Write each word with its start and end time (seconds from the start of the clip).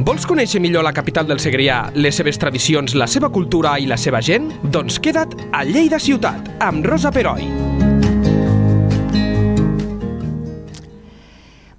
Vols 0.00 0.24
conèixer 0.24 0.62
millor 0.64 0.80
la 0.80 0.94
capital 0.96 1.26
del 1.28 1.40
Segrià, 1.42 1.90
les 1.92 2.16
seves 2.16 2.38
tradicions, 2.40 2.94
la 2.96 3.04
seva 3.10 3.28
cultura 3.28 3.74
i 3.76 3.84
la 3.90 3.98
seva 4.00 4.22
gent? 4.24 4.46
Doncs 4.72 4.96
queda't 4.96 5.34
a 5.52 5.60
Lleida 5.68 5.98
Ciutat, 6.00 6.46
amb 6.64 6.86
Rosa 6.88 7.10
Peroi. 7.12 7.44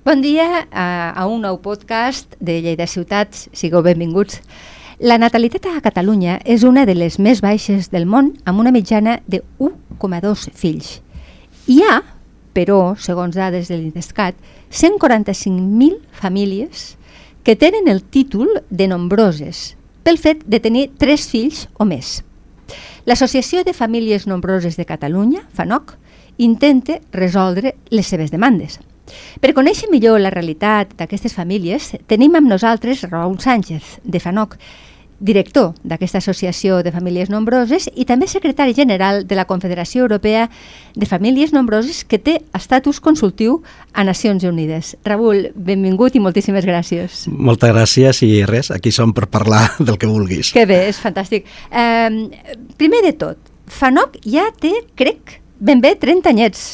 Bon 0.05 0.21
dia 0.21 0.67
a, 0.69 0.85
a 1.17 1.25
un 1.25 1.41
nou 1.47 1.57
podcast 1.65 2.37
de 2.37 2.59
Lleida 2.61 2.85
Ciutat. 2.85 3.33
Sigueu 3.57 3.81
benvinguts. 3.89 4.37
La 5.01 5.17
natalitat 5.17 5.71
a 5.71 5.81
Catalunya 5.81 6.37
és 6.45 6.61
una 6.61 6.85
de 6.85 6.93
les 6.93 7.17
més 7.17 7.41
baixes 7.41 7.89
del 7.89 8.05
món, 8.05 8.35
amb 8.45 8.61
una 8.61 8.69
mitjana 8.75 9.17
de 9.25 9.41
1,2 9.57 10.51
fills. 10.53 10.99
Hi 11.65 11.81
ha, 11.89 12.03
però, 12.53 12.93
segons 13.01 13.33
dades 13.33 13.73
de 13.73 13.81
l'INDESCAT, 13.81 14.37
145.000 14.69 16.03
famílies 16.21 16.91
que 17.43 17.55
tenen 17.55 17.87
el 17.87 18.03
títol 18.03 18.63
de 18.69 18.87
nombroses 18.87 19.75
pel 20.03 20.17
fet 20.17 20.43
de 20.45 20.59
tenir 20.59 20.89
tres 20.97 21.27
fills 21.29 21.67
o 21.77 21.85
més. 21.85 22.21
L'Associació 23.05 23.63
de 23.65 23.73
Famílies 23.73 24.27
Nombroses 24.29 24.77
de 24.77 24.85
Catalunya, 24.85 25.43
FANOC, 25.53 25.95
intenta 26.37 26.99
resoldre 27.11 27.75
les 27.89 28.07
seves 28.07 28.31
demandes. 28.33 28.79
Per 29.41 29.53
conèixer 29.57 29.89
millor 29.91 30.21
la 30.21 30.31
realitat 30.31 30.93
d'aquestes 30.97 31.33
famílies, 31.35 31.91
tenim 32.07 32.37
amb 32.37 32.49
nosaltres 32.49 33.03
Raúl 33.09 33.39
Sánchez, 33.41 33.99
de 34.03 34.21
FANOC, 34.21 34.55
director 35.21 35.75
d'aquesta 35.85 36.17
Associació 36.19 36.81
de 36.83 36.91
Famílies 36.91 37.29
Nombroses 37.29 37.87
i 37.93 38.07
també 38.09 38.27
secretari 38.27 38.73
general 38.75 39.21
de 39.29 39.37
la 39.37 39.45
Confederació 39.45 40.01
Europea 40.03 40.47
de 40.95 41.05
Famílies 41.05 41.53
Nombroses 41.53 42.01
que 42.03 42.19
té 42.19 42.39
estatus 42.57 42.99
consultiu 42.99 43.61
a 43.93 44.03
Nacions 44.03 44.43
Unides. 44.43 44.95
Raül, 45.05 45.51
benvingut 45.55 46.17
i 46.17 46.23
moltíssimes 46.23 46.65
gràcies. 46.65 47.27
Moltes 47.29 47.71
gràcies 47.71 48.23
i 48.25 48.43
res, 48.49 48.73
aquí 48.73 48.91
som 48.91 49.13
per 49.13 49.29
parlar 49.31 49.67
del 49.85 50.01
que 50.01 50.09
vulguis. 50.09 50.51
Que 50.57 50.65
bé, 50.65 50.87
és 50.89 50.99
fantàstic. 50.99 51.47
Eh, 51.69 52.09
primer 52.81 53.05
de 53.05 53.13
tot, 53.13 53.37
FANOC 53.71 54.19
ja 54.27 54.49
té, 54.59 54.73
crec, 54.97 55.37
ben 55.61 55.79
bé 55.85 55.95
30 55.95 56.33
anyets 56.33 56.65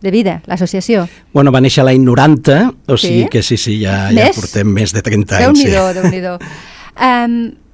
de 0.00 0.10
vida, 0.14 0.40
l'associació. 0.46 1.08
Bueno, 1.34 1.50
va 1.50 1.60
néixer 1.64 1.84
l'any 1.84 2.04
90, 2.06 2.58
o 2.86 2.96
sí? 2.96 3.08
sigui 3.08 3.28
que 3.32 3.42
sí, 3.42 3.58
sí, 3.58 3.80
ja, 3.82 4.06
ja 4.14 4.30
portem 4.36 4.70
més 4.70 4.94
de 4.94 5.02
30 5.02 5.40
anys. 5.40 5.64
Déu-n'hi-do, 5.66 5.86
sí. 5.90 6.20
déu 6.22 6.36
nhi 6.38 7.24
um, 7.26 7.38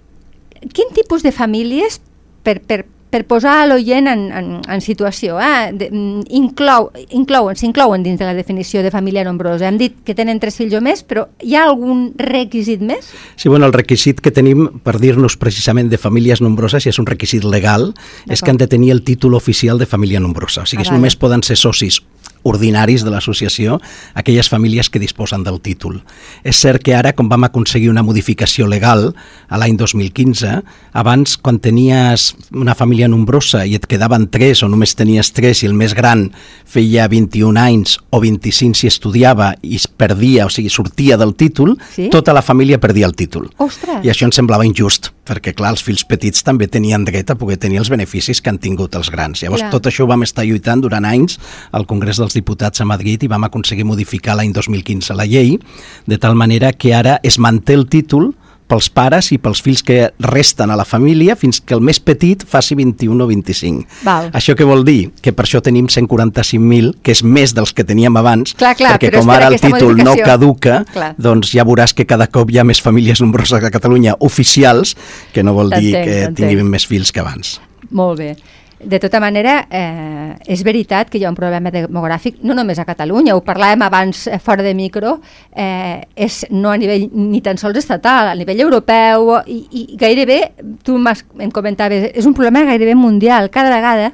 quin 0.72 0.92
tipus 0.94 1.22
de 1.22 1.32
famílies, 1.32 2.00
per, 2.42 2.60
per, 2.60 2.84
per 3.12 3.26
posar 3.28 3.66
l'oient 3.68 4.08
en, 4.08 4.22
en, 4.32 4.46
en 4.64 4.80
situació, 4.80 5.36
eh? 5.42 5.70
de, 5.76 5.90
mm, 5.92 6.24
inclou, 6.38 6.88
inclouen, 7.12 7.58
s'inclouen 7.60 8.04
dins 8.04 8.18
de 8.20 8.28
la 8.28 8.32
definició 8.34 8.82
de 8.82 8.90
família 8.94 9.24
nombrosa. 9.26 9.68
Hem 9.68 9.76
dit 9.80 9.98
que 10.06 10.16
tenen 10.16 10.40
tres 10.40 10.56
fills 10.56 10.74
o 10.78 10.80
més, 10.84 11.04
però 11.04 11.26
hi 11.44 11.58
ha 11.58 11.66
algun 11.68 12.08
requisit 12.16 12.80
més? 12.80 13.12
Sí, 13.36 13.52
bueno, 13.52 13.68
el 13.68 13.76
requisit 13.76 14.22
que 14.24 14.32
tenim 14.32 14.64
per 14.84 14.96
dir-nos 15.02 15.36
precisament 15.36 15.92
de 15.92 16.00
famílies 16.00 16.40
nombroses, 16.40 16.86
i 16.86 16.92
és 16.94 17.02
un 17.02 17.08
requisit 17.10 17.44
legal, 17.44 17.90
és 18.30 18.40
que 18.40 18.50
han 18.50 18.60
de 18.60 18.70
tenir 18.70 18.94
el 18.96 19.04
títol 19.04 19.36
oficial 19.36 19.78
de 19.78 19.86
família 19.86 20.20
nombrosa. 20.20 20.64
O 20.64 20.70
sigui, 20.70 20.88
ah, 20.88 20.96
només 20.96 21.18
poden 21.20 21.44
ser 21.44 21.60
socis 21.60 22.00
ordinaris 22.42 23.04
de 23.04 23.12
l'associació 23.12 23.78
aquelles 24.14 24.48
famílies 24.48 24.90
que 24.90 25.00
disposen 25.02 25.44
del 25.44 25.60
títol. 25.60 26.00
És 26.44 26.60
cert 26.62 26.82
que 26.82 26.94
ara, 26.96 27.14
com 27.16 27.28
vam 27.30 27.46
aconseguir 27.48 27.90
una 27.90 28.04
modificació 28.06 28.66
legal 28.70 29.12
a 29.48 29.60
l'any 29.60 29.76
2015, 29.78 30.60
abans, 30.98 31.36
quan 31.38 31.60
tenies 31.62 32.32
una 32.50 32.74
família 32.78 33.08
nombrosa 33.08 33.64
i 33.66 33.76
et 33.78 33.86
quedaven 33.86 34.28
tres 34.32 34.62
o 34.62 34.70
només 34.70 34.96
tenies 34.98 35.32
tres 35.36 35.62
i 35.62 35.70
el 35.70 35.76
més 35.78 35.94
gran 35.94 36.28
feia 36.64 37.08
21 37.10 37.60
anys 37.60 37.98
o 38.10 38.20
25 38.22 38.82
si 38.82 38.90
estudiava 38.90 39.52
i 39.62 39.76
es 39.78 39.86
perdia, 39.86 40.46
o 40.46 40.52
sigui, 40.52 40.70
sortia 40.72 41.18
del 41.20 41.34
títol, 41.38 41.76
sí? 41.94 42.08
tota 42.12 42.34
la 42.34 42.42
família 42.42 42.80
perdia 42.80 43.06
el 43.06 43.16
títol. 43.16 43.50
Ostres. 43.58 44.02
I 44.04 44.12
això 44.12 44.28
ens 44.28 44.38
semblava 44.38 44.66
injust, 44.66 45.12
perquè, 45.28 45.54
clar, 45.54 45.72
els 45.76 45.82
fills 45.86 46.02
petits 46.08 46.42
també 46.46 46.66
tenien 46.70 47.04
dret 47.06 47.30
a 47.30 47.36
poder 47.38 47.58
tenir 47.62 47.78
els 47.82 47.90
beneficis 47.92 48.40
que 48.42 48.50
han 48.50 48.58
tingut 48.62 48.96
els 48.98 49.10
grans. 49.12 49.42
Llavors, 49.44 49.62
clar. 49.62 49.72
tot 49.74 49.86
això 49.86 50.04
ho 50.04 50.10
vam 50.10 50.26
estar 50.26 50.44
lluitant 50.48 50.82
durant 50.82 51.06
anys 51.06 51.38
al 51.70 51.86
Congrés 51.86 52.18
dels 52.18 52.34
Diputats 52.34 52.82
a 52.82 52.88
Madrid 52.88 53.22
i 53.22 53.30
vam 53.30 53.46
aconseguir 53.46 53.86
modificar 53.86 54.36
l'any 54.38 54.52
2015 54.52 55.14
la 55.18 55.28
llei, 55.28 55.58
de 56.06 56.18
tal 56.18 56.34
manera 56.34 56.72
que 56.72 56.94
ara 56.94 57.20
es 57.22 57.38
manté 57.38 57.78
el 57.78 57.86
títol 57.86 58.32
pels 58.72 58.88
pares 58.88 59.28
i 59.34 59.38
pels 59.42 59.60
fills 59.64 59.82
que 59.84 60.06
resten 60.24 60.72
a 60.72 60.76
la 60.78 60.86
família 60.88 61.36
fins 61.36 61.60
que 61.60 61.76
el 61.76 61.82
més 61.84 62.00
petit 62.00 62.44
faci 62.48 62.76
21 62.78 63.20
o 63.20 63.28
25. 63.28 64.00
Val. 64.06 64.30
Això 64.38 64.56
què 64.56 64.64
vol 64.68 64.86
dir? 64.86 65.10
Que 65.20 65.34
per 65.36 65.44
això 65.44 65.60
tenim 65.64 65.90
145.000, 65.92 66.94
que 67.04 67.12
és 67.12 67.22
més 67.22 67.52
dels 67.56 67.74
que 67.76 67.84
teníem 67.84 68.16
abans, 68.16 68.56
clar, 68.56 68.72
clar, 68.78 68.94
perquè 68.96 69.12
com 69.18 69.28
ara 69.34 69.50
el 69.52 69.58
títol 69.60 70.00
no 70.00 70.16
caduca, 70.16 70.80
clar. 70.92 71.12
doncs 71.20 71.52
ja 71.52 71.66
veuràs 71.68 71.92
que 71.96 72.08
cada 72.08 72.30
cop 72.32 72.50
hi 72.50 72.62
ha 72.62 72.64
més 72.64 72.80
famílies 72.80 73.20
nombroses 73.20 73.60
a 73.60 73.72
Catalunya 73.72 74.16
oficials, 74.24 74.96
que 75.34 75.44
no 75.44 75.54
vol 75.56 75.72
dir 75.74 75.92
que 75.92 76.18
tinguin 76.36 76.68
més 76.70 76.88
fills 76.88 77.12
que 77.12 77.20
abans. 77.20 77.58
Molt 77.92 78.20
bé. 78.22 78.32
De 78.82 78.98
tota 78.98 79.20
manera, 79.20 79.68
eh, 79.70 80.34
és 80.46 80.62
veritat 80.66 81.10
que 81.10 81.18
hi 81.18 81.24
ha 81.24 81.30
un 81.30 81.36
problema 81.38 81.70
demogràfic, 81.70 82.40
no 82.42 82.54
només 82.54 82.80
a 82.82 82.86
Catalunya, 82.88 83.36
ho 83.36 83.42
parlàvem 83.46 83.84
abans 83.86 84.26
eh, 84.26 84.40
fora 84.42 84.62
de 84.62 84.74
micro, 84.74 85.20
eh, 85.54 86.02
és 86.16 86.42
no 86.50 86.72
a 86.72 86.76
nivell 86.76 87.08
ni 87.14 87.40
tan 87.40 87.60
sols 87.60 87.78
estatal, 87.78 88.32
a 88.32 88.34
nivell 88.34 88.64
europeu, 88.64 89.36
i, 89.46 89.60
i 89.70 89.96
gairebé, 90.00 90.40
tu 90.82 90.98
em 90.98 91.50
comentaves, 91.54 92.10
és 92.10 92.26
un 92.26 92.34
problema 92.34 92.64
gairebé 92.66 92.96
mundial, 92.98 93.50
cada 93.54 93.70
vegada 93.70 94.12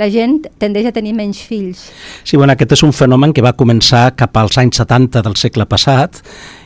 la 0.00 0.08
gent 0.08 0.38
tendeix 0.60 0.88
a 0.88 0.94
tenir 0.96 1.12
menys 1.16 1.42
fills. 1.44 1.88
Sí, 2.24 2.36
bueno, 2.36 2.54
aquest 2.54 2.72
és 2.76 2.84
un 2.86 2.94
fenomen 2.96 3.34
que 3.36 3.44
va 3.44 3.56
començar 3.56 4.10
cap 4.16 4.36
als 4.40 4.56
anys 4.60 4.80
70 4.80 5.24
del 5.26 5.36
segle 5.36 5.66
passat 5.68 6.22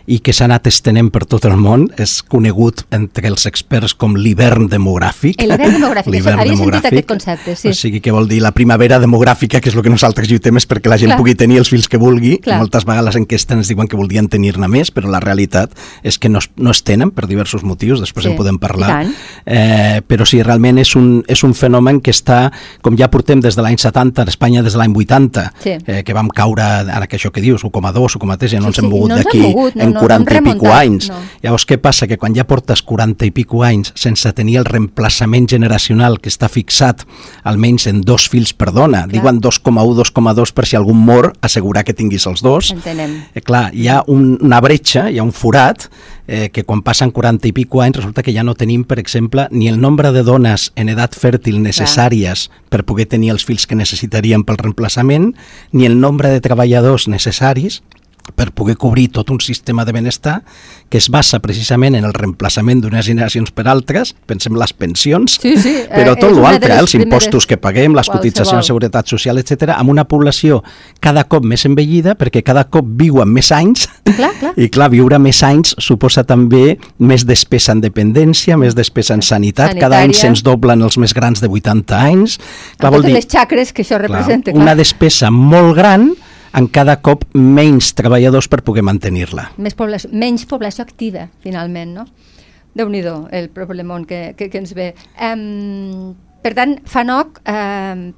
i 0.06 0.18
que 0.24 0.34
s'ha 0.36 0.46
anat 0.48 0.68
estenent 0.68 1.10
per 1.12 1.24
tot 1.28 1.46
el 1.48 1.56
món. 1.60 1.86
És 2.00 2.18
conegut 2.22 2.84
entre 2.94 3.28
els 3.30 3.46
experts 3.48 3.94
com 3.96 4.16
l'hivern 4.18 4.68
demogràfic. 4.70 5.40
L'hivern 5.44 5.78
demogràfic, 5.78 6.20
havia 6.20 6.52
demogràfic. 6.52 6.82
sentit 6.82 6.90
aquest 6.92 7.08
concepte, 7.08 7.56
sí. 7.56 7.70
O 7.70 7.76
sigui, 7.76 8.02
que 8.04 8.12
vol 8.14 8.28
dir 8.28 8.40
la 8.44 8.52
primavera 8.56 8.98
demogràfica, 9.02 9.60
que 9.62 9.72
és 9.72 9.76
el 9.76 9.84
que 9.84 9.92
nosaltres 9.92 10.28
lluitem, 10.30 10.60
és 10.60 10.68
perquè 10.68 10.92
la 10.92 10.98
gent 11.00 11.14
Clar. 11.14 11.20
pugui 11.20 11.36
tenir 11.38 11.60
els 11.62 11.70
fills 11.72 11.88
que 11.88 12.00
vulgui. 12.00 12.36
Clar. 12.44 12.60
Moltes 12.62 12.86
vegades 12.88 13.14
les 13.14 13.20
enquestes 13.22 13.56
ens 13.56 13.70
diuen 13.72 13.88
que 13.88 13.98
voldrien 14.00 14.28
tenir-ne 14.28 14.68
més, 14.70 14.92
però 14.94 15.10
la 15.12 15.20
realitat 15.22 15.72
és 16.02 16.18
que 16.18 16.30
no, 16.32 16.42
no 16.56 16.74
es 16.74 16.82
tenen 16.84 17.12
per 17.14 17.28
diversos 17.30 17.64
motius, 17.64 18.02
després 18.04 18.26
sí. 18.26 18.32
en 18.32 18.38
podem 18.38 18.58
parlar. 18.60 19.04
Eh, 19.44 20.00
però 20.06 20.26
sí, 20.28 20.42
realment 20.44 20.80
és 20.82 20.94
un, 20.98 21.22
és 21.30 21.44
un 21.46 21.54
fenomen 21.56 22.00
que 22.04 22.12
està, 22.14 22.48
com 22.84 22.96
ja 22.98 23.10
portem 23.12 23.42
des 23.44 23.56
de 23.56 23.64
l'any 23.64 23.78
70, 23.80 24.24
a 24.24 24.34
Espanya 24.34 24.64
des 24.64 24.76
de 24.76 24.80
l'any 24.80 24.94
80, 24.96 25.46
sí. 25.62 25.76
eh, 25.78 26.02
que 26.04 26.16
vam 26.16 26.28
caure, 26.32 26.64
ara 26.64 27.08
que 27.08 27.18
això 27.18 27.32
que 27.34 27.44
dius, 27.44 27.64
1,2, 27.64 28.18
1,3, 28.20 28.54
ja 28.56 28.62
no 28.62 28.70
sí, 28.70 28.72
ens 28.72 28.82
hem 28.82 28.90
mogut 28.90 29.12
no 29.12 29.20
d'aquí 29.20 29.42
no, 29.94 30.02
40 30.04 30.34
no 30.34 30.40
i 30.40 30.52
pico 30.52 30.72
anys. 30.74 31.08
No. 31.12 31.20
Llavors, 31.44 31.66
què 31.68 31.78
passa? 31.80 32.08
Que 32.10 32.18
quan 32.20 32.34
ja 32.36 32.46
portes 32.48 32.82
40 32.84 33.28
i 33.28 33.32
pico 33.34 33.62
anys 33.66 33.94
sense 33.98 34.32
tenir 34.36 34.58
el 34.60 34.68
reemplaçament 34.68 35.48
generacional 35.50 36.18
que 36.20 36.32
està 36.32 36.50
fixat 36.52 37.06
almenys 37.44 37.88
en 37.90 38.02
dos 38.04 38.28
fills 38.32 38.54
per 38.56 38.72
dona, 38.72 39.04
clar. 39.04 39.12
diuen 39.12 39.40
2,1, 39.44 39.94
2,2 40.00 40.54
per 40.54 40.66
si 40.68 40.78
algun 40.78 41.00
mor, 41.00 41.32
assegurar 41.44 41.84
que 41.84 41.96
tinguis 41.96 42.26
els 42.30 42.42
dos. 42.44 42.72
Entenem. 42.74 43.16
Eh, 43.34 43.44
clar, 43.44 43.68
hi 43.72 43.88
ha 43.88 44.02
un, 44.10 44.34
una 44.42 44.60
bretxa, 44.64 45.08
hi 45.10 45.20
ha 45.20 45.26
un 45.26 45.32
forat, 45.34 45.88
eh, 46.26 46.50
que 46.50 46.64
quan 46.64 46.82
passen 46.82 47.10
40 47.10 47.48
i 47.48 47.52
pico 47.52 47.82
anys 47.82 47.98
resulta 48.00 48.22
que 48.22 48.32
ja 48.32 48.44
no 48.44 48.54
tenim, 48.54 48.84
per 48.84 48.98
exemple, 48.98 49.46
ni 49.50 49.68
el 49.68 49.80
nombre 49.80 50.12
de 50.12 50.22
dones 50.24 50.70
en 50.76 50.88
edat 50.88 51.16
fèrtil 51.16 51.60
necessàries 51.62 52.48
Clar. 52.48 52.62
per 52.70 52.84
poder 52.84 53.06
tenir 53.06 53.30
els 53.34 53.44
fills 53.44 53.66
que 53.66 53.76
necessitaríem 53.76 54.44
pel 54.44 54.58
reemplaçament, 54.58 55.34
ni 55.72 55.86
el 55.86 55.98
nombre 56.00 56.30
de 56.32 56.40
treballadors 56.40 57.08
necessaris 57.08 57.82
per 58.32 58.52
poder 58.56 58.76
cobrir 58.80 59.10
tot 59.12 59.30
un 59.30 59.40
sistema 59.40 59.84
de 59.84 59.92
benestar 59.92 60.42
que 60.88 60.98
es 60.98 61.08
basa 61.10 61.40
precisament 61.44 61.94
en 61.98 62.06
el 62.06 62.14
reemplaçament 62.14 62.80
d'unes 62.80 63.04
generacions 63.04 63.50
per 63.52 63.66
altres, 63.68 64.14
pensem 64.28 64.56
les 64.56 64.72
pensions, 64.72 65.36
sí, 65.42 65.54
sí. 65.60 65.74
però 65.90 66.14
eh, 66.14 66.20
tot 66.20 66.32
l'altre, 66.32 66.72
eh, 66.72 66.80
els 66.80 66.94
impostos 66.96 67.48
que 67.50 67.58
paguem, 67.60 67.96
les 67.96 68.08
cotitzacions 68.08 68.62
de 68.62 68.68
seguretat 68.68 69.10
social, 69.10 69.38
etc, 69.40 69.74
amb 69.76 69.92
una 69.92 70.06
població 70.08 70.62
cada 71.04 71.26
cop 71.28 71.44
més 71.44 71.66
envellida, 71.68 72.14
perquè 72.18 72.44
cada 72.46 72.64
cop 72.70 72.88
viuen 73.00 73.28
més 73.34 73.50
anys, 73.54 73.88
clar, 74.08 74.32
clar. 74.40 74.54
i 74.56 74.70
clar, 74.72 74.90
viure 74.94 75.18
més 75.20 75.42
anys 75.44 75.74
suposa 75.82 76.24
també 76.24 76.78
més 76.98 77.26
despesa 77.28 77.74
en 77.76 77.82
dependència, 77.84 78.56
més 78.60 78.76
despesa 78.78 79.18
en 79.18 79.24
sanitat, 79.24 79.74
Sanitària. 79.74 79.84
cada 79.84 80.02
any 80.04 80.14
se'ns 80.16 80.44
doblen 80.46 80.82
els 80.84 80.96
més 81.00 81.12
grans 81.16 81.42
de 81.42 81.50
80 81.50 81.98
anys. 81.98 82.38
Clar, 82.78 82.90
amb 82.90 83.00
totes 83.00 83.08
dir, 83.08 83.16
les 83.18 83.28
xacres 83.28 83.74
que 83.74 83.84
això 83.84 83.98
representa. 84.00 84.52
Clar, 84.52 84.62
una 84.62 84.76
despesa 84.78 85.30
molt 85.34 85.74
gran, 85.76 86.12
en 86.54 86.68
cada 86.70 87.00
cop 87.02 87.24
menys 87.34 87.92
treballadors 87.98 88.48
per 88.48 88.62
poder 88.66 88.84
mantenir-la. 88.86 89.50
Menys 89.58 90.46
població 90.46 90.86
activa, 90.86 91.28
finalment, 91.42 91.98
no? 91.98 92.06
déu 92.74 92.90
nhi 92.90 93.02
el 93.06 93.48
problemon 93.54 94.04
que, 94.04 94.34
que, 94.36 94.50
que 94.50 94.58
ens 94.58 94.74
ve. 94.74 94.92
Um, 95.22 96.14
per 96.42 96.54
tant, 96.58 96.76
FANOC 96.90 97.40
um, 97.46 98.08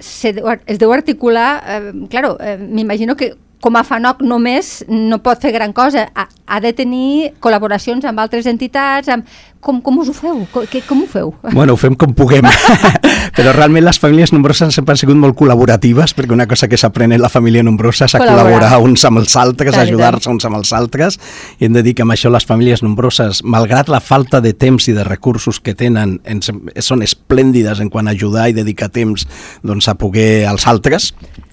se, 0.00 0.32
es 0.66 0.80
deu 0.80 0.92
articular, 0.92 1.60
um, 1.78 2.06
claro, 2.08 2.36
um, 2.40 2.66
m'imagino 2.72 3.16
que 3.16 3.34
com 3.62 3.78
a 3.78 3.84
FANOC 3.86 4.24
només 4.26 4.80
no 4.90 5.20
pot 5.22 5.40
fer 5.42 5.52
gran 5.54 5.72
cosa, 5.72 6.08
ha, 6.18 6.26
ha 6.26 6.58
de 6.60 6.72
tenir 6.74 7.32
col·laboracions 7.40 8.04
amb 8.08 8.22
altres 8.22 8.50
entitats, 8.50 9.10
amb... 9.12 9.40
Com, 9.62 9.76
com 9.78 10.00
us 10.02 10.08
ho 10.10 10.12
feu? 10.16 10.40
Com, 10.50 10.64
que, 10.66 10.80
com 10.82 11.04
ho 11.04 11.06
feu? 11.06 11.28
Bueno, 11.54 11.76
ho 11.76 11.78
fem 11.78 11.94
com 11.94 12.10
puguem, 12.18 12.42
però 13.36 13.52
realment 13.54 13.84
les 13.86 14.00
famílies 14.02 14.32
nombroses 14.34 14.74
sempre 14.74 14.96
han 14.96 14.98
sigut 14.98 15.14
molt 15.14 15.36
col·laboratives, 15.38 16.16
perquè 16.18 16.34
una 16.34 16.48
cosa 16.50 16.66
que 16.66 16.80
s'aprèn 16.80 17.14
en 17.14 17.22
la 17.22 17.30
família 17.30 17.62
nombrosa 17.62 18.08
és 18.10 18.16
a 18.18 18.22
col·laborar. 18.24 18.72
uns 18.82 19.06
amb 19.06 19.22
els 19.22 19.36
altres, 19.38 19.78
ajudar-se 19.78 20.32
uns 20.32 20.48
amb 20.48 20.58
els 20.58 20.74
altres, 20.74 21.20
i 21.60 21.68
hem 21.68 21.78
de 21.78 21.84
dir 21.86 21.94
que 21.94 22.02
amb 22.02 22.16
això 22.16 22.32
les 22.34 22.48
famílies 22.48 22.82
nombroses, 22.82 23.44
malgrat 23.46 23.92
la 23.92 24.02
falta 24.02 24.42
de 24.42 24.50
temps 24.50 24.90
i 24.90 24.96
de 24.98 25.06
recursos 25.06 25.62
que 25.62 25.76
tenen, 25.78 26.18
en, 26.26 26.42
són 26.82 27.06
esplèndides 27.06 27.78
en 27.78 27.94
quant 27.94 28.10
a 28.10 28.16
ajudar 28.18 28.48
i 28.50 28.58
dedicar 28.58 28.90
temps 28.90 29.28
doncs, 29.62 29.86
a 29.86 29.94
poder 29.94 30.48
als 30.50 30.66
altres, 30.66 31.12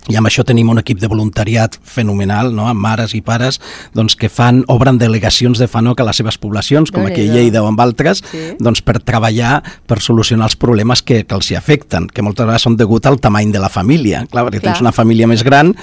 i 0.09 0.17
amb 0.19 0.29
això 0.29 0.43
tenim 0.47 0.69
un 0.73 0.81
equip 0.81 0.99
de 1.01 1.09
voluntariat 1.11 1.77
fenomenal, 1.85 2.51
no? 2.55 2.67
amb 2.69 2.81
mares 2.81 3.15
i 3.17 3.21
pares 3.25 3.59
doncs, 3.95 4.17
que 4.19 4.29
fan, 4.29 4.63
obren 4.67 4.99
delegacions 5.01 5.61
de 5.61 5.69
FANOC 5.69 6.01
a 6.01 6.09
les 6.09 6.21
seves 6.21 6.39
poblacions, 6.41 6.91
com 6.91 7.05
aquí 7.05 7.27
a 7.27 7.33
Lleida 7.33 7.63
o 7.63 7.69
amb 7.69 7.81
altres, 7.83 8.23
sí. 8.31 8.43
doncs, 8.59 8.83
per 8.85 8.99
treballar, 8.99 9.59
per 9.87 10.01
solucionar 10.03 10.49
els 10.49 10.57
problemes 10.59 11.03
que, 11.05 11.23
que 11.25 11.37
els 11.37 11.51
hi 11.51 11.59
afecten, 11.59 12.09
que 12.09 12.25
moltes 12.25 12.47
vegades 12.47 12.65
són 12.67 12.77
degut 12.79 13.05
al 13.05 13.19
tamany 13.21 13.53
de 13.53 13.61
la 13.61 13.69
família. 13.69 14.25
Clar, 14.29 14.47
perquè 14.49 14.63
Clar. 14.63 14.73
tens 14.73 14.85
una 14.85 14.95
família 14.95 15.29
més 15.29 15.45
gran 15.45 15.75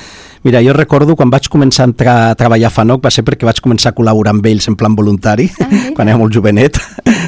Mira, 0.46 0.60
jo 0.62 0.70
recordo 0.76 1.16
quan 1.18 1.26
vaig 1.26 1.48
començar 1.50 1.82
a, 1.82 1.90
entrar, 1.90 2.12
a 2.30 2.34
treballar 2.38 2.68
a 2.68 2.70
FANOC 2.70 3.00
va 3.02 3.10
ser 3.10 3.24
perquè 3.26 3.48
vaig 3.48 3.58
començar 3.64 3.90
a 3.90 3.96
col·laborar 3.96 4.30
amb 4.36 4.44
ells 4.46 4.68
en 4.70 4.76
plan 4.78 4.94
voluntari, 4.94 5.48
ah, 5.58 5.66
quan 5.96 6.06
era 6.06 6.20
molt 6.20 6.36
jovenet, 6.36 6.78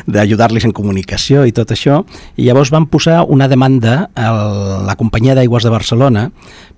d'ajudar-los 0.08 0.64
en 0.64 0.72
comunicació 0.72 1.44
i 1.44 1.52
tot 1.52 1.72
això, 1.75 2.00
i 2.40 2.49
llavors 2.49 2.72
van 2.72 2.88
posar 2.88 3.20
una 3.28 3.49
demanda 3.49 4.08
a 4.16 4.32
la 4.88 4.96
companyia 4.96 5.37
d'aigües 5.37 5.66
de 5.66 5.72
Barcelona 5.72 6.28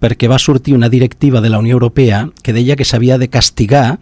perquè 0.03 0.29
va 0.31 0.41
sortir 0.43 0.75
una 0.75 0.91
directiva 0.91 1.41
de 1.41 1.53
la 1.53 1.61
Unió 1.63 1.79
Europea 1.79 2.27
que 2.43 2.55
deia 2.57 2.77
que 2.77 2.85
s'havia 2.85 3.19
de 3.19 3.31
castigar 3.31 3.99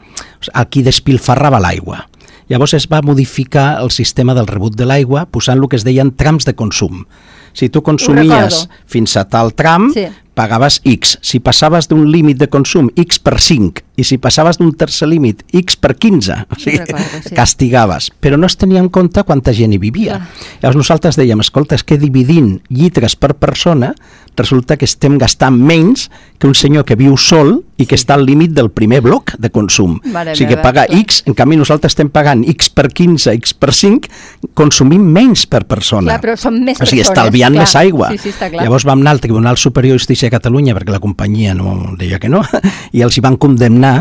a 0.52 0.64
qui 0.64 0.82
despilfarrava 0.82 1.60
l'aigua. 1.60 2.06
Llavors 2.48 2.72
es 2.78 2.88
va 2.88 3.04
modificar 3.04 3.82
el 3.82 3.90
sistema 3.92 4.32
del 4.32 4.48
rebut 4.48 4.76
de 4.76 4.86
l'aigua 4.88 5.26
posant 5.28 5.60
el 5.60 5.68
que 5.68 5.76
es 5.76 5.84
deien 5.84 6.14
trams 6.16 6.48
de 6.48 6.56
consum. 6.56 7.04
Si 7.52 7.68
tu 7.68 7.82
consumies 7.82 8.68
fins 8.86 9.16
a 9.20 9.26
tal 9.28 9.52
tram, 9.52 9.90
sí 9.92 10.06
pagaves 10.38 10.80
X. 10.86 11.18
Si 11.20 11.40
passaves 11.42 11.90
d'un 11.90 12.06
límit 12.12 12.38
de 12.38 12.46
consum 12.46 12.92
X 12.94 13.18
per 13.18 13.40
5 13.42 13.82
i 13.98 14.04
si 14.06 14.20
passaves 14.22 14.60
d'un 14.60 14.70
tercer 14.78 15.08
límit 15.10 15.42
X 15.50 15.74
per 15.74 15.96
15, 15.98 16.44
o 16.46 16.58
sigui, 16.62 16.78
recordo, 16.84 17.22
sí. 17.24 17.34
castigaves. 17.34 18.12
Però 18.22 18.38
no 18.38 18.46
es 18.46 18.54
tenia 18.54 18.78
en 18.78 18.92
compte 18.94 19.24
quanta 19.26 19.50
gent 19.50 19.74
hi 19.74 19.80
vivia. 19.82 20.20
Ah. 20.20 20.52
Llavors 20.62 20.78
nosaltres 20.78 21.18
dèiem, 21.18 21.42
escolta, 21.42 21.74
és 21.74 21.82
que 21.82 21.98
dividint 21.98 22.60
llitres 22.70 23.18
per 23.18 23.34
persona 23.34 23.90
resulta 24.38 24.76
que 24.78 24.86
estem 24.86 25.18
gastant 25.18 25.58
menys 25.58 26.06
que 26.38 26.46
un 26.46 26.54
senyor 26.54 26.86
que 26.86 26.94
viu 26.94 27.16
sol 27.18 27.64
i 27.78 27.86
que 27.90 27.98
està 27.98 28.14
al 28.14 28.22
límit 28.26 28.54
del 28.54 28.70
primer 28.70 29.00
bloc 29.02 29.32
de 29.42 29.50
consum. 29.50 29.96
Mare 30.14 30.36
o 30.36 30.38
sigui, 30.38 30.54
que 30.54 30.62
paga 30.62 30.84
clar. 30.86 31.00
X, 31.02 31.24
en 31.26 31.34
canvi 31.38 31.58
nosaltres 31.58 31.96
estem 31.96 32.10
pagant 32.14 32.44
X 32.54 32.70
per 32.70 32.86
15, 32.92 33.34
X 33.34 33.54
per 33.58 33.74
5, 33.74 34.10
consumim 34.58 35.02
menys 35.02 35.48
per 35.50 35.64
persona. 35.66 36.12
Clar, 36.12 36.20
però 36.22 36.38
són 36.38 36.62
més 36.62 36.78
o 36.78 36.86
sigui, 36.86 37.02
persones, 37.02 37.10
estalviant 37.10 37.58
clar. 37.58 37.66
més 37.66 37.74
aigua. 37.82 38.12
Sí, 38.14 38.30
sí, 38.30 38.50
Llavors 38.54 38.86
vam 38.86 39.02
anar 39.02 39.16
al 39.16 39.22
Tribunal 39.24 39.58
Superior 39.58 39.98
de 39.98 40.27
De 40.28 40.36
Catalunya, 40.36 40.76
perquè 40.76 40.92
la 40.92 41.00
companyia 41.00 41.54
no 41.56 41.94
deia 41.98 42.20
que 42.20 42.28
no, 42.28 42.44
i 42.96 43.04
els 43.04 43.16
hi 43.16 43.24
van 43.24 43.40
condemnar 43.40 43.96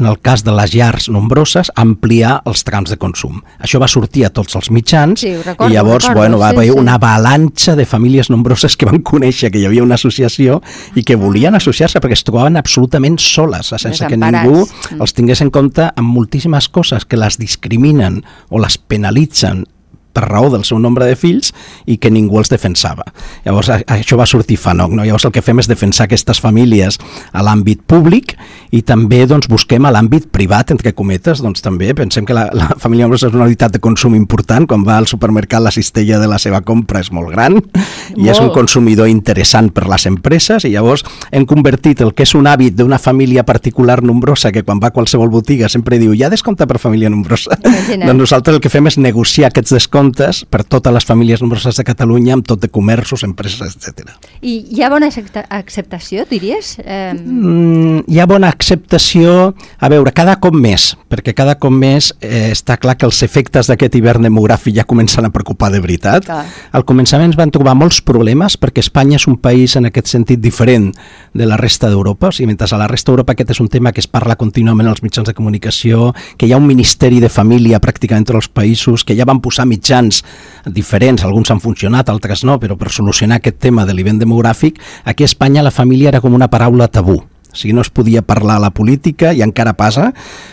en 0.00 0.06
el 0.06 0.18
cas 0.20 0.44
de 0.44 0.52
les 0.54 0.72
llars 0.72 1.08
nombroses, 1.12 1.70
ampliar 1.76 2.38
els 2.48 2.62
trams 2.64 2.92
de 2.92 2.96
consum. 3.00 3.40
Això 3.60 3.80
va 3.82 3.88
sortir 3.90 4.24
a 4.26 4.30
tots 4.32 4.56
els 4.56 4.70
mitjans 4.72 5.20
sí, 5.20 5.32
recordo, 5.44 5.68
i 5.68 5.76
llavors 5.76 6.06
recordo, 6.06 6.20
bueno, 6.20 6.38
va 6.40 6.50
sí, 6.50 6.56
haver 6.56 6.68
sí. 6.70 6.76
una 6.78 6.94
avalanxa 6.96 7.74
de 7.76 7.86
famílies 7.88 8.30
nombroses 8.30 8.76
que 8.76 8.88
van 8.88 9.02
conèixer 9.12 9.50
que 9.50 9.60
hi 9.60 9.66
havia 9.68 9.84
una 9.84 9.98
associació 10.00 10.60
i 10.94 11.04
que 11.04 11.18
volien 11.20 11.58
associar-se 11.58 12.00
perquè 12.00 12.16
es 12.16 12.24
trobaven 12.24 12.60
absolutament 12.60 13.18
soles, 13.20 13.74
sense 13.76 14.06
que 14.06 14.20
ningú 14.20 14.62
mm. 14.62 15.00
els 15.00 15.16
tingués 15.16 15.44
en 15.44 15.52
compte 15.52 15.90
amb 15.90 16.14
moltíssimes 16.14 16.70
coses 16.72 17.04
que 17.04 17.20
les 17.20 17.40
discriminen 17.40 18.22
o 18.48 18.62
les 18.62 18.78
penalitzen 18.78 19.66
per 20.12 20.26
raó 20.28 20.50
del 20.50 20.64
seu 20.64 20.78
nombre 20.78 21.06
de 21.06 21.16
fills 21.16 21.52
i 21.86 21.96
que 22.00 22.10
ningú 22.10 22.40
els 22.40 22.50
defensava. 22.50 23.04
Llavors 23.44 23.70
això 23.70 24.18
va 24.18 24.26
sortir 24.26 24.58
FANOC. 24.60 24.94
No? 24.96 25.04
Llavors 25.06 25.26
el 25.28 25.34
que 25.34 25.44
fem 25.44 25.62
és 25.62 25.68
defensar 25.70 26.06
aquestes 26.08 26.40
famílies 26.42 26.98
a 27.32 27.44
l'àmbit 27.46 27.82
públic 27.86 28.36
i 28.74 28.82
també 28.86 29.22
doncs, 29.30 29.48
busquem 29.50 29.86
a 29.86 29.92
l'àmbit 29.94 30.28
privat, 30.34 30.72
entre 30.74 30.92
cometes, 30.96 31.42
doncs 31.42 31.62
també 31.64 31.92
pensem 31.96 32.26
que 32.26 32.36
la, 32.36 32.48
la 32.54 32.70
família 32.78 33.06
nombrosa 33.06 33.30
és 33.30 33.36
una 33.36 33.46
unitat 33.48 33.76
de 33.76 33.82
consum 33.82 34.16
important. 34.18 34.66
Quan 34.70 34.84
va 34.86 34.98
al 34.98 35.08
supermercat 35.10 35.62
la 35.62 35.74
cistella 35.74 36.20
de 36.20 36.28
la 36.30 36.38
seva 36.42 36.62
compra 36.66 37.02
és 37.02 37.12
molt 37.14 37.32
gran 37.34 37.58
i 37.58 37.60
molt. 37.60 38.30
és 38.30 38.42
un 38.42 38.50
consumidor 38.54 39.10
interessant 39.10 39.70
per 39.74 39.86
les 39.90 40.06
empreses 40.10 40.66
i 40.66 40.74
llavors 40.74 41.04
hem 41.30 41.46
convertit 41.48 42.02
el 42.04 42.14
que 42.14 42.26
és 42.26 42.34
un 42.38 42.48
hàbit 42.50 42.76
d'una 42.78 42.98
família 42.98 43.44
particular 43.46 44.00
nombrosa 44.02 44.52
que 44.52 44.64
quan 44.66 44.80
va 44.82 44.90
a 44.90 44.94
qualsevol 44.94 45.30
botiga 45.30 45.68
sempre 45.70 45.98
diu 45.98 46.14
ja 46.18 46.30
descompta 46.30 46.66
per 46.66 46.78
família 46.82 47.10
nombrosa. 47.10 47.58
Imagina. 47.64 48.10
Doncs 48.10 48.26
nosaltres 48.26 48.58
el 48.58 48.62
que 48.62 48.72
fem 48.72 48.86
és 48.90 48.98
negociar 48.98 49.50
aquests 49.50 49.74
descomptes 49.76 49.99
comptes 50.00 50.44
per 50.48 50.64
totes 50.64 50.94
les 50.94 51.06
famílies 51.06 51.42
nombroses 51.44 51.76
de 51.76 51.84
Catalunya 51.84 52.36
amb 52.38 52.46
tot 52.48 52.60
de 52.62 52.70
comerços, 52.72 53.24
empreses, 53.26 53.76
etc. 53.76 54.14
I 54.40 54.56
hi 54.72 54.82
ha 54.82 54.90
bona 54.92 55.10
acceptació, 55.10 56.24
diries? 56.30 56.76
Eh... 56.80 57.12
Mm, 57.14 58.04
hi 58.08 58.20
ha 58.20 58.26
bona 58.30 58.48
acceptació, 58.50 59.52
a 59.78 59.90
veure, 59.92 60.14
cada 60.16 60.38
cop 60.40 60.56
més, 60.56 60.90
perquè 61.12 61.34
cada 61.36 61.56
cop 61.60 61.74
més 61.74 62.12
eh, 62.20 62.48
està 62.54 62.78
clar 62.80 62.96
que 62.98 63.08
els 63.08 63.20
efectes 63.26 63.68
d'aquest 63.70 63.98
hivern 63.98 64.24
demogràfic 64.28 64.78
ja 64.78 64.86
comencen 64.88 65.28
a 65.28 65.32
preocupar 65.34 65.70
de 65.74 65.82
veritat. 65.84 66.24
Clar. 66.28 66.44
Al 66.76 66.86
començament 66.88 67.36
van 67.38 67.52
trobar 67.52 67.76
molts 67.78 68.00
problemes 68.06 68.56
perquè 68.60 68.84
Espanya 68.84 69.18
és 69.20 69.28
un 69.28 69.36
país 69.42 69.76
en 69.76 69.88
aquest 69.90 70.10
sentit 70.10 70.40
diferent 70.40 70.90
de 71.36 71.46
la 71.46 71.58
resta 71.60 71.90
d'Europa, 71.90 72.30
o 72.30 72.34
sigui, 72.34 72.48
mentre 72.50 72.68
a 72.70 72.80
la 72.80 72.88
resta 72.90 73.12
d'Europa 73.12 73.36
aquest 73.36 73.54
és 73.56 73.62
un 73.62 73.68
tema 73.72 73.92
que 73.92 74.02
es 74.02 74.08
parla 74.10 74.38
contínuament 74.40 74.88
als 74.88 75.04
mitjans 75.04 75.28
de 75.28 75.36
comunicació, 75.36 76.12
que 76.38 76.48
hi 76.48 76.54
ha 76.54 76.60
un 76.60 76.68
Ministeri 76.70 77.20
de 77.20 77.28
Família 77.32 77.80
pràcticament 77.82 78.24
entre 78.24 78.38
els 78.38 78.50
països, 78.52 79.04
que 79.04 79.16
ja 79.16 79.26
van 79.28 79.40
posar 79.42 79.66
mitjans 79.68 79.89
mitjans 79.90 80.22
diferents, 80.66 81.24
alguns 81.24 81.50
han 81.50 81.60
funcionat, 81.60 82.08
altres 82.08 82.44
no, 82.44 82.58
però 82.60 82.76
per 82.78 82.90
solucionar 82.92 83.40
aquest 83.40 83.58
tema 83.58 83.86
de 83.86 83.94
l'event 83.94 84.20
demogràfic, 84.20 84.78
aquí 85.04 85.24
a 85.24 85.30
Espanya 85.30 85.62
la 85.62 85.70
família 85.70 86.08
era 86.08 86.20
com 86.20 86.34
una 86.34 86.48
paraula 86.48 86.88
tabú. 86.88 87.16
O 87.50 87.56
sigui, 87.56 87.74
no 87.74 87.82
es 87.82 87.90
podia 87.90 88.22
parlar 88.22 88.56
a 88.60 88.66
la 88.66 88.70
política, 88.70 89.32
i 89.32 89.42
encara 89.42 89.74
passa, 89.74 90.12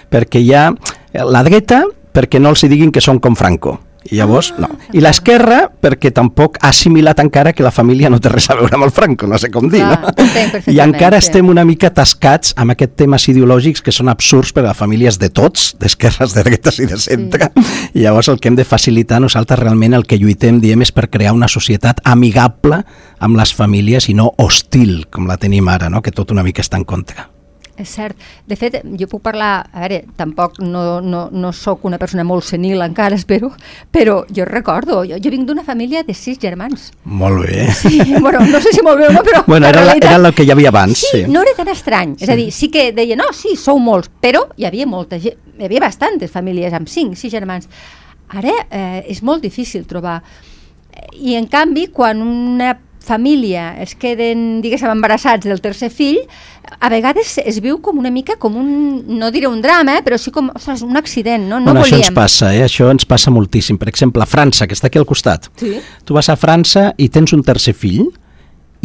perquè 0.10 0.42
hi 0.42 0.54
ha 0.54 0.72
la 1.14 1.44
dreta 1.44 1.84
perquè 2.14 2.40
no 2.42 2.50
els 2.50 2.66
diguin 2.66 2.92
que 2.92 3.02
són 3.02 3.20
com 3.20 3.36
Franco 3.36 3.78
i 4.12 4.18
llavors, 4.18 4.54
no. 4.62 4.70
I 4.96 5.02
l'esquerra, 5.04 5.66
perquè 5.84 6.12
tampoc 6.16 6.58
ha 6.62 6.72
assimilat 6.72 7.20
encara 7.24 7.54
que 7.54 7.66
la 7.66 7.72
família 7.76 8.12
no 8.12 8.20
té 8.24 8.32
res 8.32 8.50
a 8.50 8.58
veure 8.60 8.78
amb 8.78 8.88
el 8.88 8.94
Franco, 8.96 9.28
no 9.28 9.40
sé 9.42 9.50
com 9.54 9.70
dir, 9.72 9.84
no? 9.84 10.14
I 10.72 10.80
encara 10.84 11.20
sí. 11.20 11.28
estem 11.28 11.50
una 11.52 11.66
mica 11.68 11.92
tascats 11.94 12.54
amb 12.58 12.76
aquests 12.76 12.98
temes 13.04 13.28
ideològics 13.34 13.84
que 13.84 13.94
són 13.96 14.12
absurds 14.14 14.54
per 14.56 14.66
a 14.68 14.76
famílies 14.78 15.20
de 15.22 15.30
tots, 15.30 15.70
d'esquerres, 15.82 16.36
de 16.38 16.46
dretes 16.48 16.82
i 16.84 16.90
de 16.90 17.00
centre. 17.02 17.52
Sí. 17.54 17.92
I 18.00 18.06
llavors 18.06 18.32
el 18.32 18.42
que 18.42 18.52
hem 18.52 18.60
de 18.60 18.68
facilitar 18.68 19.22
nosaltres 19.24 19.60
realment 19.60 19.98
el 19.98 20.08
que 20.08 20.20
lluitem, 20.22 20.62
diem, 20.64 20.86
és 20.86 20.94
per 20.96 21.10
crear 21.12 21.36
una 21.36 21.52
societat 21.52 22.04
amigable 22.08 22.84
amb 23.20 23.40
les 23.40 23.54
famílies 23.56 24.10
i 24.12 24.18
no 24.18 24.32
hostil, 24.38 25.02
com 25.12 25.28
la 25.28 25.40
tenim 25.42 25.68
ara, 25.72 25.92
no? 25.92 26.02
que 26.02 26.16
tot 26.16 26.32
una 26.32 26.46
mica 26.48 26.64
està 26.64 26.80
en 26.80 26.88
contra. 26.88 27.30
És 27.78 27.92
cert. 27.94 28.18
De 28.50 28.58
fet, 28.58 28.80
jo 28.98 29.08
puc 29.10 29.22
parlar, 29.22 29.52
a 29.70 29.84
veure, 29.84 30.00
tampoc 30.18 30.58
no, 30.64 31.00
no, 31.02 31.28
no 31.32 31.52
sóc 31.54 31.86
una 31.86 32.00
persona 32.02 32.26
molt 32.26 32.48
senil 32.48 32.82
encara, 32.82 33.16
espero, 33.22 33.52
però 33.94 34.24
jo 34.34 34.46
recordo, 34.50 35.04
jo, 35.06 35.20
jo 35.22 35.34
vinc 35.34 35.46
d'una 35.48 35.66
família 35.68 36.02
de 36.08 36.16
sis 36.18 36.40
germans. 36.42 36.90
Molt 37.06 37.46
bé. 37.46 37.68
Sí, 37.78 38.02
bueno, 38.20 38.42
no 38.50 38.62
sé 38.64 38.74
si 38.74 38.84
molt 38.86 39.02
bé 39.02 39.12
o 39.12 39.14
no, 39.14 39.24
però... 39.28 39.44
Bueno, 39.48 39.70
era, 39.70 39.84
realitat, 39.84 40.10
era 40.10 40.22
el 40.30 40.34
que 40.34 40.48
hi 40.48 40.54
havia 40.56 40.74
abans, 40.74 41.06
sí. 41.06 41.14
sí. 41.14 41.24
no 41.32 41.46
era 41.46 41.54
tan 41.58 41.70
estrany. 41.74 42.18
Sí. 42.18 42.26
És 42.26 42.34
a 42.34 42.40
dir, 42.40 42.50
sí 42.56 42.72
que 42.74 42.90
deia, 42.98 43.20
no, 43.20 43.30
sí, 43.38 43.54
sou 43.60 43.80
molts, 43.84 44.10
però 44.24 44.48
hi 44.58 44.66
havia 44.70 44.90
molta 44.90 45.22
gent, 45.22 45.38
hi 45.58 45.70
havia 45.70 45.86
bastantes 45.86 46.34
famílies 46.34 46.74
amb 46.74 46.90
cinc, 46.90 47.18
sis 47.20 47.34
germans. 47.34 47.70
Ara 48.34 48.54
eh, 48.68 49.06
és 49.08 49.22
molt 49.24 49.46
difícil 49.46 49.86
trobar. 49.88 50.20
I 51.14 51.38
en 51.38 51.46
canvi, 51.50 51.88
quan 51.94 52.22
una 52.26 52.74
família 53.08 53.72
es 53.82 53.96
queden, 53.96 54.62
diguéssim, 54.64 54.92
embarassats 54.92 55.48
del 55.48 55.62
tercer 55.64 55.90
fill, 55.94 56.20
a 56.80 56.92
vegades 56.92 57.38
es 57.40 57.62
viu 57.64 57.80
com 57.84 57.98
una 58.02 58.12
mica 58.12 58.36
com 58.42 58.58
un, 58.60 58.70
no 59.18 59.32
diré 59.32 59.48
un 59.48 59.62
drama, 59.64 60.02
però 60.06 60.20
sí 60.20 60.34
com 60.36 60.52
ostres, 60.54 60.84
un 60.86 61.00
accident, 61.00 61.48
no? 61.48 61.62
no 61.62 61.72
bueno, 61.72 61.86
volíem. 61.86 62.02
Això 62.02 62.12
ens 62.12 62.16
passa, 62.18 62.54
eh? 62.54 62.64
això 62.68 62.92
ens 62.92 63.08
passa 63.08 63.34
moltíssim. 63.34 63.80
Per 63.80 63.90
exemple, 63.90 64.24
a 64.24 64.30
França, 64.30 64.68
que 64.68 64.76
està 64.78 64.92
aquí 64.92 65.00
al 65.00 65.08
costat. 65.10 65.50
Sí. 65.60 65.78
Tu 66.06 66.18
vas 66.18 66.30
a 66.30 66.38
França 66.40 66.92
i 66.98 67.10
tens 67.14 67.34
un 67.38 67.46
tercer 67.48 67.76
fill, 67.78 68.12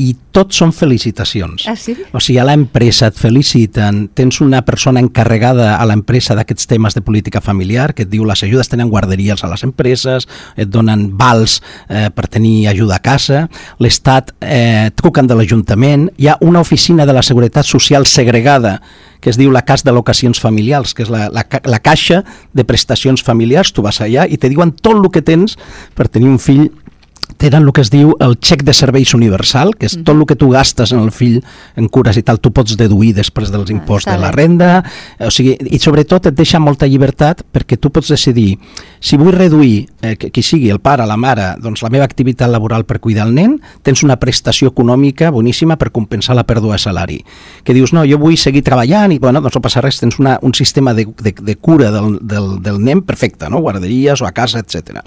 i 0.01 0.15
tot 0.33 0.55
són 0.57 0.73
felicitacions. 0.73 1.67
Ah, 1.69 1.77
sí? 1.77 1.95
O 2.13 2.21
sigui, 2.23 2.39
a 2.41 2.47
l'empresa 2.49 3.11
et 3.11 3.19
feliciten, 3.19 4.07
tens 4.17 4.41
una 4.45 4.63
persona 4.65 5.03
encarregada 5.03 5.75
a 5.77 5.87
l'empresa 5.89 6.37
d'aquests 6.39 6.71
temes 6.71 6.97
de 6.97 7.05
política 7.05 7.43
familiar 7.45 7.91
que 7.93 8.07
et 8.07 8.11
diu 8.13 8.25
les 8.29 8.43
ajudes 8.47 8.73
tenen 8.73 8.91
guarderies 8.93 9.45
a 9.45 9.51
les 9.53 9.65
empreses, 9.67 10.29
et 10.57 10.71
donen 10.73 11.11
vals 11.19 11.61
eh, 11.89 12.09
per 12.15 12.29
tenir 12.33 12.69
ajuda 12.73 12.97
a 12.99 13.05
casa, 13.05 13.47
l'Estat 13.83 14.33
eh, 14.41 14.91
truquen 14.97 15.29
de 15.29 15.37
l'Ajuntament, 15.39 16.09
hi 16.17 16.29
ha 16.33 16.39
una 16.41 16.61
oficina 16.65 17.07
de 17.07 17.17
la 17.17 17.23
Seguretat 17.23 17.69
Social 17.69 18.07
segregada 18.07 18.79
que 19.23 19.31
es 19.31 19.39
diu 19.39 19.53
la 19.55 19.63
Cas 19.63 19.85
d'Alocacions 19.87 20.41
Familiars, 20.43 20.97
que 20.99 21.05
és 21.07 21.11
la, 21.13 21.29
la, 21.31 21.45
la 21.47 21.79
caixa 21.79 22.25
de 22.53 22.65
prestacions 22.67 23.23
familiars, 23.23 23.71
tu 23.71 23.85
vas 23.87 24.01
allà 24.03 24.27
i 24.27 24.37
te 24.37 24.51
diuen 24.51 24.75
tot 24.75 24.99
el 24.99 25.07
que 25.15 25.23
tens 25.23 25.55
per 25.95 26.09
tenir 26.11 26.33
un 26.33 26.41
fill 26.43 26.67
tenen 27.37 27.63
el 27.67 27.73
que 27.73 27.83
es 27.85 27.91
diu 27.93 28.15
el 28.21 28.37
xec 28.41 28.65
de 28.67 28.75
serveis 28.77 29.15
universal, 29.15 29.75
que 29.79 29.87
és 29.87 29.97
tot 30.03 30.15
el 30.15 30.25
que 30.29 30.37
tu 30.39 30.51
gastes 30.53 30.93
en 30.93 31.03
el 31.03 31.11
fill 31.15 31.41
en 31.77 31.89
cures 31.89 32.17
i 32.19 32.25
tal, 32.27 32.41
tu 32.41 32.53
pots 32.55 32.77
deduir 32.79 33.13
després 33.17 33.53
dels 33.53 33.71
Ah, 33.71 33.75
imposts 33.75 34.11
de 34.11 34.19
la 34.19 34.33
renda, 34.33 34.83
o 35.21 35.31
sigui, 35.31 35.57
i 35.71 35.79
sobretot 35.79 36.27
et 36.31 36.37
deixa 36.37 36.61
molta 36.61 36.87
llibertat 36.87 37.45
perquè 37.53 37.79
tu 37.79 37.91
pots 37.91 38.09
decidir 38.13 38.59
si 39.01 39.17
vull 39.17 39.35
reduir, 39.35 39.89
eh, 40.03 40.17
que- 40.17 40.31
qui 40.31 40.43
sigui, 40.43 40.69
el 40.71 40.81
pare, 40.81 41.07
la 41.07 41.17
mare, 41.17 41.55
doncs 41.63 41.83
la 41.83 41.89
meva 41.89 42.05
activitat 42.05 42.51
laboral 42.51 42.85
per 42.85 42.99
cuidar 43.01 43.27
el 43.29 43.35
nen, 43.35 43.61
tens 43.83 44.03
una 44.03 44.17
prestació 44.21 44.69
econòmica 44.73 45.31
boníssima 45.31 45.77
per 45.79 45.93
compensar 45.93 46.35
la 46.37 46.45
pèrdua 46.45 46.73
de 46.75 46.79
salari. 46.83 47.21
Que 47.65 47.73
dius, 47.75 47.93
no, 47.93 48.03
jo 48.05 48.19
vull 48.19 48.37
seguir 48.37 48.63
treballant 48.67 49.13
i, 49.13 49.19
bueno, 49.23 49.41
doncs 49.41 49.55
no 49.57 49.63
passa 49.63 49.81
res, 49.81 50.01
tens 50.01 50.19
una, 50.19 50.39
un 50.43 50.53
sistema 50.55 50.93
de, 50.95 51.07
de, 51.23 51.33
de 51.41 51.57
cura 51.57 51.91
del, 51.91 52.19
del, 52.21 52.61
del 52.63 52.81
nen 52.83 53.03
perfecte, 53.03 53.49
no? 53.49 53.61
guarderies 53.63 54.21
o 54.21 54.27
a 54.27 54.33
casa, 54.33 54.59
etc. 54.59 55.01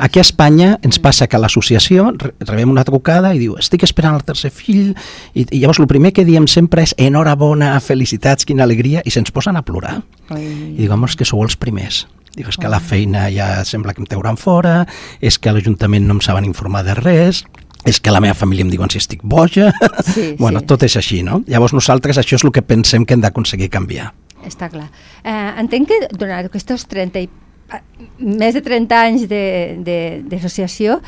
Aquí 0.00 0.18
a 0.18 0.22
Espanya 0.22 0.78
ens 0.82 0.98
passa 0.98 1.26
que 1.28 1.36
a 1.36 1.38
l'associació 1.38 2.10
re- 2.16 2.32
rebem 2.40 2.70
una 2.70 2.84
trucada 2.84 3.34
i 3.34 3.38
diu 3.38 3.58
estic 3.60 3.84
esperant 3.84 4.14
el 4.16 4.24
tercer 4.24 4.50
fill 4.50 4.94
i, 5.34 5.44
i 5.50 5.60
llavors 5.60 5.78
el 5.78 5.86
primer 5.86 6.12
que 6.16 6.24
diem 6.24 6.46
sempre 6.48 6.82
és 6.82 6.94
enhorabona, 6.96 7.74
felicitats, 7.80 8.44
quina 8.48 8.64
alegria 8.64 9.02
i 9.04 9.10
se'ns 9.12 9.30
posen 9.30 9.56
a 9.56 9.62
plorar. 9.62 10.00
I 10.40 10.76
dic, 10.80 10.90
home, 10.90 11.04
és 11.06 11.16
que 11.16 11.24
sou 11.28 11.42
els 11.44 11.56
primers. 11.60 12.06
Dic, 12.34 12.48
és 12.50 12.56
que 12.58 12.68
la 12.68 12.80
feina 12.82 13.28
ja 13.30 13.64
sembla 13.64 13.94
que 13.94 14.02
em 14.02 14.08
teuran 14.10 14.36
fora, 14.40 14.86
és 15.22 15.38
que 15.38 15.48
a 15.50 15.54
l'Ajuntament 15.54 16.06
no 16.08 16.16
em 16.18 16.20
saben 16.24 16.44
informar 16.48 16.82
de 16.86 16.94
res, 16.98 17.44
és 17.84 18.00
que 18.00 18.10
a 18.10 18.14
la 18.16 18.20
meva 18.24 18.34
família 18.34 18.64
em 18.64 18.70
diuen 18.72 18.90
si 18.90 18.98
estic 18.98 19.20
boja... 19.22 19.70
Sí, 20.08 20.34
bueno, 20.40 20.60
sí. 20.60 20.66
tot 20.66 20.82
és 20.82 20.96
així, 20.96 21.22
no? 21.22 21.42
Llavors 21.46 21.74
nosaltres 21.76 22.18
això 22.18 22.38
és 22.38 22.44
el 22.44 22.50
que 22.56 22.62
pensem 22.64 23.04
que 23.06 23.14
hem 23.14 23.22
d'aconseguir 23.22 23.68
canviar. 23.70 24.10
Està 24.44 24.68
clar. 24.72 24.88
Eh, 25.22 25.52
entenc 25.62 25.88
que 25.92 26.00
durant 26.16 26.48
aquests 26.48 26.88
30 26.90 27.22
i, 27.24 27.28
ah, 27.70 27.80
més 28.18 28.56
de 28.56 28.62
30 28.64 28.98
anys 29.04 29.28
de- 29.28 29.76
de- 29.84 30.22
d'associació, 30.28 30.98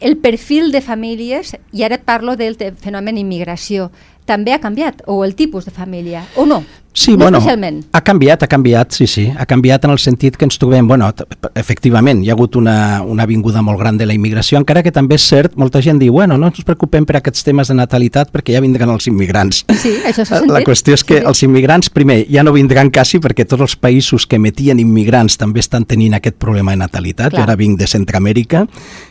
el 0.00 0.18
perfil 0.20 0.72
de 0.72 0.82
famílies, 0.84 1.54
i 1.72 1.82
ara 1.86 1.96
parlo 2.04 2.34
del 2.36 2.56
fenomen 2.80 3.16
immigració, 3.16 3.90
també 4.26 4.52
ha 4.52 4.58
canviat, 4.60 5.02
o 5.06 5.22
el 5.24 5.34
tipus 5.38 5.64
de 5.64 5.70
família, 5.70 6.24
o 6.36 6.44
no? 6.46 6.64
Sí, 6.96 7.10
no 7.12 7.18
bueno, 7.26 7.38
especialment. 7.38 7.82
ha 7.92 8.00
canviat, 8.00 8.42
ha 8.42 8.46
canviat, 8.48 8.92
sí, 8.96 9.06
sí, 9.06 9.26
ha 9.36 9.44
canviat 9.44 9.84
en 9.84 9.90
el 9.92 9.98
sentit 10.00 10.36
que 10.40 10.46
ens 10.46 10.56
trobem, 10.58 10.86
bueno, 10.88 11.10
efectivament, 11.54 12.22
hi 12.24 12.30
ha 12.30 12.32
hagut 12.32 12.56
una, 12.56 13.02
una 13.04 13.26
vinguda 13.28 13.60
molt 13.62 13.78
gran 13.78 13.98
de 14.00 14.06
la 14.08 14.14
immigració, 14.16 14.56
encara 14.56 14.82
que 14.82 14.92
també 14.96 15.18
és 15.18 15.26
cert, 15.28 15.58
molta 15.60 15.82
gent 15.84 16.00
diu, 16.00 16.14
bueno, 16.16 16.38
no 16.40 16.48
ens 16.48 16.64
preocupem 16.64 17.04
per 17.04 17.18
aquests 17.20 17.44
temes 17.44 17.68
de 17.68 17.76
natalitat 17.76 18.32
perquè 18.32 18.56
ja 18.56 18.62
vindran 18.64 18.90
els 18.94 19.06
immigrants. 19.12 19.64
Sí, 19.76 19.92
això 20.08 20.24
s'ha 20.24 20.40
La 20.40 20.46
sentit. 20.46 20.66
qüestió 20.70 20.96
és 20.96 21.04
que 21.04 21.20
Sí, 21.20 21.26
els 21.28 21.42
immigrants, 21.44 21.90
primer, 21.92 22.22
ja 22.32 22.42
no 22.42 22.52
vindran 22.56 22.90
quasi 22.90 23.20
perquè 23.20 23.44
tots 23.46 23.60
els 23.68 23.76
països 23.76 24.24
que 24.26 24.36
emetien 24.40 24.80
immigrants 24.80 25.36
també 25.36 25.60
estan 25.60 25.84
tenint 25.84 26.14
aquest 26.16 26.36
problema 26.40 26.72
de 26.72 26.78
natalitat. 26.80 27.30
Clar. 27.30 27.40
Jo 27.40 27.44
ara 27.44 27.56
vinc 27.60 27.78
de 27.78 27.86
Centroamèrica, 27.86 28.66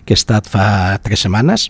que 0.05 0.13
he 0.13 0.17
estat 0.17 0.49
fa 0.49 0.97
tres 1.05 1.21
setmanes, 1.21 1.69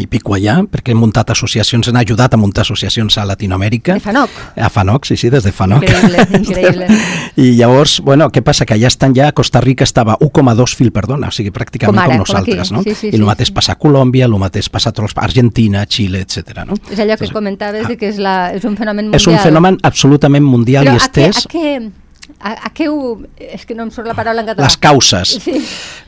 i 0.00 0.06
pico 0.08 0.32
allà, 0.36 0.60
perquè 0.72 0.94
hem 0.94 1.00
muntat 1.02 1.30
associacions, 1.34 1.90
han 1.90 1.98
ajudat 2.00 2.32
a 2.32 2.38
muntar 2.40 2.62
associacions 2.64 3.18
a 3.20 3.26
Latinoamèrica. 3.28 3.98
De 3.98 4.00
FANOC. 4.00 4.38
A 4.56 4.70
FANOC, 4.72 5.04
sí, 5.10 5.18
sí, 5.20 5.28
des 5.30 5.44
de 5.44 5.52
FANOC. 5.52 5.84
Increïble, 5.84 6.24
increïble. 6.38 6.88
I 7.44 7.50
llavors, 7.58 7.98
bueno, 8.00 8.30
què 8.32 8.40
passa? 8.44 8.64
Que 8.68 8.78
ja 8.80 8.88
estan 8.88 9.14
ja, 9.16 9.28
a 9.28 9.36
Costa 9.36 9.60
Rica 9.60 9.84
estava 9.84 10.16
1,2 10.20 10.76
fil 10.78 10.92
per 10.96 11.04
dona, 11.10 11.28
o 11.28 11.34
sigui, 11.34 11.52
pràcticament 11.52 11.92
Com 11.92 12.00
ara, 12.00 12.16
com 12.16 12.24
com 12.24 12.40
aquí. 12.40 12.56
nosaltres, 12.56 12.72
no? 12.72 12.82
Sí, 12.86 12.94
sí, 12.94 13.10
I 13.12 13.16
el 13.18 13.22
sí, 13.22 13.28
mateix 13.28 13.52
sí. 13.52 13.56
passa 13.58 13.76
a 13.76 13.80
Colòmbia, 13.82 14.28
el 14.30 14.38
mateix 14.40 14.70
passa 14.72 14.94
a. 14.94 15.08
Argentina, 15.22 15.84
Xile, 15.88 16.22
etc. 16.24 16.64
no? 16.66 16.76
És 16.90 16.98
allò 16.98 17.16
que 17.18 17.26
Entonces, 17.28 17.32
comentaves 17.32 17.88
de 17.88 17.96
que 17.98 18.08
és, 18.08 18.18
la, 18.22 18.52
és 18.56 18.64
un 18.64 18.76
fenomen 18.76 19.10
mundial. 19.10 19.20
És 19.20 19.26
un 19.28 19.38
fenomen 19.42 19.78
absolutament 19.82 20.44
mundial 20.44 20.86
Però 20.88 20.94
i 20.94 20.96
a 20.96 21.02
què, 21.02 21.28
estès. 21.28 21.44
a 21.44 21.52
què, 21.52 22.01
a, 22.42 22.52
a 22.66 22.70
què 22.74 22.88
ho... 22.90 23.14
És 23.38 23.64
que 23.68 23.76
no 23.78 23.86
em 23.86 23.90
surt 23.94 24.08
la 24.10 24.14
paraula 24.18 24.42
en 24.42 24.48
català. 24.50 24.66
Les 24.66 24.76
causes. 24.82 25.36
Sí. 25.42 25.54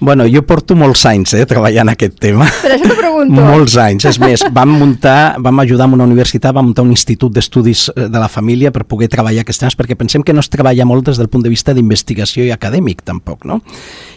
Bueno, 0.05 0.27
jo 0.29 0.43
porto 0.47 0.75
molts 0.77 1.05
anys 1.07 1.35
eh, 1.39 1.45
treballant 1.49 1.93
aquest 1.93 2.19
tema. 2.21 2.49
Per 2.63 2.73
això 2.75 2.91
t'ho 2.91 2.97
pregunto. 2.99 3.39
Molts 3.39 3.77
anys. 3.81 4.09
És 4.11 4.19
més, 4.23 4.43
vam 4.55 4.73
muntar, 4.81 5.37
vam 5.43 5.63
ajudar 5.63 5.87
amb 5.89 5.99
una 5.99 6.07
universitat, 6.09 6.53
vam 6.57 6.69
muntar 6.71 6.85
un 6.85 6.91
institut 6.95 7.33
d'estudis 7.37 7.87
eh, 7.95 8.09
de 8.11 8.19
la 8.23 8.29
família 8.29 8.73
per 8.75 8.85
poder 8.91 9.09
treballar 9.13 9.45
aquests 9.47 9.63
temes, 9.63 9.79
perquè 9.79 9.97
pensem 10.01 10.27
que 10.27 10.35
no 10.35 10.43
es 10.45 10.51
treballa 10.53 10.85
molt 10.89 11.09
des 11.13 11.21
del 11.23 11.31
punt 11.33 11.47
de 11.47 11.53
vista 11.53 11.75
d'investigació 11.77 12.45
i 12.45 12.53
acadèmic, 12.55 13.05
tampoc, 13.07 13.47
no? 13.49 13.61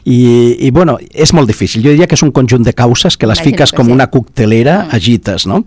I, 0.08 0.18
I, 0.68 0.72
bueno, 0.72 0.98
és 1.12 1.34
molt 1.36 1.48
difícil. 1.52 1.84
Jo 1.86 1.94
diria 1.94 2.08
que 2.08 2.16
és 2.18 2.24
un 2.26 2.34
conjunt 2.36 2.66
de 2.66 2.74
causes 2.74 3.18
que 3.18 3.28
les 3.28 3.40
Imagino 3.40 3.56
fiques 3.56 3.72
que 3.72 3.78
com 3.78 3.88
sí. 3.92 3.98
una 4.00 4.10
coctelera, 4.10 4.78
Mm. 4.78 4.96
agites, 4.96 5.46
no? 5.48 5.64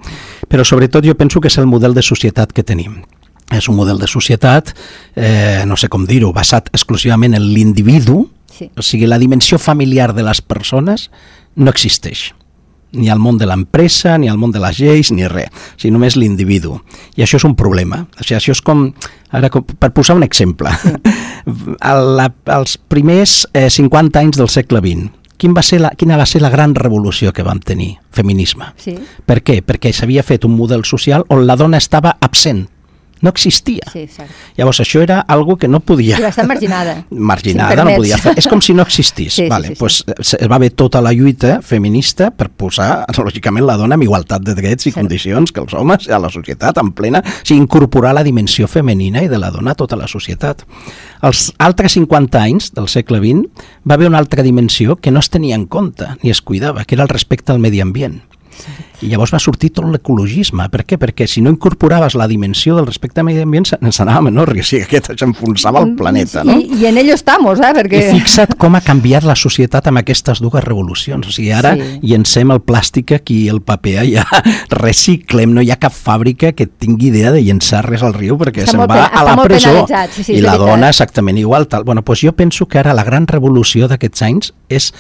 Però 0.49 0.65
sobretot 0.65 1.05
jo 1.07 1.15
penso 1.17 1.41
que 1.41 1.49
és 1.49 1.59
el 1.59 1.67
model 1.67 1.95
de 1.95 2.03
societat 2.03 2.53
que 2.53 2.63
tenim 2.67 3.03
és 3.51 3.69
un 3.69 3.77
model 3.77 3.99
de 3.99 4.07
societat, 4.07 4.75
eh, 5.17 5.63
no 5.67 5.77
sé 5.77 5.89
com 5.89 6.07
dir-ho, 6.07 6.33
basat 6.33 6.69
exclusivament 6.73 7.35
en 7.35 7.43
l'individu, 7.55 8.29
Sí. 8.51 8.71
o 8.77 8.83
sigui, 8.83 9.07
la 9.07 9.19
dimensió 9.19 9.59
familiar 9.59 10.13
de 10.15 10.23
les 10.23 10.43
persones 10.43 11.11
no 11.57 11.71
existeix 11.71 12.33
ni 12.93 13.09
al 13.09 13.21
món 13.23 13.39
de 13.39 13.47
l'empresa, 13.47 14.19
ni 14.19 14.27
al 14.29 14.37
món 14.37 14.51
de 14.51 14.59
les 14.59 14.77
lleis, 14.81 15.13
ni 15.15 15.23
res, 15.31 15.47
o 15.49 15.79
sigui, 15.79 15.93
només 15.95 16.17
l'individu. 16.19 16.81
I 17.15 17.23
això 17.23 17.37
és 17.39 17.45
un 17.47 17.55
problema. 17.55 18.01
O 18.19 18.25
sigui, 18.25 18.35
això 18.41 18.51
és 18.51 18.61
com, 18.61 18.89
ara, 19.31 19.49
com 19.49 19.63
per 19.63 19.93
posar 19.95 20.17
un 20.19 20.25
exemple, 20.27 20.69
el, 21.47 22.03
la, 22.19 22.27
els 22.59 22.77
primers 22.91 23.47
eh, 23.55 23.69
50 23.71 24.19
anys 24.19 24.41
del 24.41 24.51
segle 24.51 24.83
XX, 24.83 25.07
quin 25.41 25.55
va 25.57 25.63
ser 25.63 25.79
la, 25.81 25.93
quina 25.97 26.19
va 26.21 26.27
ser 26.27 26.43
la 26.43 26.51
gran 26.51 26.75
revolució 26.75 27.33
que 27.33 27.47
vam 27.47 27.61
tenir? 27.65 27.95
Feminisme. 28.11 28.73
Sí, 28.77 28.99
Per 29.25 29.39
què? 29.47 29.61
Perquè 29.65 29.93
s'havia 29.95 30.23
fet 30.27 30.45
un 30.45 30.57
model 30.59 30.83
social 30.85 31.25
on 31.31 31.47
la 31.47 31.57
dona 31.57 31.79
estava 31.79 32.17
absent, 32.21 32.67
no 33.21 33.31
existia. 33.31 33.85
sí, 33.93 34.07
cert. 34.09 34.31
Llavors 34.57 34.81
això 34.81 35.03
era 35.03 35.21
algo 35.29 35.57
que 35.57 35.69
no 35.69 35.81
podia... 35.81 36.19
Va 36.21 36.29
estar 36.33 36.47
marginada. 36.49 37.05
Marginada, 37.11 37.83
Si 37.83 37.89
no 37.91 37.97
podia 37.97 38.19
fer. 38.19 38.35
És 38.41 38.49
com 38.49 38.61
si 38.61 38.75
no 38.75 38.83
existís. 38.83 39.35
Sí, 39.41 39.45
sí, 39.45 39.49
vale, 39.49 39.69
sí, 39.69 39.75
sí. 39.75 39.79
Pues, 39.79 40.05
eh, 40.07 40.15
es 40.21 40.49
va 40.51 40.57
haver 40.57 40.71
tota 40.71 41.01
la 41.01 41.13
lluita 41.13 41.61
feminista 41.63 42.31
per 42.31 42.49
posar, 42.51 43.05
lògicament, 43.17 43.65
la 43.67 43.77
dona 43.79 43.95
amb 43.95 44.05
igualtat 44.05 44.43
de 44.43 44.55
drets 44.57 44.87
i 44.87 44.91
Cert. 44.91 44.99
condicions 45.01 45.53
que 45.53 45.61
els 45.61 45.75
homes 45.75 46.09
a 46.09 46.19
la 46.19 46.31
societat 46.31 46.79
en 46.83 46.93
plena... 46.93 47.21
O 47.21 47.45
sigui, 47.47 47.61
incorporar 47.61 48.15
la 48.17 48.25
dimensió 48.27 48.67
femenina 48.69 49.23
i 49.23 49.29
de 49.29 49.39
la 49.39 49.51
dona 49.55 49.73
a 49.73 49.79
tota 49.79 49.97
la 49.97 50.09
societat. 50.09 50.65
Els 51.23 51.51
altres 51.59 51.95
50 51.99 52.41
anys 52.41 52.71
del 52.77 52.89
segle 52.89 53.21
XX 53.21 53.69
va 53.89 53.95
haver 53.95 54.09
una 54.09 54.19
altra 54.19 54.43
dimensió 54.43 54.97
que 54.97 55.11
no 55.13 55.21
es 55.21 55.31
tenia 55.31 55.55
en 55.55 55.67
compte 55.67 56.09
ni 56.23 56.31
es 56.31 56.41
cuidava, 56.41 56.85
que 56.85 56.95
era 56.97 57.05
el 57.05 57.13
respecte 57.13 57.53
al 57.53 57.61
medi 57.61 57.81
ambient. 57.81 58.23
I 59.03 59.09
llavors 59.09 59.33
va 59.33 59.39
sortir 59.41 59.71
tot 59.73 59.87
l'ecologisme. 59.89 60.67
Per 60.71 60.85
què? 60.85 60.99
Perquè 61.01 61.27
si 61.29 61.41
no 61.41 61.51
incorporaves 61.51 62.15
la 62.21 62.27
dimensió 62.29 62.77
del 62.77 62.87
respecte 62.87 63.21
al 63.23 63.27
medi 63.27 63.41
ambient, 63.41 63.67
ens 63.81 64.01
anava 64.01 64.21
menor, 64.27 64.51
o 64.53 64.63
sigui, 64.63 64.83
aquest 64.85 65.13
s'enfonsava 65.19 65.81
el 65.85 65.95
planeta, 65.97 66.45
no? 66.45 66.59
I, 66.59 66.69
I 66.83 66.87
en 66.91 66.99
ello 66.99 67.15
estamos, 67.15 67.61
eh? 67.61 67.73
Perquè... 67.77 68.03
I 68.11 68.19
fixa't 68.21 68.57
com 68.61 68.77
ha 68.77 68.83
canviat 68.85 69.25
la 69.25 69.37
societat 69.39 69.87
amb 69.89 70.03
aquestes 70.03 70.41
dues 70.45 70.63
revolucions. 70.65 71.27
O 71.27 71.33
sigui, 71.33 71.53
ara 71.53 71.75
Sí. 71.81 72.01
llencem 72.03 72.51
el 72.51 72.59
plàstic 72.67 73.13
aquí 73.15 73.45
i 73.47 73.49
el 73.49 73.61
paper 73.63 73.95
allà, 74.03 74.25
reciclem, 74.81 75.53
no 75.55 75.63
hi 75.65 75.71
ha 75.71 75.79
cap 75.81 75.95
fàbrica 75.95 76.53
que 76.57 76.67
tingui 76.67 77.09
idea 77.11 77.31
de 77.35 77.43
llençar 77.45 77.83
res 77.87 78.03
al 78.07 78.15
riu 78.17 78.37
perquè 78.41 78.67
se'n 78.69 78.83
va 78.91 79.07
a 79.07 79.25
la 79.27 79.37
presó. 79.43 79.87
sí, 80.13 80.25
sí, 80.25 80.33
I 80.35 80.41
la 80.45 80.57
veritat. 80.57 80.67
dona 80.67 80.89
exactament 80.93 81.39
igual. 81.39 81.69
Tal. 81.69 81.85
Bueno, 81.85 82.03
doncs 82.07 82.21
jo 82.27 82.33
penso 82.37 82.67
que 82.69 82.79
ara 82.81 82.95
la 82.95 83.05
gran 83.05 83.27
revolució 83.31 83.89
d'aquests 83.89 84.23
anys 84.27 84.53
és 84.69 84.93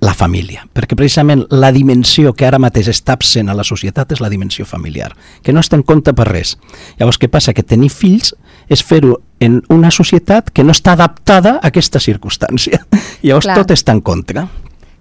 la 0.00 0.14
família, 0.14 0.62
perquè 0.70 0.94
precisament 0.94 1.42
la 1.50 1.72
dimensió 1.74 2.30
que 2.36 2.46
ara 2.46 2.60
mateix 2.62 2.90
està 2.92 3.16
absent 3.18 3.48
a 3.50 3.56
la 3.58 3.64
societat 3.66 4.12
és 4.14 4.22
la 4.22 4.30
dimensió 4.30 4.66
familiar, 4.66 5.10
que 5.42 5.52
no 5.52 5.58
es 5.58 5.70
té 5.70 5.74
en 5.78 5.82
compte 5.82 6.14
per 6.14 6.28
res. 6.28 6.54
Llavors, 7.00 7.18
què 7.18 7.30
passa? 7.30 7.54
Que 7.54 7.66
tenir 7.66 7.90
fills 7.90 8.30
és 8.70 8.84
fer-ho 8.84 9.16
en 9.42 9.60
una 9.74 9.90
societat 9.90 10.52
que 10.54 10.62
no 10.62 10.74
està 10.76 10.94
adaptada 10.94 11.56
a 11.58 11.72
aquesta 11.72 11.98
circumstància. 11.98 12.84
Llavors 13.26 13.50
Clar. 13.50 13.58
tot 13.58 13.74
està 13.74 13.96
en 13.96 14.02
contra. 14.06 14.46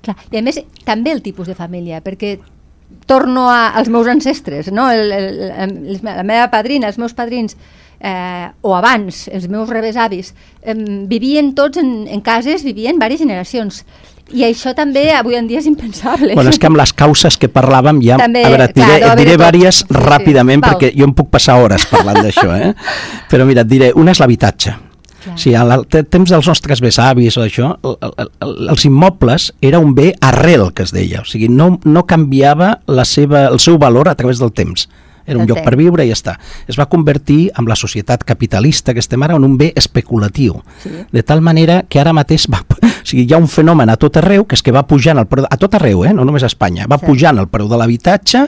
Clar. 0.05 0.17
I 0.31 0.41
a 0.41 0.45
més, 0.45 0.61
també 0.87 1.13
el 1.13 1.21
tipus 1.21 1.51
de 1.51 1.57
família, 1.57 2.01
perquè 2.01 2.37
torno 3.05 3.51
a, 3.51 3.69
als 3.77 3.89
meus 3.93 4.07
ancestres, 4.07 4.71
no? 4.71 4.89
el, 4.89 5.11
el, 5.11 5.41
el, 5.51 5.99
la 6.03 6.23
meva 6.25 6.49
padrina, 6.49 6.89
els 6.89 6.97
meus 6.97 7.13
padrins, 7.13 7.57
eh, 7.99 8.49
o 8.61 8.75
abans, 8.75 9.27
els 9.29 9.47
meus 9.51 9.69
rebesavis, 9.69 10.33
eh, 10.61 10.75
vivien 11.07 11.53
tots 11.55 11.77
en, 11.81 12.07
en 12.09 12.21
cases, 12.21 12.65
vivien 12.65 12.97
diverses 12.97 13.25
generacions. 13.25 13.83
I 14.35 14.43
això 14.43 14.73
també 14.75 15.05
avui 15.15 15.35
en 15.39 15.45
dia 15.47 15.59
és 15.61 15.67
impensable. 15.69 16.33
Bueno, 16.35 16.49
és 16.51 16.59
que 16.59 16.67
amb 16.67 16.75
les 16.77 16.91
causes 16.93 17.37
que 17.39 17.47
parlàvem 17.47 18.01
ja... 18.03 18.17
També, 18.19 18.41
a 18.43 18.49
veure, 18.51 18.65
et 18.67 18.75
diré, 18.75 18.97
clar, 18.99 19.13
et 19.13 19.21
diré 19.21 19.37
tot. 19.37 19.43
vàries 19.45 19.75
Sí, 19.79 19.85
sí. 19.87 19.93
ràpidament 19.93 20.61
Val. 20.65 20.73
perquè 20.75 20.91
jo 20.97 21.05
em 21.07 21.13
puc 21.15 21.29
passar 21.31 21.55
hores 21.63 21.85
parlant 21.87 22.19
d'això, 22.25 22.49
eh? 22.57 22.73
Però 23.31 23.45
mira, 23.47 23.61
et 23.63 23.71
diré, 23.71 23.93
una 23.95 24.11
és 24.11 24.19
l'habitatge. 24.19 24.75
Sigui, 25.35 25.55
al 25.59 25.85
te- 25.91 26.03
temps 26.07 26.29
dels 26.31 26.47
nostres 26.47 26.79
besavis 26.79 27.35
o 27.37 27.41
això, 27.43 27.73
el, 27.83 27.97
el, 28.01 28.29
el, 28.45 28.69
els 28.71 28.85
immobles 28.87 29.49
era 29.61 29.79
un 29.79 29.93
bé 29.95 30.13
arrel, 30.23 30.69
que 30.73 30.83
es 30.83 30.93
deia. 30.95 31.19
O 31.21 31.25
sigui, 31.27 31.49
no, 31.51 31.79
no 31.83 32.05
canviava 32.07 32.77
la 32.87 33.03
seva, 33.03 33.47
el 33.51 33.59
seu 33.59 33.77
valor 33.77 34.07
a 34.07 34.15
través 34.15 34.39
del 34.39 34.53
temps. 34.55 34.87
Era 35.27 35.41
un 35.41 35.47
lloc 35.49 35.59
per 35.65 35.73
viure 35.75 36.05
i 36.05 36.07
ja 36.07 36.15
està. 36.15 36.37
Es 36.71 36.77
va 36.79 36.85
convertir 36.87 37.49
amb 37.59 37.67
la 37.67 37.75
societat 37.75 38.23
capitalista 38.23 38.93
que 38.95 39.01
estem 39.03 39.19
ara 39.27 39.35
en 39.35 39.43
un 39.43 39.57
bé 39.59 39.73
especulatiu. 39.75 40.61
Sí. 40.79 40.93
De 41.11 41.23
tal 41.23 41.41
manera 41.43 41.81
que 41.89 41.99
ara 41.99 42.13
mateix 42.15 42.45
va, 42.47 42.61
sigui, 43.07 43.25
hi 43.27 43.33
ha 43.33 43.39
un 43.41 43.47
fenomen 43.51 43.89
a 43.89 43.97
tot 43.99 44.19
arreu 44.19 44.45
que 44.45 44.57
és 44.57 44.63
que 44.63 44.73
va 44.75 44.83
pujant 44.87 45.19
el 45.21 45.27
preu, 45.29 45.47
a 45.49 45.57
tot 45.59 45.77
arreu, 45.79 46.03
eh? 46.05 46.13
no 46.15 46.25
només 46.27 46.43
a 46.43 46.51
Espanya, 46.51 46.87
va 46.89 46.99
sí. 46.99 47.07
pujant 47.07 47.39
el 47.39 47.47
preu 47.51 47.69
de 47.71 47.79
l'habitatge 47.79 48.43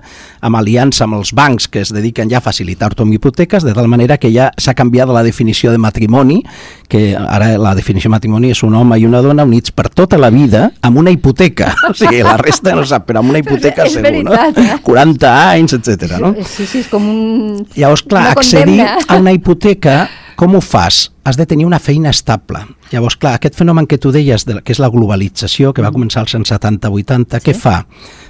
amb 0.45 0.59
aliança 0.59 1.05
amb 1.05 1.19
els 1.19 1.33
bancs 1.35 1.69
que 1.71 1.83
es 1.85 1.93
dediquen 1.95 2.29
ja 2.31 2.39
a 2.39 2.45
facilitar-t'ho 2.45 3.05
amb 3.07 3.15
hipoteques, 3.17 3.65
de 3.65 3.73
tal 3.77 3.89
manera 3.91 4.19
que 4.21 4.31
ja 4.33 4.49
s'ha 4.57 4.75
canviat 4.77 5.11
la 5.13 5.23
definició 5.25 5.73
de 5.73 5.81
matrimoni, 5.81 6.41
que 6.89 7.13
ara 7.17 7.53
la 7.61 7.75
definició 7.77 8.09
de 8.09 8.15
matrimoni 8.17 8.53
és 8.53 8.63
un 8.65 8.75
home 8.75 8.97
i 8.99 9.05
una 9.07 9.21
dona 9.25 9.45
units 9.47 9.73
per 9.75 9.89
tota 9.93 10.19
la 10.19 10.31
vida 10.33 10.69
amb 10.81 11.01
una 11.01 11.13
hipoteca. 11.15 11.73
O 11.89 11.93
sigui, 11.97 12.19
la 12.21 12.35
resta 12.37 12.75
no 12.77 12.83
sap, 12.85 13.07
però 13.07 13.23
amb 13.23 13.31
una 13.33 13.39
hipoteca 13.41 13.87
és 13.87 13.95
segur, 13.95 14.05
veritat, 14.05 14.57
no? 14.59 14.75
Eh? 14.75 14.79
40 14.85 15.31
anys, 15.55 15.73
etc. 15.79 16.17
no? 16.21 16.33
Sí, 16.45 16.67
sí, 16.69 16.83
és 16.83 16.89
com 16.91 17.05
un... 17.09 17.63
Llavors, 17.75 18.03
clar, 18.05 18.27
accedir 18.35 18.77
condemna. 18.77 19.07
a 19.07 19.17
una 19.17 19.33
hipoteca, 19.33 19.95
com 20.39 20.55
ho 20.55 20.61
fas? 20.63 21.09
Has 21.27 21.35
de 21.35 21.43
tenir 21.45 21.65
una 21.67 21.81
feina 21.83 22.13
estable. 22.15 22.61
Llavors, 22.93 23.17
clar, 23.19 23.33
aquest 23.35 23.57
fenomen 23.59 23.85
que 23.91 23.97
tu 23.99 24.13
deies, 24.15 24.45
de, 24.47 24.61
que 24.63 24.71
és 24.71 24.79
la 24.79 24.87
globalització, 24.89 25.73
que 25.75 25.83
va 25.83 25.91
començar 25.91 26.23
als 26.23 26.37
anys 26.37 26.53
70-80, 26.53 27.41
sí. 27.41 27.43
què 27.49 27.55
fa? 27.57 27.81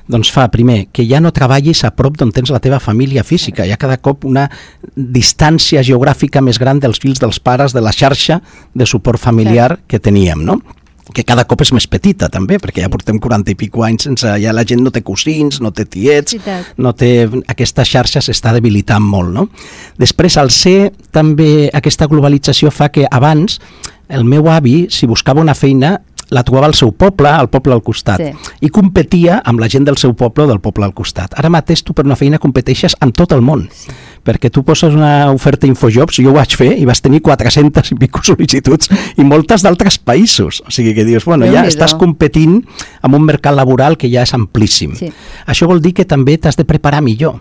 Doncs 0.09 0.31
fa, 0.33 0.47
primer, 0.49 0.87
que 0.89 1.05
ja 1.05 1.19
no 1.21 1.29
treballis 1.35 1.83
a 1.85 1.93
prop 1.93 2.17
d'on 2.17 2.33
tens 2.33 2.49
la 2.49 2.61
teva 2.63 2.81
família 2.81 3.21
física. 3.23 3.61
Hi 3.61 3.75
ha 3.75 3.77
cada 3.77 3.99
cop 4.01 4.25
una 4.25 4.47
distància 4.95 5.85
geogràfica 5.85 6.41
més 6.41 6.57
gran 6.57 6.81
dels 6.81 6.97
fills 6.97 7.21
dels 7.21 7.37
pares 7.37 7.77
de 7.77 7.85
la 7.85 7.93
xarxa 7.93 8.41
de 8.73 8.89
suport 8.89 9.21
familiar 9.21 9.75
sí. 9.77 9.85
que 9.93 10.01
teníem, 10.09 10.41
no? 10.49 10.57
Que 11.13 11.23
cada 11.25 11.45
cop 11.49 11.61
és 11.65 11.71
més 11.73 11.87
petita 11.89 12.29
també, 12.29 12.59
perquè 12.61 12.83
ja 12.83 12.89
portem 12.89 13.19
40 13.19 13.51
i 13.51 13.55
pico 13.59 13.83
anys 13.83 14.05
sense... 14.09 14.35
Ja 14.43 14.53
la 14.53 14.63
gent 14.67 14.83
no 14.85 14.91
té 14.93 15.01
cosins, 15.05 15.59
no 15.61 15.71
té 15.71 15.85
tiets, 15.85 16.35
no 16.77 16.93
té... 16.93 17.29
Aquesta 17.47 17.85
xarxa 17.87 18.21
s'està 18.21 18.53
debilitant 18.53 19.03
molt, 19.03 19.33
no? 19.33 19.47
Després, 19.97 20.37
al 20.37 20.51
ser 20.53 20.91
també 21.11 21.69
aquesta 21.73 22.07
globalització 22.07 22.71
fa 22.71 22.89
que 22.93 23.07
abans 23.09 23.59
el 24.09 24.23
meu 24.25 24.47
avi, 24.49 24.87
si 24.89 25.05
buscava 25.09 25.41
una 25.41 25.53
feina, 25.57 25.99
la 26.29 26.43
trobava 26.45 26.67
al 26.69 26.75
seu 26.77 26.91
poble, 26.93 27.29
al 27.29 27.49
poble 27.49 27.73
al 27.73 27.81
costat, 27.81 28.21
Sí. 28.21 28.53
i 28.61 28.69
competia 28.69 29.41
amb 29.45 29.59
la 29.59 29.67
gent 29.69 29.85
del 29.85 29.97
seu 29.97 30.13
poble 30.13 30.43
o 30.43 30.47
del 30.47 30.59
poble 30.61 30.85
al 30.85 30.93
costat. 30.93 31.33
Ara 31.37 31.49
mateix 31.49 31.81
tu 31.83 31.93
per 31.93 32.05
una 32.05 32.15
feina 32.15 32.37
competeixes 32.37 32.95
amb 33.01 33.15
tot 33.17 33.31
el 33.33 33.41
món, 33.41 33.67
sí. 33.73 33.89
Perquè 34.25 34.51
tu 34.53 34.63
poses 34.67 34.95
una 34.95 35.31
oferta 35.31 35.67
Infojobs, 35.69 36.19
jo 36.21 36.31
ho 36.31 36.37
vaig 36.37 36.55
fer, 36.57 36.71
i 36.77 36.87
vas 36.89 37.01
tenir 37.03 37.21
400 37.25 37.93
i 37.93 37.99
pico 37.99 38.23
sol·licituds, 38.25 38.91
i 39.17 39.27
moltes 39.27 39.65
d'altres 39.65 39.99
països. 39.99 40.63
O 40.65 40.73
sigui 40.73 40.95
que 40.97 41.07
dius, 41.07 41.27
bueno, 41.27 41.49
ja 41.49 41.65
estàs 41.67 41.95
competint 41.99 42.61
amb 43.01 43.19
un 43.19 43.27
mercat 43.27 43.55
laboral 43.55 43.97
que 43.99 44.11
ja 44.11 44.25
és 44.27 44.35
amplíssim. 44.37 44.97
Sí. 44.99 45.13
Això 45.49 45.69
vol 45.69 45.83
dir 45.83 45.95
que 45.97 46.07
també 46.07 46.37
t'has 46.37 46.59
de 46.59 46.67
preparar 46.67 47.03
millor. 47.05 47.39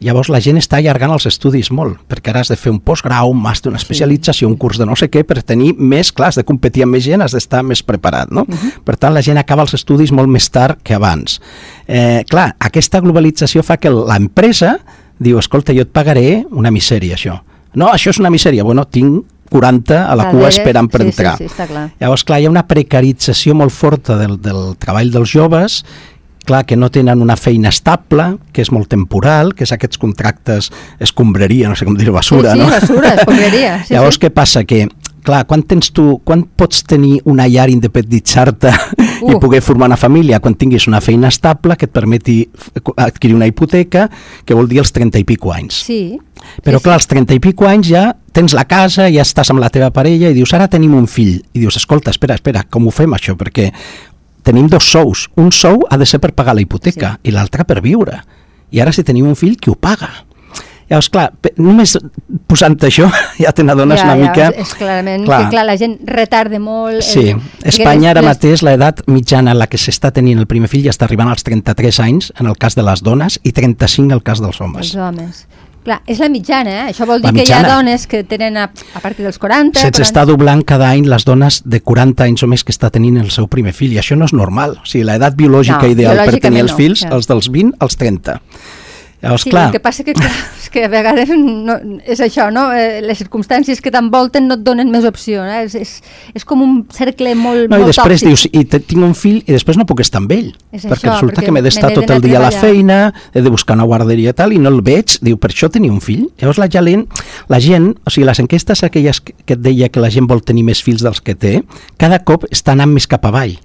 Llavors 0.00 0.30
la 0.32 0.38
gent 0.40 0.56
està 0.56 0.78
allargant 0.78 1.12
els 1.12 1.26
estudis 1.28 1.68
molt, 1.76 1.98
perquè 2.08 2.32
ara 2.32 2.40
has 2.40 2.48
de 2.48 2.56
fer 2.56 2.70
un 2.72 2.78
postgrau, 2.80 3.34
un 3.34 3.40
màster, 3.42 3.68
una 3.68 3.76
especialització, 3.76 4.48
un 4.48 4.56
curs 4.56 4.78
de 4.80 4.86
no 4.88 4.94
sé 4.96 5.10
què, 5.12 5.26
per 5.28 5.42
tenir 5.44 5.74
més, 5.76 6.08
clar, 6.16 6.30
de 6.32 6.44
competir 6.48 6.86
amb 6.86 6.96
més 6.96 7.04
gent, 7.04 7.20
has 7.20 7.36
d'estar 7.36 7.60
més 7.68 7.82
preparat, 7.84 8.32
no? 8.32 8.46
Per 8.86 8.96
tant, 8.96 9.12
la 9.12 9.20
gent 9.20 9.36
acaba 9.36 9.66
els 9.66 9.76
estudis 9.76 10.12
molt 10.16 10.32
més 10.32 10.48
tard 10.48 10.80
que 10.82 10.96
abans. 10.96 11.36
Eh, 11.84 12.24
clar, 12.32 12.54
aquesta 12.70 13.02
globalització 13.04 13.60
fa 13.66 13.76
que 13.76 13.92
l'empresa 13.92 14.78
diu, 15.20 15.38
escolta, 15.38 15.74
jo 15.76 15.84
et 15.84 15.92
pagaré 15.92 16.44
una 16.50 16.72
misèria, 16.74 17.18
això. 17.18 17.40
No, 17.78 17.92
això 17.92 18.10
és 18.10 18.18
una 18.18 18.32
misèria. 18.32 18.64
Bueno, 18.66 18.86
tinc 18.90 19.26
40 19.50 19.98
a 20.06 20.14
la 20.18 20.30
cua 20.30 20.48
esperant 20.48 20.88
per 20.90 21.02
sí, 21.02 21.10
entrar. 21.10 21.34
Sí, 21.38 21.46
sí, 21.46 21.50
està 21.52 21.66
clar. 21.70 21.88
Llavors, 22.00 22.24
clar, 22.26 22.40
hi 22.40 22.46
ha 22.48 22.52
una 22.52 22.64
precarització 22.70 23.54
molt 23.58 23.74
forta 23.74 24.16
del, 24.18 24.38
del 24.42 24.74
treball 24.80 25.10
dels 25.12 25.34
joves, 25.34 25.80
clar, 26.46 26.64
que 26.66 26.78
no 26.78 26.88
tenen 26.90 27.20
una 27.22 27.36
feina 27.36 27.70
estable, 27.70 28.30
que 28.54 28.62
és 28.64 28.70
molt 28.74 28.88
temporal, 28.90 29.52
que 29.54 29.66
és 29.66 29.74
aquests 29.74 30.00
contractes 30.00 30.70
escombraria, 31.02 31.68
no 31.68 31.76
sé 31.78 31.86
com 31.86 31.98
dir 31.98 32.10
basura, 32.14 32.54
sí, 32.54 32.58
sí, 32.58 32.64
no? 32.64 32.70
basura, 32.72 33.14
escombraria, 33.20 33.74
sí, 33.84 33.94
Llavors, 33.94 34.18
sí. 34.18 34.24
què 34.24 34.32
passa? 34.34 34.64
Que 34.64 34.86
clar, 35.24 35.44
quan 35.46 35.62
tens 35.62 35.90
tu, 35.92 36.20
quan 36.24 36.42
pots 36.44 36.82
tenir 36.88 37.20
una 37.24 37.46
llar 37.48 37.68
independitzar-te 37.70 38.72
i 39.20 39.34
Uh. 39.34 39.38
poder 39.40 39.60
formar 39.60 39.86
una 39.90 39.98
família 40.00 40.38
quan 40.40 40.54
tinguis 40.56 40.86
una 40.88 41.00
feina 41.04 41.28
estable 41.28 41.76
que 41.76 41.84
et 41.84 41.92
permeti 41.92 42.38
f- 42.54 42.80
adquirir 42.96 43.34
una 43.36 43.46
hipoteca, 43.46 44.06
que 44.44 44.54
vol 44.56 44.66
dir 44.68 44.78
els 44.80 44.92
30 44.96 45.18
i 45.20 45.24
pico 45.28 45.52
anys. 45.52 45.82
Sí. 45.84 46.18
Però 46.64 46.78
sí, 46.78 46.84
clar, 46.84 46.94
als 46.96 47.06
30 47.06 47.34
i 47.36 47.40
pico 47.40 47.66
anys 47.68 47.90
ja 47.90 48.04
tens 48.32 48.54
la 48.56 48.64
casa, 48.64 49.10
ja 49.12 49.20
estàs 49.20 49.50
amb 49.52 49.60
la 49.60 49.68
teva 49.68 49.90
parella 49.92 50.30
i 50.30 50.34
dius, 50.34 50.54
ara 50.56 50.68
tenim 50.72 50.94
un 50.96 51.06
fill. 51.06 51.42
I 51.52 51.60
dius, 51.60 51.76
escolta, 51.76 52.10
espera, 52.10 52.34
espera, 52.34 52.62
com 52.70 52.86
ho 52.88 52.90
fem 52.90 53.12
això? 53.12 53.36
Perquè 53.36 53.68
tenim 54.42 54.68
dos 54.72 54.88
sous. 54.88 55.26
Un 55.36 55.52
sou 55.52 55.84
ha 55.90 55.98
de 56.00 56.06
ser 56.08 56.18
per 56.18 56.32
pagar 56.32 56.54
la 56.56 56.62
hipoteca 56.64 57.18
i 57.22 57.30
l'altre 57.30 57.64
per 57.68 57.82
viure. 57.84 58.22
I 58.72 58.80
ara 58.80 58.92
si 58.92 59.02
tenim 59.04 59.26
un 59.28 59.36
fill, 59.36 59.58
qui 59.60 59.68
ho 59.68 59.74
paga? 59.76 60.08
Llavors, 60.90 61.08
clar, 61.14 61.28
només 61.62 61.92
posant 62.50 62.74
això 62.88 63.06
ja 63.44 63.52
te 63.54 63.62
n'adones 63.62 64.00
ja, 64.00 64.08
una 64.08 64.16
ja, 64.16 64.22
mica... 64.24 64.48
És, 64.50 64.66
és 64.68 64.74
clarament 64.80 65.24
clar. 65.28 65.44
que 65.44 65.52
clar, 65.54 65.64
la 65.68 65.76
gent 65.78 65.96
retarda 66.08 66.58
molt... 66.58 67.04
Sí, 67.06 67.28
el- 67.30 67.70
Espanya 67.70 68.10
ara 68.10 68.24
les- 68.24 68.32
mateix 68.32 68.64
l'edat 68.66 69.04
mitjana 69.06 69.54
en 69.54 69.62
la 69.62 69.68
que 69.70 69.78
s'està 69.78 70.10
tenint 70.16 70.42
el 70.42 70.48
primer 70.50 70.68
fill 70.72 70.82
ja 70.88 70.90
està 70.94 71.06
arribant 71.06 71.30
als 71.30 71.46
33 71.46 72.00
anys 72.02 72.32
en 72.40 72.50
el 72.50 72.58
cas 72.58 72.74
de 72.74 72.82
les 72.86 73.04
dones 73.06 73.38
i 73.46 73.52
35 73.54 74.08
en 74.10 74.16
el 74.18 74.24
cas 74.26 74.42
dels 74.42 74.58
homes. 74.60 74.90
Els 74.90 74.98
homes. 74.98 75.44
Clar, 75.80 75.96
és 76.12 76.18
la 76.20 76.26
mitjana, 76.28 76.72
eh? 76.74 76.88
Això 76.90 77.06
vol 77.08 77.22
dir 77.24 77.30
que 77.32 77.46
hi 77.46 77.52
ha 77.56 77.62
dones 77.64 78.02
que 78.10 78.18
tenen 78.28 78.58
a, 78.60 78.66
a 78.68 79.00
partir 79.00 79.24
dels 79.24 79.38
40... 79.40 79.78
Se'ns 79.80 79.94
40... 79.96 80.02
està 80.04 80.26
doblant 80.28 80.60
cada 80.68 80.90
any 80.92 81.06
les 81.08 81.24
dones 81.24 81.62
de 81.64 81.80
40 81.80 82.26
anys 82.26 82.44
o 82.44 82.50
més 82.50 82.66
que 82.68 82.74
està 82.74 82.90
tenint 82.92 83.16
el 83.22 83.30
seu 83.32 83.46
primer 83.48 83.72
fill, 83.72 83.94
i 83.96 84.02
això 84.02 84.18
no 84.18 84.28
és 84.28 84.34
normal. 84.36 84.74
O 84.82 84.84
sigui, 84.90 85.06
l'edat 85.08 85.38
biològica 85.38 85.86
No, 85.86 85.94
ideal 85.94 86.20
per 86.26 86.36
tenir 86.42 86.66
els 86.66 86.74
no, 86.74 86.76
fills, 86.82 87.06
ja. 87.06 87.14
els 87.16 87.30
dels 87.30 87.48
20 87.48 87.78
als 87.80 87.96
30. 87.96 88.36
Llavors, 89.20 89.44
Sí, 89.44 89.50
clar, 89.52 89.66
el 89.68 89.74
que 89.74 89.80
passa 89.84 90.04
que, 90.04 90.14
clar, 90.16 90.30
és 90.62 90.70
que 90.72 90.86
a 90.86 90.88
vegades 90.88 91.28
no, 91.36 91.76
és 92.08 92.22
això, 92.24 92.48
no? 92.54 92.70
Eh, 92.72 93.02
les 93.04 93.20
circumstàncies 93.20 93.82
que 93.84 93.92
t'envolten 93.92 94.46
no 94.48 94.56
et 94.56 94.62
donen 94.64 94.88
més 94.92 95.04
opció, 95.04 95.42
eh? 95.44 95.66
és, 95.66 95.74
és, 95.76 95.92
és 96.40 96.46
com 96.48 96.62
un 96.64 96.78
cercle 96.94 97.34
molt, 97.36 97.66
no, 97.68 97.76
i 97.76 97.84
molt 97.84 97.92
després 97.92 98.24
tòxic. 98.24 98.30
dius, 98.30 98.46
i 98.48 98.64
tinc 98.88 99.04
un 99.04 99.12
fill 99.18 99.42
i 99.42 99.52
després 99.52 99.76
no 99.76 99.84
puc 99.88 100.00
estar 100.00 100.22
amb 100.22 100.32
ell, 100.32 100.54
És 100.72 100.86
perquè 100.86 101.10
això, 101.10 101.18
resulta 101.18 101.40
perquè 101.40 101.50
que 101.50 101.56
m'he 101.56 101.64
d'estar 101.66 101.92
tot 101.98 102.14
el 102.16 102.24
dia 102.24 102.38
a 102.40 102.46
la 102.46 102.52
feina, 102.54 103.00
he 103.34 103.44
de 103.44 103.52
buscar 103.52 103.76
una 103.76 103.88
guarderia 103.90 104.32
tal, 104.32 104.54
i 104.56 104.62
no 104.62 104.72
el 104.72 104.80
veig, 104.86 105.18
diu, 105.20 105.36
per 105.36 105.52
això 105.52 105.68
tenia 105.68 105.92
un 105.92 106.00
fill? 106.00 106.30
Llavors 106.40 106.62
la 106.62 106.70
gent, 106.72 107.04
la 107.52 107.60
gent, 107.60 107.92
o 108.06 108.14
sigui, 108.14 108.24
les 108.30 108.40
enquestes 108.40 108.84
aquelles 108.88 109.20
que 109.20 109.34
que 109.50 109.56
et 109.58 109.62
deia 109.64 109.88
que 109.90 109.98
la 109.98 110.10
gent 110.14 110.28
vol 110.30 110.44
tenir 110.46 110.62
més 110.62 110.78
fills 110.86 111.02
dels 111.02 111.18
que 111.26 111.34
té, 111.34 111.60
cada 111.98 112.20
cop 112.22 112.46
està 112.54 112.76
anant 112.76 112.92
més 112.94 113.08
cap 113.10 113.24
avall. 113.26 113.56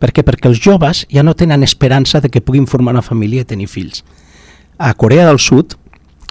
Per 0.00 0.10
què? 0.12 0.24
Perquè 0.24 0.50
els 0.50 0.60
joves 0.60 1.06
ja 1.12 1.24
no 1.24 1.32
tenen 1.36 1.64
esperança 1.64 2.20
de 2.20 2.28
que 2.32 2.42
puguin 2.44 2.66
formar 2.68 2.92
una 2.92 3.04
família 3.04 3.44
i 3.44 3.48
tenir 3.48 3.68
fills. 3.72 4.02
A 4.80 4.94
Corea 4.94 5.26
del 5.28 5.38
Sud, 5.38 5.76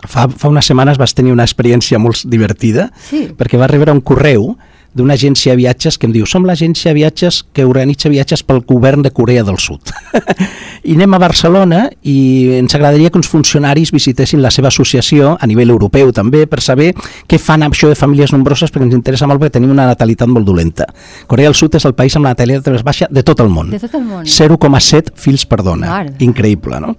fa, 0.09 0.25
fa 0.27 0.49
unes 0.49 0.65
setmanes 0.65 0.97
vas 0.97 1.13
tenir 1.13 1.31
una 1.35 1.45
experiència 1.45 1.99
molt 2.01 2.25
divertida, 2.25 2.89
Sí. 3.09 3.27
perquè 3.37 3.59
va 3.61 3.67
rebre 3.69 3.93
un 3.93 4.01
correu 4.01 4.55
d'una 4.89 5.13
agència 5.13 5.53
de 5.53 5.57
viatges 5.59 5.99
que 6.01 6.07
em 6.07 6.13
diu 6.15 6.25
som 6.25 6.47
l'agència 6.47 6.89
de 6.89 6.95
viatges 6.97 7.43
que 7.53 7.61
organitza 7.63 8.09
viatges 8.09 8.41
pel 8.41 8.63
govern 8.65 9.03
de 9.05 9.11
Corea 9.13 9.43
del 9.45 9.59
Sud. 9.61 9.91
I 10.89 10.95
anem 10.95 11.13
a 11.13 11.19
Barcelona 11.21 11.83
i 12.01 12.55
ens 12.57 12.73
agradaria 12.73 13.11
que 13.11 13.19
uns 13.19 13.29
funcionaris 13.29 13.91
visitessin 13.93 14.41
la 14.41 14.49
seva 14.49 14.71
associació 14.73 15.35
a 15.39 15.45
nivell 15.45 15.69
europeu 15.69 16.09
també 16.15 16.47
per 16.49 16.63
saber 16.65 16.93
què 17.29 17.37
fan 17.37 17.61
amb 17.67 17.77
això 17.77 17.91
de 17.91 17.99
famílies 17.99 18.33
nombroses 18.33 18.73
perquè 18.73 18.87
ens 18.89 18.97
interessa 18.97 19.27
molt 19.29 19.43
perquè 19.43 19.59
tenim 19.59 19.75
una 19.75 19.85
natalitat 19.91 20.27
molt 20.31 20.47
dolenta. 20.49 20.87
Corea 21.27 21.51
del 21.51 21.59
Sud 21.59 21.75
és 21.77 21.85
el 21.85 21.93
país 21.93 22.15
amb 22.17 22.25
la 22.25 22.33
natalitat 22.33 22.73
més 22.73 22.83
baixa 22.87 23.05
de 23.11 23.21
tot 23.21 23.45
el 23.45 23.53
món. 23.53 23.69
De 23.69 23.79
tot 23.83 23.93
el 23.93 24.07
món. 24.09 24.25
0,7 24.25 25.13
fills 25.13 25.45
per 25.45 25.61
dona. 25.61 26.01
Increïble, 26.17 26.81
no? 26.81 26.95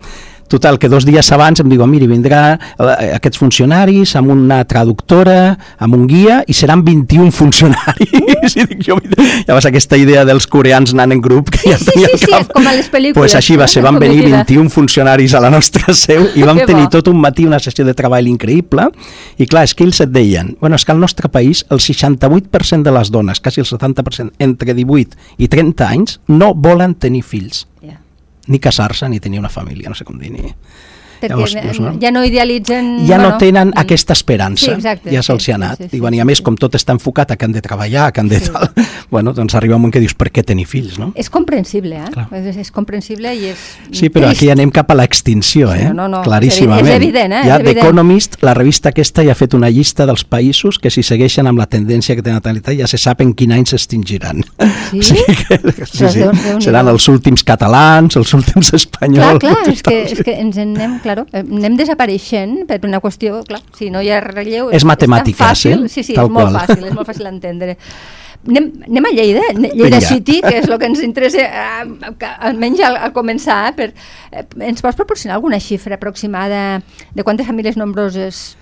Total, 0.51 0.81
que 0.83 0.89
dos 0.91 1.05
dies 1.07 1.29
abans 1.33 1.61
em 1.63 1.69
diuen, 1.71 1.87
miri, 1.91 2.09
vindrà 2.11 2.57
eh, 2.59 3.13
aquests 3.17 3.39
funcionaris 3.39 4.17
amb 4.19 4.33
una 4.35 4.61
traductora, 4.69 5.55
amb 5.79 5.95
un 5.95 6.09
guia, 6.11 6.41
i 6.51 6.57
seran 6.59 6.83
21 6.85 7.31
funcionaris. 7.31 8.57
I 8.59 8.65
dic, 8.67 8.81
jo, 8.83 8.97
llavors 9.47 9.69
aquesta 9.71 9.97
idea 10.01 10.25
dels 10.27 10.49
coreans 10.51 10.91
anant 10.97 11.15
en 11.15 11.23
grup 11.23 11.53
que 11.55 11.61
Sí, 11.63 11.71
ja 11.71 11.79
sí, 11.79 11.87
tenia 11.93 12.09
sí, 12.09 12.13
al 12.13 12.19
sí, 12.25 12.31
cap. 12.33 12.51
com 12.57 12.67
a 12.67 12.75
les 12.75 12.91
pel·lícules, 12.91 13.15
Pues 13.21 13.37
així 13.39 13.57
va 13.61 13.69
ser, 13.71 13.85
van 13.87 14.01
venir 14.03 14.25
vida. 14.25 14.43
21 14.43 14.71
funcionaris 14.75 15.35
a 15.39 15.41
la 15.45 15.51
nostra 15.55 15.95
seu 15.95 16.27
i 16.35 16.43
vam 16.49 16.59
Que 16.59 16.67
tenir 16.67 16.89
bo. 16.89 16.91
tot 16.99 17.09
un 17.15 17.21
matí 17.23 17.47
una 17.47 17.59
sessió 17.63 17.85
de 17.87 17.95
treball 17.95 18.27
increïble 18.27 18.89
i 19.39 19.47
clar, 19.47 19.63
és 19.69 19.75
que 19.79 19.85
ells 19.87 20.01
et 20.03 20.11
deien 20.11 20.57
bueno, 20.61 20.75
és 20.77 20.85
que 20.85 20.93
al 20.93 20.99
nostre 21.01 21.29
país 21.31 21.65
el 21.71 21.79
68% 21.79 22.83
de 22.83 22.93
les 22.93 23.11
dones, 23.15 23.41
quasi 23.41 23.61
el 23.63 23.67
70% 23.71 24.33
entre 24.39 24.75
18 24.75 25.17
i 25.39 25.49
30 25.49 25.89
anys 25.89 26.19
no 26.29 26.53
volen 26.55 26.95
tenir 26.99 27.23
fills 27.23 27.67
Ja. 27.81 27.97
Ni 28.47 28.59
casar-se 28.59 29.09
ni 29.09 29.21
tenir 29.21 29.39
una 29.39 29.49
família, 29.49 29.89
no 29.89 29.99
sé 29.99 30.05
com 30.05 30.19
dir 30.19 30.33
ni... 30.35 30.55
Perquè 31.21 31.35
Llavors, 31.35 31.55
dius, 31.61 31.81
no? 31.85 31.93
ja 32.01 32.11
no 32.15 32.23
idealitzen... 32.25 32.87
Ja 33.07 33.19
no 33.19 33.25
bueno, 33.31 33.39
tenen 33.39 33.69
mm. 33.69 33.79
aquesta 33.83 34.15
esperança, 34.17 34.65
Sí, 34.67 34.73
exacte, 34.73 35.11
ja 35.13 35.23
se'ls 35.23 35.45
sí, 35.45 35.53
ha 35.53 35.59
anat. 35.59 35.79
sí, 35.79 35.85
sí, 35.91 35.97
Diuen, 35.97 36.15
sí, 36.15 36.19
I 36.19 36.23
a 36.23 36.25
més, 36.25 36.39
sí. 36.41 36.45
com 36.47 36.57
tot 36.57 36.75
està 36.79 36.95
enfocat 36.97 37.35
a 37.35 37.37
que 37.37 37.45
han 37.45 37.53
de 37.53 37.61
treballar, 37.65 38.07
a 38.09 38.13
que 38.13 38.21
han 38.23 38.29
de 38.29 38.41
Sí. 38.41 38.49
tal, 38.53 38.71
bueno, 39.11 39.35
doncs 39.37 39.55
arriba 39.55 39.77
un 39.77 39.83
moment 39.83 39.93
que 39.93 40.01
dius, 40.01 40.15
per 40.17 40.31
què 40.33 40.45
tenir 40.47 40.67
fills, 40.67 40.99
no? 40.99 41.13
És 41.15 41.29
comprensible, 41.31 41.97
eh? 42.01 42.11
Clar. 42.15 42.27
És, 42.41 42.57
és 42.57 42.71
comprensible 42.73 43.35
i 43.37 43.51
és 43.53 43.59
Sí, 43.93 44.09
però 44.09 44.31
trist. 44.31 44.41
aquí 44.41 44.51
anem 44.51 44.71
cap 44.73 44.91
a 44.91 44.97
l'extinció, 44.97 45.75
eh? 45.75 45.91
No, 45.93 46.09
no, 46.09 46.23
Claríssimament. 46.23 46.89
és 46.89 46.97
evident, 46.97 47.33
eh? 47.33 47.43
Ja 47.47 47.59
evident. 47.61 47.85
Economist, 47.85 48.39
la 48.43 48.55
revista 48.55 48.91
aquesta, 48.95 49.23
ja 49.27 49.33
ha 49.33 49.39
fet 49.39 49.55
una 49.55 49.69
llista 49.71 50.07
dels 50.07 50.25
països 50.25 50.79
que 50.79 50.91
si 50.91 51.03
segueixen 51.03 51.47
amb 51.47 51.59
la 51.61 51.67
tendència 51.67 52.17
que 52.17 52.23
té 52.23 52.33
natalitat 52.33 52.79
ja 52.79 52.87
se 52.91 52.99
sap 52.99 53.21
en 53.21 53.35
quin 53.35 53.53
any 53.53 53.67
s'extingiran. 53.67 54.43
Sí? 54.91 55.01
O 55.01 55.03
sigui 55.03 55.35
que, 55.37 55.57
sí, 55.87 56.03
Però 56.03 56.33
sí. 56.35 56.65
Seran 56.65 56.89
els 56.89 57.07
últims 57.09 57.45
catalans, 57.47 58.17
els 58.17 58.33
últims 58.35 58.71
Clar, 58.71 58.79
espanyols... 58.81 59.39
clar, 59.41 59.57
és 59.71 59.83
que, 59.83 59.95
és 60.17 60.23
que 60.25 60.35
ens 60.41 60.57
en 60.61 60.75
anem, 60.77 60.99
claro, 61.11 61.27
anem 61.35 61.77
desapareixent 61.79 62.65
per 62.71 62.81
una 62.87 63.03
qüestió, 63.03 63.43
clar, 63.49 63.61
si 63.77 63.91
no 63.91 64.03
hi 64.03 64.11
ha 64.13 64.23
relleu... 64.23 64.71
És 64.71 64.85
tan 64.85 64.93
matemàtiques, 64.95 65.43
fàcil, 65.43 65.85
eh? 65.87 65.93
Sí, 65.93 66.05
sí, 66.07 66.17
Tal 66.17 66.31
és 66.31 66.35
molt 66.37 66.51
qual. 66.51 66.59
fàcil, 66.63 66.87
és 66.87 66.97
molt 66.97 67.11
fàcil 67.11 67.27
d'entendre. 67.29 67.77
Anem, 68.49 68.71
anem 68.87 69.05
a 69.05 69.11
Lleida, 69.13 69.43
Lleida 69.53 69.99
Vinga. 69.99 70.01
City, 70.01 70.39
que 70.41 70.55
és 70.63 70.69
el 70.69 70.79
que 70.81 70.89
ens 70.89 71.03
interessa, 71.05 71.43
eh, 71.45 72.31
almenys 72.49 72.81
al, 72.87 72.97
al 72.97 73.13
començar. 73.13 73.75
Per, 73.77 73.91
eh, 74.33 74.45
ens 74.65 74.81
pots 74.81 74.97
proporcionar 74.97 75.37
alguna 75.37 75.61
xifra 75.61 75.99
aproximada 75.99 76.81
de 77.13 77.27
quantes 77.27 77.47
famílies 77.47 77.77
nombroses 77.77 78.57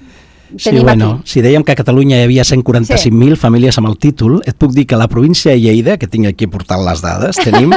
Sí, 0.57 0.79
bueno, 0.79 1.21
aquí. 1.21 1.29
si 1.29 1.43
dèiem 1.45 1.65
que 1.65 1.73
a 1.73 1.79
Catalunya 1.79 2.19
hi 2.19 2.25
havia 2.25 2.45
145.000 2.47 3.35
sí. 3.35 3.37
famílies 3.37 3.79
amb 3.79 3.91
el 3.91 3.99
títol, 4.01 4.39
et 4.49 4.57
puc 4.57 4.73
dir 4.73 4.87
que 4.89 4.97
a 4.97 5.01
la 5.01 5.09
província 5.09 5.53
de 5.53 5.61
Lleida, 5.61 5.99
que 6.01 6.09
tinc 6.09 6.27
aquí 6.31 6.49
portant 6.49 6.85
les 6.87 7.03
dades, 7.05 7.37
tenim 7.45 7.75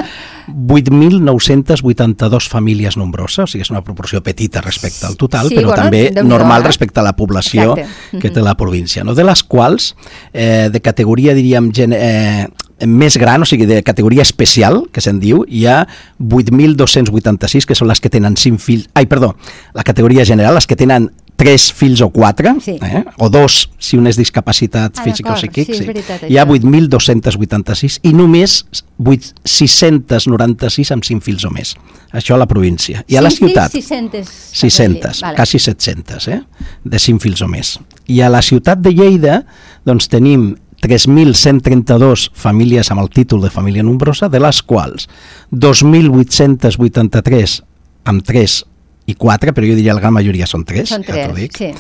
8.982 0.48 2.48
famílies 2.50 2.98
nombroses, 2.98 3.44
o 3.44 3.52
sigui, 3.52 3.66
és 3.68 3.74
una 3.74 3.84
proporció 3.84 4.24
petita 4.24 4.64
respecte 4.64 5.06
al 5.10 5.20
total, 5.20 5.52
sí, 5.52 5.60
però 5.60 5.74
bueno, 5.74 5.84
també 5.84 6.24
normal 6.24 6.64
respecte 6.64 7.02
a 7.02 7.06
la 7.06 7.16
població 7.18 7.76
Exacte. 7.76 8.24
que 8.24 8.32
té 8.32 8.42
la 8.42 8.56
província, 8.56 9.04
no? 9.04 9.16
de 9.16 9.28
les 9.28 9.44
quals, 9.44 9.96
eh, 10.34 10.70
de 10.72 10.82
categoria, 10.82 11.36
diríem, 11.36 11.72
gen 11.76 11.96
eh, 11.98 12.48
més 12.88 13.18
gran, 13.18 13.44
o 13.44 13.46
sigui, 13.46 13.68
de 13.70 13.82
categoria 13.86 14.24
especial, 14.26 14.86
que 14.92 15.04
se'n 15.04 15.20
diu, 15.22 15.44
hi 15.48 15.66
ha 15.70 15.84
8.286, 16.20 17.68
que 17.68 17.78
són 17.78 17.90
les 17.92 18.02
que 18.02 18.10
tenen 18.10 18.38
5 18.38 18.62
fills... 18.62 18.88
Ai, 18.98 19.06
perdó, 19.12 19.36
la 19.78 19.86
categoria 19.86 20.26
general, 20.26 20.58
les 20.58 20.68
que 20.68 20.80
tenen 20.80 21.12
tres 21.42 21.74
fills 21.74 22.06
o 22.06 22.12
quatre, 22.14 22.54
sí. 22.62 22.78
eh? 22.86 23.02
o 23.18 23.26
dos 23.34 23.74
si 23.82 23.98
un 23.98 24.06
és 24.06 24.14
discapacitat 24.20 24.94
ah, 24.94 25.04
física 25.08 25.32
o 25.34 25.38
psíquic, 25.40 25.72
sí, 25.74 25.88
sí. 25.88 25.94
hi 26.30 26.38
ha 26.38 26.46
8.286 26.46 27.98
i 28.06 28.12
només 28.14 28.62
8, 29.02 29.42
696 29.50 30.94
amb 30.94 31.02
5 31.08 31.26
fills 31.26 31.42
o 31.50 31.52
més. 31.54 31.74
Això 32.14 32.36
a 32.36 32.40
la 32.44 32.46
província. 32.46 33.02
I 33.10 33.18
a 33.18 33.22
la 33.26 33.32
ciutat... 33.34 33.74
600. 33.74 34.30
600, 34.62 35.22
vale. 35.26 35.36
quasi 35.40 35.58
700, 35.66 36.28
eh? 36.30 36.46
de 36.86 37.00
5 37.10 37.26
fills 37.26 37.42
o 37.42 37.50
més. 37.50 37.82
I 38.06 38.22
a 38.22 38.30
la 38.30 38.46
ciutat 38.46 38.78
de 38.86 38.94
Lleida 38.94 39.42
doncs 39.88 40.12
tenim 40.14 40.54
3.132 40.86 42.30
famílies 42.38 42.92
amb 42.94 43.02
el 43.02 43.10
títol 43.10 43.42
de 43.42 43.50
família 43.54 43.82
nombrosa, 43.86 44.30
de 44.30 44.40
les 44.42 44.62
quals 44.62 45.10
2.883 45.50 47.66
amb 48.06 48.22
3 48.26 48.71
i 49.12 49.18
4, 49.20 49.56
però 49.56 49.68
jo 49.68 49.78
diria 49.78 49.96
la 49.98 50.04
gran 50.04 50.16
majoria 50.16 50.50
són 50.50 50.66
3, 50.68 50.96
són 50.96 51.08
3 51.08 51.24
ja 51.28 51.32
dic. 51.38 51.58
Sí. 51.58 51.72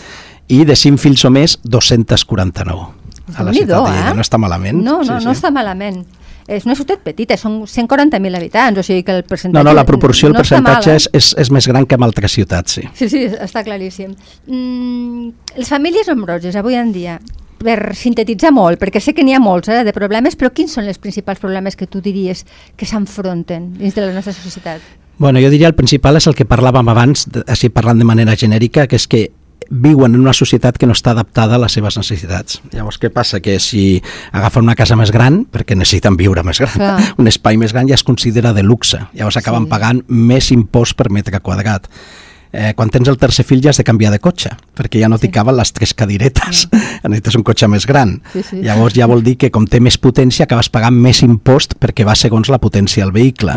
I 0.52 0.64
de 0.68 0.76
5 0.76 1.00
fills 1.00 1.24
o 1.26 1.32
més, 1.34 1.58
249 1.64 2.90
a 3.36 3.44
la 3.44 3.54
ciutat 3.54 3.78
de 3.78 3.92
Lleida. 3.92 4.10
Eh? 4.12 4.16
No 4.18 4.26
està 4.26 4.40
malament. 4.42 4.82
No, 4.82 4.98
no, 5.00 5.06
sí, 5.06 5.26
no 5.26 5.32
sí. 5.32 5.40
està 5.40 5.52
malament. 5.54 6.02
És 6.52 6.66
una 6.66 6.76
ciutat 6.76 7.04
petita, 7.06 7.38
són 7.40 7.62
140.000 7.70 8.36
habitants, 8.40 8.82
o 8.82 8.84
sigui 8.84 9.06
que 9.08 9.14
el 9.20 9.22
percentatge... 9.24 9.56
No, 9.56 9.64
no, 9.64 9.76
la 9.78 9.86
proporció, 9.88 10.28
el 10.28 10.36
no 10.36 10.42
percentatge 10.42 10.96
és, 10.98 11.08
és, 11.16 11.30
és 11.46 11.52
més 11.54 11.68
gran 11.70 11.86
que 11.88 11.96
en 11.96 12.04
altres 12.04 12.34
ciutats, 12.36 12.80
sí. 12.80 12.84
Sí, 12.98 13.08
sí, 13.14 13.22
està 13.30 13.64
claríssim. 13.64 14.16
Mm, 14.50 15.30
les 15.62 15.72
famílies 15.72 16.10
nombroses, 16.12 16.58
avui 16.60 16.76
en 16.76 16.92
dia, 16.96 17.20
per 17.62 17.94
sintetitzar 17.96 18.52
molt, 18.56 18.82
perquè 18.82 19.00
sé 19.00 19.14
que 19.16 19.24
n'hi 19.24 19.38
ha 19.38 19.44
molts 19.44 19.70
eh, 19.72 19.84
de 19.88 19.94
problemes, 19.96 20.36
però 20.36 20.52
quins 20.54 20.74
són 20.76 20.90
els 20.90 21.00
principals 21.00 21.40
problemes 21.40 21.78
que 21.78 21.88
tu 21.88 22.02
diries 22.04 22.44
que 22.76 22.90
s'enfronten 22.90 23.72
dins 23.78 23.96
de 23.96 24.08
la 24.08 24.16
nostra 24.18 24.34
societat? 24.36 24.82
Bueno, 25.22 25.38
jo 25.38 25.52
diria 25.54 25.70
el 25.70 25.76
principal 25.78 26.18
és 26.18 26.26
el 26.26 26.34
que 26.34 26.48
parlàvem 26.50 26.88
abans, 26.90 27.28
així 27.46 27.70
parlant 27.70 28.00
de 28.02 28.08
manera 28.10 28.34
genèrica, 28.34 28.88
que 28.90 28.98
és 28.98 29.04
que 29.06 29.20
viuen 29.70 30.16
en 30.18 30.24
una 30.24 30.34
societat 30.34 30.80
que 30.82 30.88
no 30.90 30.96
està 30.98 31.14
adaptada 31.14 31.60
a 31.60 31.62
les 31.62 31.76
seves 31.78 32.00
necessitats. 32.00 32.58
Llavors, 32.74 32.98
què 32.98 33.12
passa? 33.14 33.38
Que 33.38 33.60
si 33.62 34.02
agafen 34.32 34.66
una 34.66 34.74
casa 34.80 34.98
més 34.98 35.14
gran, 35.14 35.44
perquè 35.46 35.78
necessiten 35.78 36.18
viure 36.18 36.42
més 36.42 36.64
gran, 36.64 36.74
Clar. 36.74 36.98
un 37.22 37.30
espai 37.30 37.62
més 37.62 37.70
gran 37.70 37.86
ja 37.86 38.00
es 38.00 38.06
considera 38.08 38.50
de 38.58 38.66
luxe. 38.66 38.98
Llavors 39.14 39.38
acaben 39.38 39.70
sí. 39.70 39.72
pagant 39.76 40.02
més 40.10 40.50
impost 40.58 40.98
per 40.98 41.12
metre 41.14 41.38
quadrat 41.38 41.86
eh, 42.52 42.74
quan 42.76 42.92
tens 42.92 43.10
el 43.10 43.18
tercer 43.18 43.46
fill 43.48 43.62
ja 43.64 43.72
has 43.72 43.80
de 43.80 43.86
canviar 43.88 44.12
de 44.14 44.20
cotxe, 44.20 44.52
perquè 44.78 45.02
ja 45.02 45.10
no 45.12 45.20
t'hi 45.20 45.30
sí. 45.30 45.36
caben 45.36 45.58
les 45.58 45.72
tres 45.76 45.94
cadiretes, 45.98 46.68
no. 46.72 46.82
necessites 47.12 47.38
un 47.40 47.46
cotxe 47.48 47.70
més 47.72 47.88
gran. 47.88 48.18
Sí, 48.34 48.44
sí. 48.48 48.62
Llavors 48.66 48.96
ja 48.98 49.08
vol 49.10 49.24
dir 49.26 49.38
que 49.42 49.52
com 49.54 49.66
té 49.70 49.82
més 49.84 49.98
potència 50.02 50.48
acabes 50.48 50.72
pagant 50.74 50.96
més 50.96 51.22
impost 51.26 51.78
perquè 51.82 52.06
va 52.08 52.16
segons 52.18 52.52
la 52.52 52.60
potència 52.62 53.06
del 53.06 53.14
vehicle. 53.16 53.56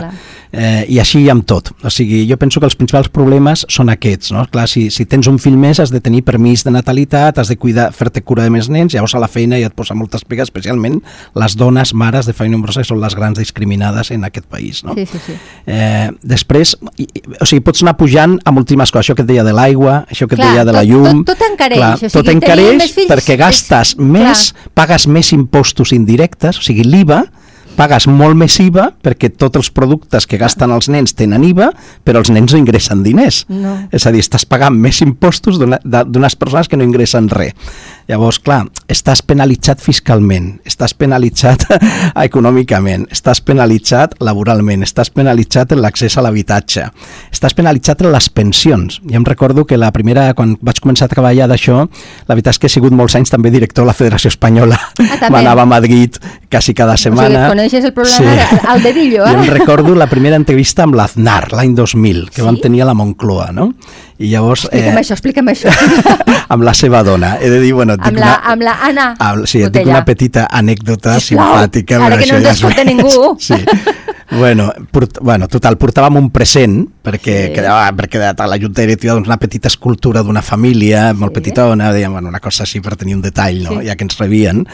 Eh, 0.53 0.85
I 0.95 1.01
així 1.03 1.25
amb 1.31 1.47
tot. 1.49 1.73
O 1.83 1.91
sigui, 1.91 2.23
jo 2.29 2.39
penso 2.39 2.61
que 2.61 2.69
els 2.69 2.77
principals 2.79 3.11
problemes 3.13 3.65
són 3.73 3.91
aquests. 3.93 4.33
No? 4.35 4.45
Clar, 4.53 4.67
si, 4.71 4.87
si 4.95 5.07
tens 5.11 5.29
un 5.31 5.41
fill 5.43 5.57
més 5.61 5.81
has 5.83 5.91
de 5.95 6.01
tenir 6.05 6.23
permís 6.27 6.65
de 6.65 6.73
natalitat, 6.75 7.41
has 7.43 7.51
de 7.51 7.59
cuidar, 7.59 7.91
fer-te 7.97 8.23
cura 8.23 8.47
de 8.47 8.53
més 8.55 8.71
nens, 8.71 8.95
llavors 8.95 9.17
a 9.17 9.23
la 9.23 9.31
feina 9.31 9.59
ja 9.61 9.71
et 9.73 9.77
posa 9.77 9.97
moltes 9.99 10.25
pegues, 10.25 10.49
especialment 10.51 11.01
les 11.35 11.57
dones, 11.59 11.95
mares 11.95 12.29
de 12.29 12.35
feina 12.37 12.55
nombrosa, 12.55 12.85
que 12.85 12.89
són 12.89 13.03
les 13.03 13.17
grans 13.19 13.39
discriminades 13.41 14.13
en 14.15 14.27
aquest 14.29 14.47
país. 14.51 14.85
No? 14.87 14.95
Sí, 14.95 15.07
sí, 15.11 15.21
sí. 15.27 15.37
Eh, 15.67 16.11
després, 16.23 16.77
i, 17.01 17.09
o 17.41 17.49
sigui, 17.49 17.65
pots 17.67 17.83
anar 17.83 17.97
pujant 17.99 18.39
a 18.45 18.55
moltíssimes 18.55 18.84
moltíssimes 18.85 18.93
coses, 18.93 19.05
això 19.05 19.15
que 19.15 19.23
et 19.23 19.29
deia 19.29 19.45
de 19.45 19.53
l'aigua, 19.55 20.05
això 20.11 20.27
que 20.29 20.35
et 20.35 20.41
clar, 20.41 20.53
deia 20.53 20.65
de 20.65 20.73
la 20.73 20.83
llum... 20.85 21.25
Tot, 21.25 21.37
tot 21.39 21.47
encareix. 21.51 21.79
Clar, 21.79 21.95
o 21.95 21.99
sigui, 21.99 22.13
tot 22.13 22.29
encareix 22.33 22.95
perquè 23.09 23.37
gastes 23.39 23.95
és... 23.95 23.99
més, 23.99 24.51
clar. 24.53 24.75
pagues 24.75 25.07
més 25.07 25.33
impostos 25.33 25.93
indirectes, 25.93 26.59
o 26.59 26.63
sigui, 26.65 26.85
l'IVA, 26.85 27.25
pagues 27.77 28.07
molt 28.11 28.39
més 28.39 28.57
IVA 28.63 28.91
perquè 29.05 29.31
tots 29.35 29.61
els 29.61 29.71
productes 29.75 30.29
que 30.31 30.39
gasten 30.41 30.73
els 30.75 30.89
nens 30.93 31.17
tenen 31.17 31.45
IVA, 31.47 31.71
però 32.05 32.23
els 32.23 32.31
nens 32.35 32.55
no 32.55 32.61
ingressen 32.61 33.03
diners. 33.05 33.45
No. 33.49 33.77
És 33.95 34.07
a 34.07 34.13
dir, 34.15 34.23
estàs 34.25 34.47
pagant 34.49 34.75
més 34.75 35.01
impostos 35.05 35.61
d'unes 35.61 36.39
persones 36.39 36.71
que 36.71 36.79
no 36.81 36.87
ingressen 36.87 37.29
res. 37.33 37.55
Llavors, 38.05 38.37
clar, 38.45 38.67
estàs 38.93 39.23
penalitzat 39.25 39.81
fiscalment, 39.81 40.59
estàs 40.69 40.93
penalitzat 40.93 41.65
econòmicament, 42.27 43.07
estàs 43.15 43.41
penalitzat 43.41 44.19
laboralment, 44.21 44.85
estàs 44.85 45.09
penalitzat 45.15 45.73
en 45.73 45.81
l'accés 45.81 46.19
a 46.21 46.25
l'habitatge, 46.27 46.85
estàs 47.33 47.57
penalitzat 47.57 48.05
en 48.05 48.13
les 48.13 48.29
pensions. 48.29 49.01
Jo 49.01 49.17
em 49.23 49.25
recordo 49.25 49.65
que 49.65 49.81
la 49.81 49.89
primera, 49.95 50.27
quan 50.37 50.53
vaig 50.61 50.83
començar 50.85 51.09
a 51.09 51.15
treballar 51.15 51.49
d'això, 51.49 51.87
la 52.29 52.37
veritat 52.37 52.59
és 52.59 52.61
que 52.61 52.69
he 52.69 52.75
sigut 52.77 52.93
molts 52.93 53.17
anys 53.17 53.33
també 53.33 53.53
director 53.55 53.87
de 53.87 53.89
la 53.89 53.97
Federació 53.97 54.29
Espanyola. 54.35 54.77
Ah, 55.01 55.31
M'anava 55.33 55.65
a 55.65 55.71
Madrid 55.71 56.21
quasi 56.53 56.77
cada 56.77 56.99
setmana. 57.01 57.49
O 57.49 57.57
sigui, 57.57 57.64
coneixes 57.65 57.85
el 57.85 57.93
problema 57.93 58.47
sí. 58.49 58.57
al 58.69 58.83
dedillo, 58.83 59.25
eh? 59.25 59.33
Jo 59.33 59.45
em 59.45 59.51
recordo 59.51 59.95
la 59.97 60.07
primera 60.11 60.37
entrevista 60.37 60.85
amb 60.85 60.99
l'Aznar, 60.99 61.53
l'any 61.55 61.75
2000, 61.77 62.27
que 62.31 62.43
sí? 62.43 62.47
vam 62.47 62.59
tenir 62.61 62.85
a 62.85 62.91
la 62.91 62.97
Moncloa, 62.99 63.51
no? 63.57 63.71
I 64.19 64.31
llavors... 64.31 64.69
Explica'm 64.69 64.95
eh, 64.95 65.01
això, 65.01 65.17
explica'm 65.17 65.51
això. 65.51 65.73
amb 66.55 66.67
la 66.67 66.75
seva 66.79 67.03
dona. 67.07 67.35
He 67.43 67.51
de 67.51 67.61
dir, 67.63 67.73
bueno... 67.75 67.97
Amb 67.99 68.21
la, 68.21 68.31
una, 68.31 68.53
amb 68.53 68.67
la 68.67 68.77
Anna 68.89 69.07
amb, 69.19 69.49
Sí, 69.51 69.65
et 69.67 69.75
dic 69.75 69.91
una 69.91 70.05
petita 70.07 70.47
anècdota 70.51 71.19
Sisplau, 71.19 71.59
simpàtica. 71.59 71.99
Ara 72.05 72.21
que 72.21 72.31
no 72.31 72.41
ens 72.41 72.53
escolta 72.55 72.87
ningú. 72.87 73.35
sí. 73.49 73.59
Bueno, 74.31 74.73
port, 74.91 75.19
bueno, 75.21 75.47
total, 75.53 75.77
portàvem 75.79 76.17
un 76.19 76.31
present 76.33 76.79
perquè, 77.05 77.35
sí. 77.45 77.51
quedava, 77.55 77.91
perquè 77.95 78.19
la 78.19 78.57
Junta 78.59 78.83
Directiva 78.83 79.13
doncs, 79.15 79.29
una 79.29 79.37
petita 79.39 79.69
escultura 79.69 80.23
d'una 80.25 80.43
família 80.43 81.11
molt 81.13 81.35
sí. 81.35 81.41
petitona, 81.41 81.91
dèiem, 81.93 82.15
bueno, 82.17 82.33
una 82.33 82.41
cosa 82.41 82.65
així 82.65 82.81
per 82.83 82.97
tenir 82.97 83.15
un 83.19 83.23
detall, 83.23 83.61
no? 83.63 83.77
Sí. 83.77 83.89
ja 83.91 83.97
que 84.01 84.07
ens 84.09 84.17
rebien, 84.19 84.65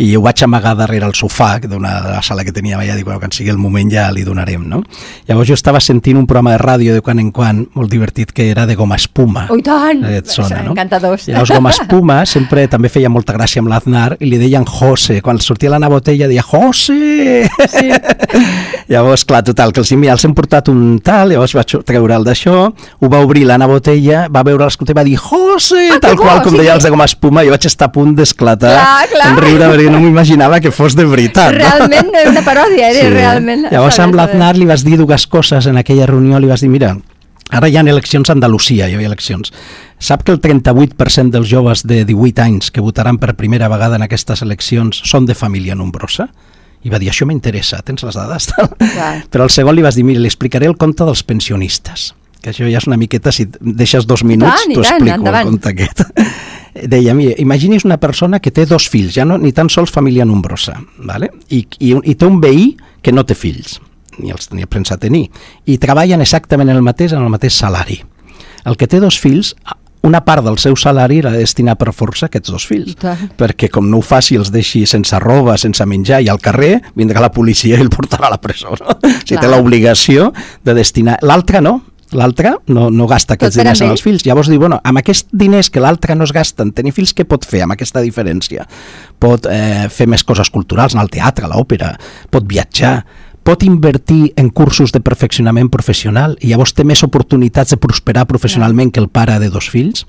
i 0.00 0.08
ho 0.16 0.22
vaig 0.24 0.42
amagar 0.46 0.74
darrere 0.78 1.06
el 1.06 1.14
sofà 1.14 1.58
d'una 1.62 1.92
la 2.08 2.22
sala 2.24 2.46
que 2.48 2.54
teníem 2.56 2.80
allà, 2.80 2.96
dic, 2.96 3.04
bueno, 3.04 3.20
quan 3.22 3.34
sigui 3.34 3.52
el 3.52 3.60
moment 3.60 3.92
ja 3.92 4.08
li 4.10 4.24
donarem, 4.24 4.64
no? 4.72 4.80
Llavors 5.28 5.52
jo 5.52 5.58
estava 5.58 5.84
sentint 5.84 6.18
un 6.18 6.26
programa 6.26 6.56
de 6.56 6.62
ràdio 6.64 6.96
de 6.96 7.04
quan 7.04 7.20
en 7.20 7.30
quan, 7.30 7.66
molt 7.76 7.92
divertit, 7.92 8.32
que 8.32 8.48
era 8.50 8.66
de 8.66 8.78
goma 8.84 8.98
espuma. 9.00 9.46
Oh, 9.50 9.58
tant! 9.64 10.04
Et 10.12 10.28
sona, 10.30 10.60
no? 10.62 10.74
Encantadors. 10.76 11.26
Llavors 11.30 11.54
goma 11.56 11.72
espuma 11.72 12.20
sempre 12.28 12.66
també 12.70 12.92
feia 12.92 13.10
molta 13.12 13.34
gràcia 13.36 13.64
amb 13.64 13.72
l'Aznar 13.72 14.18
i 14.20 14.28
li 14.28 14.40
deien 14.40 14.66
José, 14.68 15.20
quan 15.24 15.40
sortia 15.40 15.72
la 15.72 15.88
botella 15.88 16.28
deia 16.28 16.44
José! 16.44 17.48
Sí. 17.72 17.88
Llavors, 18.92 19.24
clar, 19.24 19.40
total, 19.46 19.72
que 19.72 19.80
els, 19.80 19.90
mira, 19.96 20.12
els 20.12 20.24
hem 20.26 20.34
portat 20.36 20.68
un 20.68 20.98
tal, 21.04 21.32
llavors 21.32 21.54
vaig 21.56 21.72
treure 21.88 22.18
el 22.18 22.26
d'això, 22.26 22.56
ho 22.68 23.08
va 23.08 23.22
obrir 23.24 23.46
l'Anna 23.48 23.68
Botella, 23.70 24.26
va 24.32 24.42
veure 24.44 24.66
l'escolta 24.66 24.92
i 24.92 24.98
va 24.98 25.06
dir 25.06 25.16
José, 25.20 25.86
ah, 25.94 26.00
tal 26.02 26.18
qual, 26.20 26.42
com 26.44 26.52
sí, 26.52 26.60
deia 26.60 26.74
els 26.76 26.84
de 26.84 26.92
goma 26.92 27.08
espuma, 27.08 27.46
i 27.46 27.52
vaig 27.52 27.64
estar 27.70 27.88
a 27.88 27.94
punt 27.94 28.12
d'esclatar 28.18 28.74
en 29.30 29.40
riure, 29.40 29.70
perquè 29.72 29.88
no 29.88 30.02
m'imaginava 30.04 30.60
que 30.60 30.74
fos 30.74 30.98
de 30.98 31.08
veritat. 31.08 31.56
Realment, 31.56 32.12
no? 32.12 32.20
era 32.20 32.34
una 32.34 32.44
paròdia, 32.44 32.92
era 32.92 33.06
sí. 33.06 33.16
realment. 33.16 33.66
Llavors 33.72 34.02
amb 34.04 34.20
l'Aznar 34.20 34.52
li 34.58 34.68
vas 34.68 34.84
dir 34.84 35.00
dues 35.00 35.26
coses 35.32 35.70
en 35.70 35.80
aquella 35.80 36.10
reunió, 36.10 36.42
li 36.42 36.52
vas 36.52 36.60
dir, 36.60 36.72
mira, 36.72 36.92
Ara 37.54 37.68
hi 37.70 37.76
ha 37.78 37.84
eleccions 37.86 38.30
a 38.30 38.34
Andalusia, 38.34 38.88
hi 38.88 38.96
havia 38.96 39.06
eleccions. 39.06 39.52
Sap 40.02 40.24
que 40.26 40.32
el 40.34 40.40
38% 40.42 41.30
dels 41.30 41.46
joves 41.48 41.84
de 41.86 42.02
18 42.04 42.42
anys 42.42 42.72
que 42.74 42.82
votaran 42.82 43.20
per 43.22 43.36
primera 43.38 43.68
vegada 43.70 43.96
en 43.96 44.02
aquestes 44.02 44.42
eleccions 44.42 44.98
són 45.06 45.28
de 45.30 45.38
família 45.38 45.78
nombrosa? 45.78 46.28
i 46.84 46.92
va 46.92 47.00
dir, 47.00 47.08
això 47.10 47.26
m'interessa, 47.28 47.80
tens 47.84 48.04
les 48.04 48.16
dades? 48.16 48.50
Però 49.32 49.46
al 49.46 49.52
segon 49.52 49.76
li 49.76 49.84
vas 49.84 49.96
dir, 49.96 50.04
mira, 50.04 50.20
li 50.20 50.28
explicaré 50.28 50.68
el 50.68 50.76
compte 50.76 51.06
dels 51.08 51.22
pensionistes, 51.24 52.10
que 52.44 52.52
això 52.52 52.68
ja 52.68 52.80
és 52.82 52.88
una 52.90 52.98
miqueta, 53.00 53.32
si 53.32 53.46
deixes 53.48 54.04
dos 54.04 54.24
minuts, 54.24 54.66
t'ho 54.68 54.84
explico 54.84 55.16
endavant. 55.16 55.48
el 55.48 55.54
compte 55.54 55.72
aquest. 55.72 56.04
Deia, 56.92 57.14
mira, 57.16 57.38
imagini's 57.40 57.86
una 57.88 57.96
persona 58.02 58.40
que 58.42 58.52
té 58.52 58.66
dos 58.68 58.90
fills, 58.92 59.14
ja 59.16 59.24
no 59.24 59.38
ni 59.40 59.54
tan 59.56 59.70
sols 59.72 59.94
família 59.94 60.26
nombrosa, 60.28 60.76
¿vale? 60.98 61.30
I, 61.48 61.62
i, 61.78 61.94
i 61.94 62.16
té 62.18 62.28
un 62.28 62.40
veí 62.42 62.74
que 63.00 63.14
no 63.14 63.24
té 63.24 63.38
fills, 63.38 63.78
ni 64.18 64.34
els 64.34 64.50
tenia 64.50 64.70
pensat 64.70 65.02
tenir, 65.04 65.28
i 65.66 65.78
treballen 65.82 66.24
exactament 66.24 66.70
el 66.72 66.84
mateix 66.84 67.14
en 67.14 67.24
el 67.24 67.32
mateix 67.32 67.56
salari. 67.58 68.02
El 68.64 68.78
que 68.80 68.88
té 68.88 69.00
dos 69.02 69.18
fills 69.20 69.54
una 70.04 70.20
part 70.20 70.44
del 70.44 70.58
seu 70.60 70.76
salari 70.76 71.22
era 71.22 71.32
destinar 71.32 71.78
per 71.80 71.94
força 71.96 72.26
a 72.26 72.28
aquests 72.28 72.52
dos 72.52 72.66
fills. 72.68 72.98
Perquè 73.40 73.70
com 73.72 73.86
no 73.88 74.02
ho 74.02 74.04
faci, 74.04 74.36
els 74.36 74.50
deixi 74.52 74.84
sense 74.88 75.16
roba, 75.22 75.56
sense 75.60 75.84
menjar 75.88 76.20
i 76.20 76.28
al 76.28 76.42
carrer, 76.44 76.74
vindrà 76.98 77.22
la 77.24 77.32
policia 77.32 77.78
i 77.78 77.80
el 77.80 77.88
portarà 77.92 78.28
a 78.28 78.34
la 78.34 78.40
presó. 78.42 78.76
No? 78.76 78.98
O 79.00 79.10
sigui, 79.24 79.40
té 79.40 79.48
l'obligació 79.48 80.28
de 80.64 80.76
destinar... 80.76 81.16
L'altre 81.24 81.64
no, 81.64 81.78
l'altre 82.12 82.52
no, 82.68 82.90
no 82.92 83.08
gasta 83.08 83.38
aquests 83.38 83.56
diners 83.56 83.80
en 83.80 83.94
els 83.94 84.04
fills. 84.04 84.26
Llavors 84.28 84.52
diu, 84.52 84.60
bueno, 84.60 84.82
amb 84.84 85.00
aquests 85.00 85.32
diners 85.32 85.72
que 85.72 85.80
l'altre 85.80 86.16
no 86.18 86.28
es 86.28 86.36
gasta 86.36 86.68
en 86.68 86.74
tenir 86.76 86.92
fills, 86.92 87.16
què 87.16 87.24
pot 87.28 87.48
fer 87.48 87.64
amb 87.64 87.72
aquesta 87.72 88.04
diferència? 88.04 88.68
Pot 89.24 89.48
eh, 89.48 89.86
fer 89.88 90.08
més 90.10 90.24
coses 90.28 90.52
culturals, 90.52 90.92
anar 90.92 91.08
al 91.08 91.14
teatre, 91.16 91.48
a 91.48 91.54
l'òpera, 91.54 91.94
pot 92.28 92.44
viatjar, 92.44 92.98
pot 93.44 93.62
invertir 93.62 94.32
en 94.40 94.48
cursos 94.50 94.92
de 94.92 95.02
perfeccionament 95.04 95.68
professional 95.70 96.38
i 96.40 96.50
llavors 96.50 96.72
té 96.74 96.84
més 96.84 97.04
oportunitats 97.04 97.74
de 97.74 97.78
prosperar 97.80 98.26
professionalment 98.26 98.90
que 98.90 99.02
el 99.04 99.10
pare 99.12 99.36
de 99.38 99.50
dos 99.52 99.68
fills. 99.70 100.06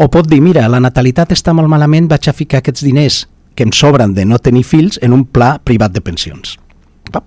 O 0.00 0.08
pot 0.10 0.26
dir, 0.26 0.40
mira, 0.42 0.64
la 0.72 0.80
natalitat 0.82 1.36
està 1.36 1.52
molt 1.54 1.70
malament, 1.70 2.08
vaig 2.10 2.28
a 2.28 2.34
ficar 2.34 2.62
aquests 2.62 2.82
diners 2.82 3.20
que 3.54 3.68
em 3.68 3.72
sobren 3.72 4.16
de 4.16 4.24
no 4.24 4.40
tenir 4.42 4.64
fills 4.66 4.98
en 5.02 5.12
un 5.14 5.22
pla 5.28 5.58
privat 5.62 5.92
de 5.94 6.02
pensions. 6.02 6.56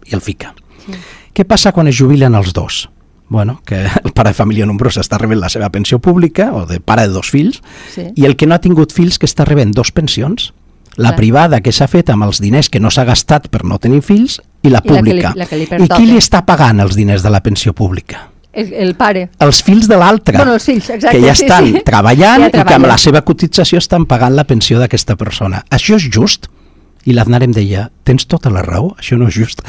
I 0.10 0.18
el 0.18 0.26
fica. 0.26 0.52
Sí. 0.84 0.98
Què 1.38 1.46
passa 1.48 1.72
quan 1.72 1.88
es 1.88 1.96
jubilen 1.96 2.36
els 2.36 2.52
dos? 2.52 2.88
bueno, 3.30 3.62
que 3.66 3.86
el 4.04 4.14
pare 4.14 4.30
de 4.30 4.38
família 4.38 4.66
nombrosa 4.66 5.02
està 5.04 5.18
rebent 5.20 5.42
la 5.42 5.50
seva 5.52 5.70
pensió 5.70 6.00
pública, 6.00 6.52
o 6.56 6.66
de 6.66 6.80
pare 6.80 7.08
de 7.08 7.16
dos 7.16 7.28
fills, 7.32 7.62
sí. 7.92 8.08
i 8.16 8.26
el 8.26 8.38
que 8.40 8.48
no 8.48 8.56
ha 8.56 8.64
tingut 8.64 8.96
fills 8.96 9.20
que 9.20 9.28
està 9.28 9.46
rebent 9.48 9.74
dos 9.76 9.92
pensions, 9.92 10.54
la 10.96 11.12
Clar. 11.12 11.18
privada 11.20 11.62
que 11.62 11.74
s'ha 11.76 11.90
fet 11.92 12.10
amb 12.10 12.26
els 12.26 12.40
diners 12.42 12.72
que 12.72 12.80
no 12.80 12.90
s'ha 12.90 13.06
gastat 13.06 13.52
per 13.54 13.66
no 13.68 13.78
tenir 13.84 14.02
fills 14.02 14.40
i 14.64 14.72
la 14.74 14.82
pública. 14.82 15.34
I, 15.36 15.40
la 15.40 15.46
que 15.46 15.60
li, 15.60 15.68
la 15.70 15.78
que 15.78 15.84
li 15.84 15.86
I 15.86 15.92
qui 15.94 16.10
li 16.10 16.18
està 16.18 16.44
pagant 16.46 16.82
els 16.84 16.98
diners 16.98 17.24
de 17.26 17.32
la 17.34 17.42
pensió 17.46 17.74
pública? 17.78 18.28
El, 18.58 18.72
el 18.74 18.96
pare. 18.98 19.28
Els 19.44 19.62
fills 19.62 19.88
de 19.90 19.98
l'altre. 20.02 20.38
Bueno, 20.40 20.56
els 20.58 20.66
fills, 20.66 20.90
exacte. 20.90 21.14
Que 21.14 21.22
ja 21.22 21.36
estan 21.36 21.68
sí, 21.68 21.74
sí. 21.78 21.84
treballant 21.86 22.48
ja 22.48 22.50
i 22.50 22.66
que 22.66 22.78
amb 22.78 22.90
la 22.90 22.98
seva 22.98 23.22
cotització 23.26 23.82
estan 23.84 24.08
pagant 24.10 24.34
la 24.34 24.48
pensió 24.50 24.82
d'aquesta 24.82 25.18
persona. 25.20 25.62
Això 25.74 26.00
és 26.00 26.08
just? 26.14 26.50
I 27.08 27.14
l'Aznar 27.16 27.44
em 27.46 27.54
deia, 27.56 27.88
tens 28.04 28.26
tota 28.28 28.50
la 28.52 28.64
raó, 28.66 28.96
això 28.98 29.16
no 29.20 29.30
és 29.30 29.38
just. 29.38 29.62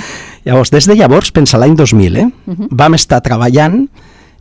Llavors, 0.46 0.72
des 0.74 0.88
de 0.88 0.96
llavors, 0.98 1.30
pensa 1.36 1.60
l'any 1.60 1.76
2000, 1.76 2.16
eh, 2.16 2.24
uh 2.24 2.28
mhm. 2.28 2.56
-huh. 2.56 2.68
vam 2.70 2.94
estar 2.94 3.20
treballant, 3.20 3.88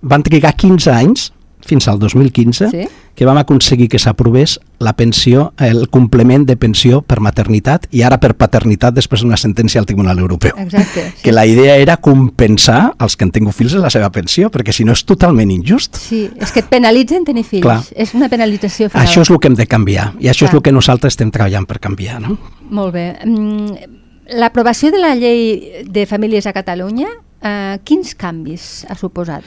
van 0.02 0.24
trigar 0.24 0.56
15 0.56 0.92
anys 0.92 1.32
fins 1.68 1.88
al 1.88 2.00
2015, 2.00 2.70
sí? 2.72 2.88
que 3.18 3.26
vam 3.26 3.40
aconseguir 3.42 3.90
que 3.90 4.00
s'aprovés 4.00 4.60
la 4.80 4.94
pensió, 4.94 5.52
el 5.58 5.88
complement 5.90 6.46
de 6.46 6.56
pensió 6.56 7.02
per 7.02 7.18
maternitat 7.26 7.88
i 7.92 8.04
ara 8.06 8.20
per 8.22 8.36
paternitat 8.38 8.96
després 8.96 9.24
d'una 9.26 9.40
sentència 9.42 9.82
al 9.82 9.88
Tribunal 9.90 10.22
Europeu. 10.22 10.54
Exacte. 10.62 11.08
Sí. 11.10 11.24
Que 11.26 11.34
la 11.34 11.48
idea 11.50 11.76
era 11.82 11.98
compensar 11.98 12.94
els 13.02 13.18
que 13.18 13.26
han 13.26 13.34
tingut 13.34 13.58
fills 13.58 13.74
en 13.74 13.84
la 13.84 13.92
seva 13.94 14.12
pensió, 14.14 14.52
perquè 14.54 14.76
si 14.76 14.86
no 14.86 14.94
és 14.94 15.04
totalment 15.10 15.52
injust. 15.52 15.98
Sí, 15.98 16.28
és 16.38 16.54
que 16.54 16.62
et 16.62 16.70
penalitzen 16.72 17.26
tenir 17.28 17.44
fills. 17.48 17.66
Clar. 17.66 17.82
És 17.96 18.14
una 18.18 18.30
penalització 18.30 18.92
final. 18.94 19.08
Això 19.08 19.26
és 19.26 19.34
el 19.34 19.42
que 19.42 19.52
hem 19.52 19.58
de 19.58 19.68
canviar 19.68 20.12
i 20.20 20.30
això 20.30 20.46
Clar. 20.46 20.54
és 20.54 20.60
el 20.60 20.66
que 20.70 20.76
nosaltres 20.76 21.18
estem 21.18 21.34
treballant 21.34 21.66
per 21.66 21.82
canviar. 21.84 22.22
No? 22.22 22.38
Molt 22.70 22.94
bé. 22.94 23.08
Mm, 23.26 23.98
l'aprovació 24.38 24.92
de 24.92 25.02
la 25.02 25.16
llei 25.16 25.84
de 25.90 26.06
famílies 26.06 26.46
a 26.46 26.54
Catalunya, 26.54 27.10
eh, 27.42 27.80
quins 27.84 28.14
canvis 28.16 28.86
ha 28.90 28.96
suposat? 28.96 29.44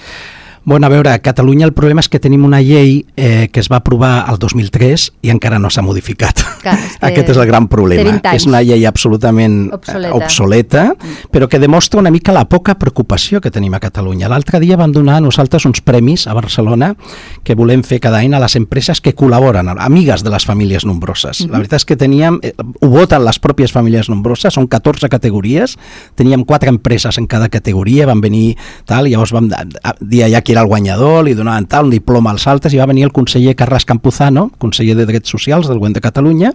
Bueno, 0.64 0.86
a 0.86 0.90
veure, 0.90 1.10
a 1.10 1.18
Catalunya 1.18 1.64
el 1.64 1.72
problema 1.72 2.02
és 2.04 2.08
que 2.12 2.20
tenim 2.20 2.44
una 2.44 2.60
llei 2.60 3.06
eh, 3.16 3.48
que 3.52 3.62
es 3.62 3.70
va 3.72 3.78
aprovar 3.80 4.26
el 4.28 4.38
2003 4.38 5.06
i 5.24 5.32
encara 5.32 5.58
no 5.58 5.70
s'ha 5.72 5.82
modificat. 5.82 6.42
Clar, 6.60 6.74
és 6.76 6.98
Aquest 7.08 7.32
és 7.32 7.40
el 7.40 7.48
gran 7.48 7.66
problema. 7.72 8.18
És 8.34 8.44
una 8.48 8.60
llei 8.60 8.84
absolutament 8.88 9.70
obsoleta, 9.72 10.12
obsoleta 10.16 10.84
mm. 10.92 11.30
però 11.32 11.48
que 11.48 11.60
demostra 11.62 12.00
una 12.00 12.12
mica 12.12 12.34
la 12.36 12.44
poca 12.44 12.76
preocupació 12.78 13.40
que 13.40 13.50
tenim 13.50 13.74
a 13.74 13.80
Catalunya. 13.80 14.28
L'altre 14.28 14.60
dia 14.60 14.76
vam 14.76 14.92
donar 14.92 15.16
a 15.18 15.24
nosaltres 15.24 15.64
uns 15.64 15.80
premis 15.80 16.26
a 16.28 16.36
Barcelona 16.36 16.92
que 17.42 17.56
volem 17.56 17.82
fer 17.86 18.00
cada 18.04 18.20
any 18.20 18.36
a 18.36 18.42
les 18.42 18.56
empreses 18.60 19.00
que 19.00 19.14
col·laboren, 19.16 19.72
amigues 19.80 20.24
de 20.26 20.34
les 20.34 20.44
famílies 20.44 20.84
nombroses. 20.84 21.40
Mm 21.40 21.46
-hmm. 21.46 21.52
La 21.52 21.58
veritat 21.58 21.80
és 21.80 21.84
que 21.84 21.96
teníem, 21.96 22.38
eh, 22.42 22.52
ho 22.80 22.88
voten 22.88 23.24
les 23.24 23.40
pròpies 23.40 23.72
famílies 23.72 24.08
nombroses, 24.08 24.52
són 24.52 24.68
14 24.68 25.08
categories, 25.08 25.78
teníem 26.14 26.44
quatre 26.44 26.68
empreses 26.68 27.16
en 27.18 27.26
cada 27.26 27.48
categoria, 27.48 28.06
van 28.06 28.20
venir 28.20 28.56
tal, 28.84 29.06
llavors 29.06 29.32
vam 29.32 29.48
dir 30.00 30.24
allà 30.24 30.42
qui 30.50 30.54
era 30.54 30.62
el 30.62 30.66
guanyador, 30.66 31.24
li 31.24 31.34
donaven 31.38 31.68
tal, 31.70 31.84
un 31.86 31.92
diploma 31.94 32.32
als 32.34 32.48
altres, 32.50 32.74
i 32.74 32.78
va 32.80 32.88
venir 32.90 33.04
el 33.06 33.12
conseller 33.14 33.52
Carles 33.54 33.84
Campuzano, 33.86 34.48
conseller 34.58 34.96
de 34.98 35.06
Drets 35.06 35.30
Socials 35.30 35.68
del 35.70 35.78
Govern 35.78 35.94
de 35.94 36.02
Catalunya, 36.02 36.50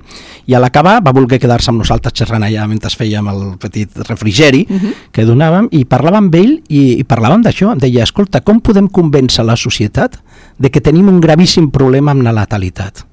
i 0.51 0.55
a 0.55 0.59
l'acabar 0.59 0.97
va 1.05 1.13
voler 1.15 1.39
quedar-se 1.39 1.71
amb 1.71 1.79
nosaltres 1.79 2.17
xerrant 2.19 2.43
allà 2.43 2.67
mentre 2.67 2.91
fèiem 2.91 3.29
el 3.31 3.41
petit 3.61 3.95
refrigeri 4.09 4.65
uh 4.67 4.73
mhm. 4.73 4.85
-huh. 4.85 4.93
que 5.13 5.25
donàvem, 5.25 5.69
i 5.71 5.85
parlàvem 5.85 6.25
amb 6.25 6.35
ell 6.35 6.61
i, 6.67 6.99
i 6.99 7.03
parlàvem 7.03 7.41
d'això, 7.41 7.71
em 7.71 7.79
deia, 7.79 8.03
escolta, 8.03 8.41
com 8.41 8.59
podem 8.59 8.89
convèncer 8.89 9.45
la 9.45 9.55
societat 9.55 10.19
de 10.57 10.69
que 10.69 10.81
tenim 10.81 11.07
un 11.07 11.21
gravíssim 11.21 11.71
problema 11.71 12.11
amb 12.11 12.23
la 12.23 12.33
natalitat? 12.33 13.05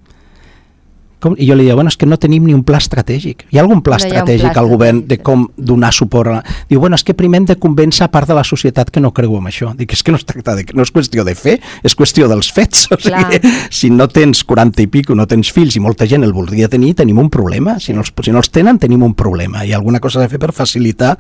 Com? 1.22 1.37
I 1.38 1.46
jo 1.46 1.54
li 1.54 1.68
dic, 1.68 1.76
bueno, 1.78 1.92
és 1.92 1.98
que 1.98 2.06
no 2.08 2.18
tenim 2.18 2.48
ni 2.48 2.54
un 2.56 2.64
pla 2.66 2.80
estratègic. 2.82 3.44
Hi 3.52 3.61
ha 3.61 3.62
algun 3.62 3.82
pla 3.87 3.98
no 4.00 4.02
estratègic 4.02 4.50
pla 4.50 4.62
al 4.64 4.70
govern 4.70 5.04
de 5.06 5.20
com 5.22 5.44
donar 5.56 5.92
suport? 5.94 6.32
A... 6.40 6.56
Diu, 6.70 6.80
bueno, 6.82 6.98
és 6.98 7.04
que 7.06 7.14
primer 7.14 7.42
hem 7.42 7.46
de 7.52 7.56
convèncer 7.62 8.08
a 8.08 8.11
part 8.11 8.30
de 8.30 8.35
la 8.35 8.42
societat 8.46 8.90
que 8.90 9.02
no 9.02 9.12
creu 9.14 9.37
en 9.38 9.46
això. 9.50 9.70
Dic, 9.78 9.94
és 9.94 10.02
que 10.02 10.14
no 10.14 10.18
es 10.18 10.26
tracta 10.26 10.56
de... 10.58 10.66
No 10.74 10.82
és 10.82 10.90
qüestió 10.94 11.22
de 11.28 11.37
fer, 11.38 11.58
és 11.87 11.96
qüestió 11.98 12.30
dels 12.32 12.50
fets. 12.54 12.88
O 12.92 12.98
sigui, 13.00 13.38
si 13.72 13.88
no 13.90 14.04
tens 14.12 14.42
40 14.46 14.82
i 14.85 14.87
pico, 14.90 15.14
no 15.16 15.24
tens 15.26 15.48
fills 15.54 15.78
i 15.78 15.80
molta 15.82 16.06
gent 16.06 16.26
el 16.26 16.35
voldria 16.37 16.68
tenir, 16.70 16.92
tenim 16.98 17.18
un 17.18 17.30
problema. 17.32 17.78
Si 17.80 17.94
no 17.96 18.04
els, 18.04 18.12
si 18.22 18.35
no 18.35 18.42
els 18.42 18.50
tenen, 18.52 18.78
tenim 18.82 19.02
un 19.02 19.14
problema. 19.18 19.64
I 19.64 19.72
alguna 19.74 19.98
cosa 20.02 20.20
a 20.22 20.28
fer 20.30 20.38
per 20.42 20.52
facilitar 20.54 21.16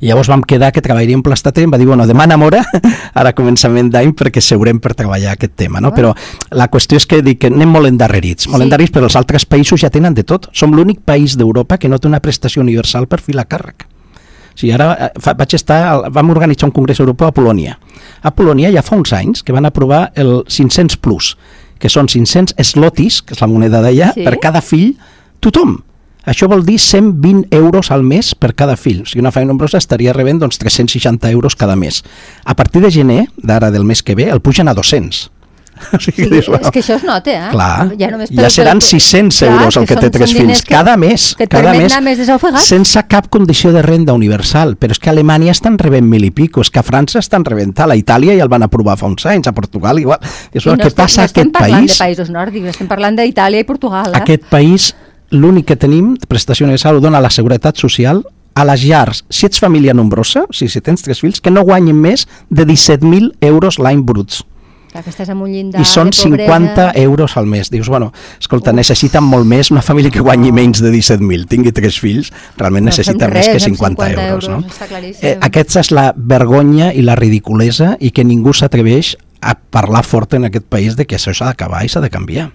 i 0.00 0.08
llavors 0.08 0.28
vam 0.28 0.42
quedar 0.46 0.72
que 0.74 0.82
treballaríem 0.84 1.22
plastater 1.24 1.64
i 1.64 1.68
em 1.68 1.72
va 1.72 1.78
dir, 1.80 1.86
bueno, 1.88 2.06
demà 2.08 2.26
enamora, 2.28 2.62
ara 3.20 3.32
començament 3.36 3.90
d'any, 3.92 4.12
perquè 4.18 4.42
seurem 4.42 4.80
per 4.82 4.94
treballar 4.98 5.36
aquest 5.36 5.54
tema, 5.56 5.80
no? 5.80 5.92
Però 5.94 6.12
la 6.50 6.68
qüestió 6.72 7.00
és 7.00 7.06
que 7.08 7.22
dic 7.24 7.42
que 7.44 7.52
anem 7.52 7.72
molt 7.72 7.90
endarrerits, 7.90 8.48
molt 8.50 8.62
sí. 8.62 8.68
endarrerits, 8.68 8.94
però 8.94 9.08
els 9.08 9.18
altres 9.18 9.46
països 9.46 9.82
ja 9.84 9.92
tenen 9.92 10.14
de 10.18 10.26
tot. 10.26 10.50
Som 10.52 10.76
l'únic 10.76 11.02
país 11.06 11.38
d'Europa 11.38 11.78
que 11.78 11.90
no 11.90 11.98
té 11.98 12.10
una 12.10 12.22
prestació 12.24 12.62
universal 12.64 13.08
per 13.10 13.22
filar 13.22 13.46
càrrec. 13.50 13.86
O 14.52 14.58
sigui, 14.58 14.72
ara 14.76 14.90
eh, 14.98 15.10
fa, 15.22 15.34
vaig 15.38 15.56
estar, 15.56 15.80
vam 16.12 16.32
organitzar 16.34 16.68
un 16.68 16.74
congrés 16.76 17.00
europeu 17.00 17.30
a 17.30 17.34
Polònia. 17.34 17.78
A 18.22 18.32
Polònia 18.36 18.72
ja 18.74 18.84
fa 18.84 18.98
uns 18.98 19.12
anys 19.16 19.42
que 19.42 19.54
van 19.54 19.68
aprovar 19.68 20.10
el 20.18 20.42
500 20.48 20.98
plus, 21.00 21.36
que 21.80 21.90
són 21.90 22.10
500 22.10 22.58
slotis, 22.68 23.22
que 23.24 23.36
és 23.36 23.40
la 23.42 23.48
moneda 23.50 23.80
d'allà, 23.84 24.12
sí? 24.14 24.26
per 24.26 24.36
cada 24.42 24.62
fill, 24.64 24.92
tothom. 25.40 25.80
Això 26.24 26.46
vol 26.48 26.64
dir 26.64 26.78
120 26.78 27.48
euros 27.50 27.90
al 27.90 28.02
mes 28.06 28.34
per 28.34 28.54
cada 28.54 28.76
fill. 28.76 29.02
O 29.02 29.06
sigui, 29.06 29.24
una 29.24 29.32
família 29.34 29.50
nombrosa 29.50 29.80
estaria 29.82 30.14
rebent 30.14 30.42
doncs, 30.42 30.58
360 30.62 31.30
euros 31.30 31.56
cada 31.56 31.76
mes. 31.76 32.02
A 32.44 32.54
partir 32.54 32.82
de 32.82 32.90
gener, 32.90 33.26
d'ara 33.36 33.70
del 33.70 33.84
mes 33.84 34.02
que 34.02 34.14
ve, 34.14 34.30
el 34.30 34.40
pugen 34.40 34.68
a 34.68 34.74
200. 34.74 35.30
O 35.92 35.98
sigui, 35.98 36.24
sí, 36.24 36.30
dius, 36.30 36.46
bueno, 36.46 36.62
és 36.68 36.70
que 36.70 36.80
això 36.82 36.94
es 36.94 37.02
nota, 37.02 37.32
eh? 37.32 37.48
Clar, 37.50 37.88
ja, 37.98 38.08
ja 38.28 38.50
seran 38.52 38.80
600 38.84 39.38
clar, 39.38 39.50
euros 39.50 39.76
el 39.80 39.86
que, 39.86 39.96
que 39.96 40.04
té 40.04 40.10
tres 40.14 40.34
fills 40.36 40.62
que, 40.62 40.74
cada 40.76 40.94
mes, 41.00 41.32
que 41.38 41.48
cada 41.50 41.72
mes, 41.74 41.96
més 42.04 42.20
sense 42.68 43.02
cap 43.10 43.28
condició 43.32 43.72
de 43.74 43.82
renda 43.82 44.14
universal. 44.14 44.76
Però 44.78 44.94
és 44.94 45.00
que 45.02 45.10
a 45.10 45.14
Alemanya 45.16 45.50
estan 45.50 45.78
rebent 45.80 46.06
mil 46.08 46.24
i 46.28 46.30
pico, 46.30 46.62
és 46.62 46.70
que 46.70 46.78
a 46.78 46.86
França 46.86 47.18
estan 47.18 47.46
rebent 47.48 47.74
tal, 47.78 47.90
a 47.90 47.98
Itàlia 47.98 48.36
ja 48.38 48.46
el 48.46 48.52
van 48.52 48.62
aprovar 48.68 48.98
fa 49.00 49.10
uns 49.10 49.26
anys, 49.26 49.50
a 49.50 49.56
Portugal 49.56 49.98
igual. 49.98 50.22
És, 50.52 50.64
no 50.68 50.76
què 50.78 50.92
passa 50.94 51.24
no 51.24 51.32
aquest 51.32 51.36
país? 51.36 51.48
No 51.48 51.48
estem 51.48 51.56
parlant 51.56 51.88
de 51.90 51.98
països 52.04 52.34
nòrdics, 52.36 52.74
estem 52.76 52.92
parlant 52.92 53.18
d'Itàlia 53.18 53.64
i 53.64 53.68
Portugal. 53.68 54.12
Eh? 54.12 54.22
Aquest 54.22 54.46
país 54.52 54.92
l'únic 55.32 55.72
que 55.72 55.80
tenim, 55.80 56.14
prestació 56.28 56.68
universal, 56.68 57.00
ho 57.00 57.04
dona 57.04 57.22
la 57.22 57.32
Seguretat 57.32 57.80
Social, 57.80 58.22
a 58.54 58.64
les 58.68 58.84
llars, 58.84 59.24
si 59.32 59.48
ets 59.48 59.60
família 59.60 59.94
nombrosa, 59.96 60.44
o 60.44 60.52
sigui, 60.52 60.70
si 60.70 60.82
tens 60.84 61.04
tres 61.04 61.22
fills, 61.24 61.40
que 61.40 61.50
no 61.50 61.64
guanyin 61.64 61.96
més 61.96 62.26
de 62.50 62.66
17.000 62.68 63.32
euros 63.48 63.80
l'any 63.80 64.02
bruts. 64.04 64.42
Clar, 64.92 65.00
que 65.06 65.08
estàs 65.08 65.30
amb 65.32 65.40
un 65.46 65.48
llindar 65.48 65.80
I 65.80 65.86
són 65.88 66.10
50 66.12 66.90
euros 67.00 67.38
al 67.40 67.46
mes. 67.48 67.70
Dius, 67.72 67.88
bueno, 67.88 68.10
escolta, 68.36 68.74
Uf. 68.74 68.76
necessiten 68.76 69.24
molt 69.24 69.48
més 69.48 69.70
una 69.72 69.80
família 69.80 70.12
que 70.12 70.20
guanyi 70.20 70.50
no. 70.50 70.58
menys 70.58 70.82
de 70.84 70.92
17.000, 70.92 71.48
tingui 71.48 71.72
tres 71.72 71.96
fills, 71.96 72.28
realment 72.60 72.84
no 72.84 72.92
necessita 72.92 73.30
res, 73.30 73.48
més 73.48 73.56
que 73.56 73.72
50, 73.72 74.04
50 74.04 74.28
euros. 74.28 74.50
euros 74.50 74.66
no? 74.68 75.12
eh, 75.22 75.38
aquesta 75.40 75.80
és 75.80 75.94
la 75.96 76.10
vergonya 76.12 76.92
i 76.92 77.06
la 77.06 77.16
ridiculesa 77.16 77.94
i 78.00 78.12
que 78.12 78.26
ningú 78.28 78.52
s'atreveix 78.52 79.16
a 79.40 79.56
parlar 79.56 80.04
fort 80.04 80.36
en 80.36 80.50
aquest 80.50 80.68
país 80.68 81.00
de 81.00 81.08
que 81.08 81.16
això 81.16 81.32
s'ha 81.32 81.48
d'acabar 81.54 81.86
i 81.86 81.88
s'ha 81.88 82.04
de 82.04 82.12
canviar. 82.12 82.50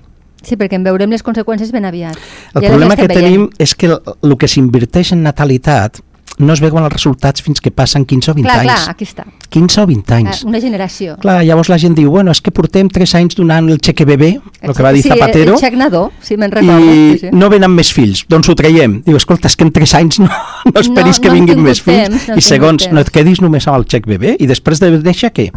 Sí, 0.48 0.56
perquè 0.56 0.80
en 0.80 0.86
veurem 0.88 1.12
les 1.12 1.26
conseqüències 1.26 1.74
ben 1.76 1.88
aviat. 1.88 2.16
El 2.56 2.64
ja 2.64 2.72
problema 2.72 2.96
que 2.96 3.08
veient. 3.08 3.24
tenim 3.24 3.50
és 3.60 3.76
que 3.76 3.92
el, 3.92 3.98
el 4.24 4.38
que 4.40 4.48
s'inverteix 4.48 5.12
en 5.12 5.26
natalitat 5.28 6.00
no 6.38 6.54
es 6.54 6.62
veuen 6.62 6.86
els 6.86 6.94
resultats 6.94 7.42
fins 7.42 7.62
que 7.64 7.72
passen 7.74 8.06
15 8.06 8.32
o 8.32 8.36
20 8.38 8.46
clar, 8.46 8.58
anys. 8.62 8.84
Clar, 8.84 8.94
aquí 8.94 9.06
està. 9.08 9.26
15 9.50 9.82
o 9.82 9.86
20 9.90 10.14
anys. 10.18 10.44
Una 10.46 10.60
generació. 10.62 11.16
Clar, 11.22 11.40
llavors 11.48 11.72
la 11.72 11.80
gent 11.82 11.96
diu, 11.98 12.12
bueno, 12.14 12.34
és 12.36 12.42
que 12.46 12.54
portem 12.54 12.92
3 12.94 13.16
anys 13.18 13.40
donant 13.40 13.70
el 13.74 13.80
xeque 13.82 14.06
bebè, 14.06 14.30
el, 14.62 14.74
que 14.78 14.86
va 14.86 14.92
dir 14.94 15.02
sí, 15.02 15.10
Zapatero. 15.10 15.56
el 15.56 15.64
xec 15.64 15.78
nadó, 15.80 16.04
si 16.22 16.38
me'n 16.38 16.54
recordo. 16.54 16.78
I 16.78 17.18
sí, 17.18 17.24
sí. 17.26 17.32
no 17.34 17.50
venen 17.50 17.74
més 17.74 17.92
fills, 17.96 18.24
doncs 18.30 18.52
ho 18.52 18.58
traiem. 18.60 19.00
Diu, 19.08 19.18
escolta, 19.18 19.50
és 19.50 19.58
que 19.58 19.66
en 19.66 19.74
3 19.74 19.96
anys 20.02 20.22
no, 20.22 20.30
no 20.30 20.84
esperis 20.84 21.18
no, 21.18 21.24
que 21.24 21.32
no 21.32 21.40
vinguin 21.40 21.64
més 21.66 21.82
fills. 21.82 22.06
Temps, 22.06 22.30
no 22.30 22.38
I 22.38 22.46
segons, 22.46 22.86
temps. 22.86 22.94
no 22.94 23.02
et 23.02 23.12
quedis 23.18 23.42
només 23.42 23.68
amb 23.68 23.82
el 23.82 23.90
xec 23.90 24.06
bebè 24.10 24.38
i 24.38 24.50
després 24.50 24.84
de 24.84 24.94
néixer 25.02 25.34
què? 25.34 25.50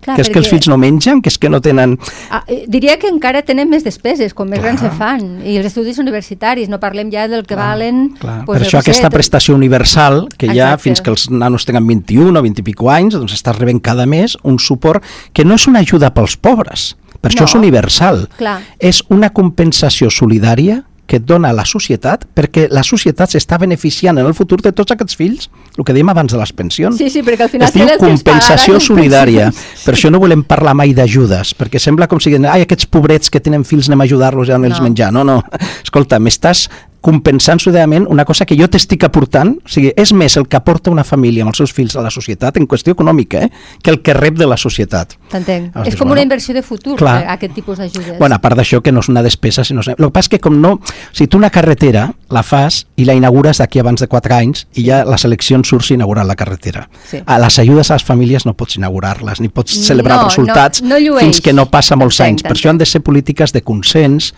Clar, 0.00 0.16
que 0.16 0.24
és 0.24 0.30
que 0.32 0.40
els 0.40 0.48
fills 0.48 0.68
no 0.70 0.78
mengen, 0.80 1.20
que 1.20 1.28
és 1.28 1.36
que 1.36 1.50
no 1.52 1.60
tenen... 1.60 1.98
Ah, 2.32 2.40
eh, 2.48 2.62
diria 2.70 2.96
que 3.00 3.10
encara 3.10 3.42
tenen 3.44 3.68
més 3.68 3.84
despeses, 3.84 4.32
com 4.36 4.48
més 4.48 4.62
grans 4.62 4.80
se 4.80 4.88
fan, 4.96 5.26
i 5.44 5.58
els 5.60 5.68
estudis 5.68 6.00
universitaris, 6.00 6.70
no 6.72 6.80
parlem 6.80 7.12
ja 7.12 7.26
del 7.28 7.44
que 7.44 7.54
clar, 7.54 7.74
valen... 7.74 8.02
Clar. 8.20 8.38
Pues, 8.48 8.60
per 8.62 8.68
això 8.68 8.80
aquesta 8.80 9.12
prestació 9.12 9.54
universal, 9.58 10.24
que 10.36 10.48
Exacte. 10.48 10.58
ja 10.58 10.70
fins 10.80 11.04
que 11.04 11.12
els 11.12 11.28
nanos 11.30 11.68
tenen 11.68 11.84
21 11.88 12.32
o 12.32 12.44
20 12.48 12.64
i 12.64 12.66
pico 12.70 12.88
anys, 12.92 13.18
doncs 13.18 13.36
estàs 13.36 13.58
rebent 13.58 13.82
cada 13.84 14.08
mes 14.08 14.38
un 14.42 14.56
suport 14.58 15.04
que 15.36 15.44
no 15.44 15.60
és 15.60 15.68
una 15.68 15.84
ajuda 15.84 16.14
pels 16.16 16.38
pobres, 16.40 16.94
per 17.20 17.28
no, 17.28 17.34
això 17.34 17.50
és 17.50 17.58
universal. 17.58 18.24
Clar. 18.38 18.60
És 18.80 19.02
una 19.12 19.28
compensació 19.36 20.08
solidària 20.08 20.80
que 21.10 21.18
et 21.18 21.26
dona 21.26 21.50
la 21.56 21.64
societat 21.66 22.22
perquè 22.38 22.68
la 22.70 22.84
societat 22.86 23.34
s'està 23.34 23.58
beneficiant 23.58 24.20
en 24.20 24.28
el 24.28 24.34
futur 24.38 24.60
de 24.62 24.70
tots 24.76 24.94
aquests 24.94 25.18
fills, 25.18 25.48
el 25.74 25.86
que 25.86 25.96
dèiem 25.96 26.12
abans 26.12 26.30
de 26.30 26.38
les 26.38 26.52
pensions. 26.54 26.98
Sí, 27.00 27.08
sí, 27.10 27.24
perquè 27.26 27.48
al 27.48 27.50
final... 27.50 27.66
Es 27.66 27.74
diu 27.74 27.90
compensació 27.98 28.78
solidària. 28.82 29.48
Per 29.84 29.96
això 29.96 30.12
no 30.12 30.20
volem 30.22 30.44
parlar 30.46 30.76
mai 30.78 30.94
d'ajudes, 30.94 31.56
perquè 31.58 31.82
sembla 31.82 32.06
com 32.10 32.22
si 32.22 32.36
ai, 32.38 32.62
aquests 32.62 32.86
pobrets 32.86 33.32
que 33.32 33.42
tenen 33.42 33.66
fills 33.66 33.90
anem 33.90 34.04
a 34.04 34.08
ajudar-los 34.10 34.52
i 34.52 34.54
anem 34.54 34.76
no. 34.76 34.84
menjar. 34.86 35.10
No, 35.14 35.26
no. 35.26 35.40
Escolta, 35.82 36.20
m'estàs 36.22 36.68
compensant 37.00 37.60
solidàriament 37.60 38.06
una 38.08 38.24
cosa 38.28 38.46
que 38.46 38.56
jo 38.58 38.68
t'estic 38.70 39.04
aportant, 39.08 39.56
o 39.58 39.72
sigui, 39.72 39.92
és 39.96 40.12
més 40.16 40.36
el 40.36 40.46
que 40.48 40.58
aporta 40.58 40.92
una 40.92 41.04
família 41.04 41.44
amb 41.44 41.52
els 41.52 41.60
seus 41.62 41.74
fills 41.74 41.96
a 41.96 42.04
la 42.04 42.12
societat 42.14 42.56
en 42.60 42.68
qüestió 42.70 42.94
econòmica, 42.96 43.44
eh, 43.46 43.50
que 43.82 43.90
el 43.90 44.00
que 44.02 44.14
rep 44.14 44.38
de 44.38 44.46
la 44.46 44.58
societat. 44.60 45.16
T'entenc. 45.32 45.74
És 45.84 45.96
com 45.96 46.06
bueno, 46.06 46.18
una 46.18 46.26
inversió 46.28 46.54
de 46.54 46.62
futur, 46.62 46.96
clar. 47.00 47.22
Eh, 47.24 47.30
aquest 47.36 47.54
tipus 47.58 47.78
d'ajudes. 47.82 48.18
Bueno, 48.18 48.36
a 48.36 48.42
part 48.42 48.58
d'això, 48.58 48.82
que 48.84 48.92
no 48.92 49.02
és 49.04 49.10
una 49.10 49.24
despesa, 49.26 49.64
sinó... 49.64 49.82
El 49.86 49.96
que 49.96 50.10
passa 50.10 50.28
és 50.28 50.34
que 50.36 50.42
com 50.44 50.60
no... 50.60 50.76
Si 51.16 51.26
tu 51.26 51.40
una 51.40 51.50
carretera 51.50 52.10
la 52.28 52.42
fas 52.44 52.84
i 53.00 53.06
la 53.08 53.16
inaugures 53.16 53.62
d'aquí 53.62 53.80
abans 53.80 54.02
de 54.02 54.08
4 54.10 54.36
anys 54.36 54.66
i 54.78 54.84
ja 54.86 55.00
les 55.08 55.24
eleccions 55.24 55.66
surts 55.72 55.90
inaugurar 55.94 56.26
la 56.28 56.36
carretera. 56.36 56.86
Sí. 57.08 57.22
A 57.24 57.38
les 57.40 57.58
ajudes 57.62 57.90
a 57.90 57.96
les 57.96 58.04
famílies 58.04 58.44
no 58.46 58.54
pots 58.58 58.76
inaugurar-les, 58.76 59.40
ni 59.40 59.48
pots 59.48 59.78
celebrar 59.86 60.20
no, 60.20 60.28
resultats 60.28 60.84
no, 60.84 60.98
no 61.00 61.18
fins 61.18 61.40
que 61.40 61.54
no 61.56 61.70
passa 61.72 61.96
molts 61.96 62.20
anys. 62.24 62.44
Per 62.44 62.52
això 62.52 62.72
han 62.72 62.80
de 62.80 62.88
ser 62.88 63.00
polítiques 63.06 63.56
de 63.56 63.64
consens, 63.64 64.34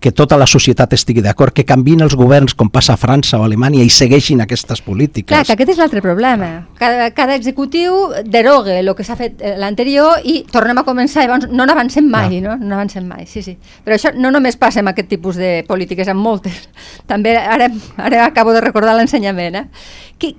que 0.00 0.12
tota 0.16 0.38
la 0.40 0.46
societat 0.48 0.94
estigui 0.96 1.20
d'acord, 1.20 1.52
que 1.52 1.66
canvin 1.68 2.00
els 2.00 2.16
governs 2.16 2.54
com 2.56 2.70
passa 2.72 2.94
a 2.96 3.00
França 3.00 3.38
o 3.38 3.44
a 3.44 3.48
Alemanya 3.50 3.84
i 3.84 3.90
segueixin 3.92 4.40
aquestes 4.40 4.80
polítiques. 4.82 5.28
Clar, 5.28 5.44
que 5.44 5.56
aquest 5.58 5.74
és 5.74 5.80
l'altre 5.82 6.00
problema. 6.04 6.48
Cada, 6.80 7.10
cada 7.16 7.36
executiu 7.36 8.08
derogue 8.24 8.78
el 8.80 8.94
que 8.96 9.04
s'ha 9.04 9.18
fet 9.20 9.44
eh, 9.44 9.54
l'anterior 9.60 10.24
i 10.24 10.40
tornem 10.50 10.80
a 10.80 10.86
començar, 10.88 11.26
llavors 11.26 11.50
no 11.52 11.68
n'avancem 11.68 12.08
mai, 12.08 12.40
no. 12.40 12.56
no? 12.56 12.70
No 12.72 12.78
avancem 12.80 13.04
mai, 13.06 13.26
sí, 13.28 13.44
sí. 13.44 13.58
Però 13.84 13.98
això 13.98 14.14
no 14.16 14.32
només 14.32 14.56
passa 14.56 14.80
amb 14.80 14.94
aquest 14.94 15.12
tipus 15.12 15.36
de 15.36 15.60
polítiques, 15.68 16.08
amb 16.08 16.24
moltes. 16.24 16.68
També 17.10 17.36
ara, 17.36 17.68
ara 18.00 18.24
acabo 18.30 18.56
de 18.56 18.64
recordar 18.64 18.96
l'ensenyament, 18.96 19.60
eh? 19.60 19.66
Que, 20.20 20.34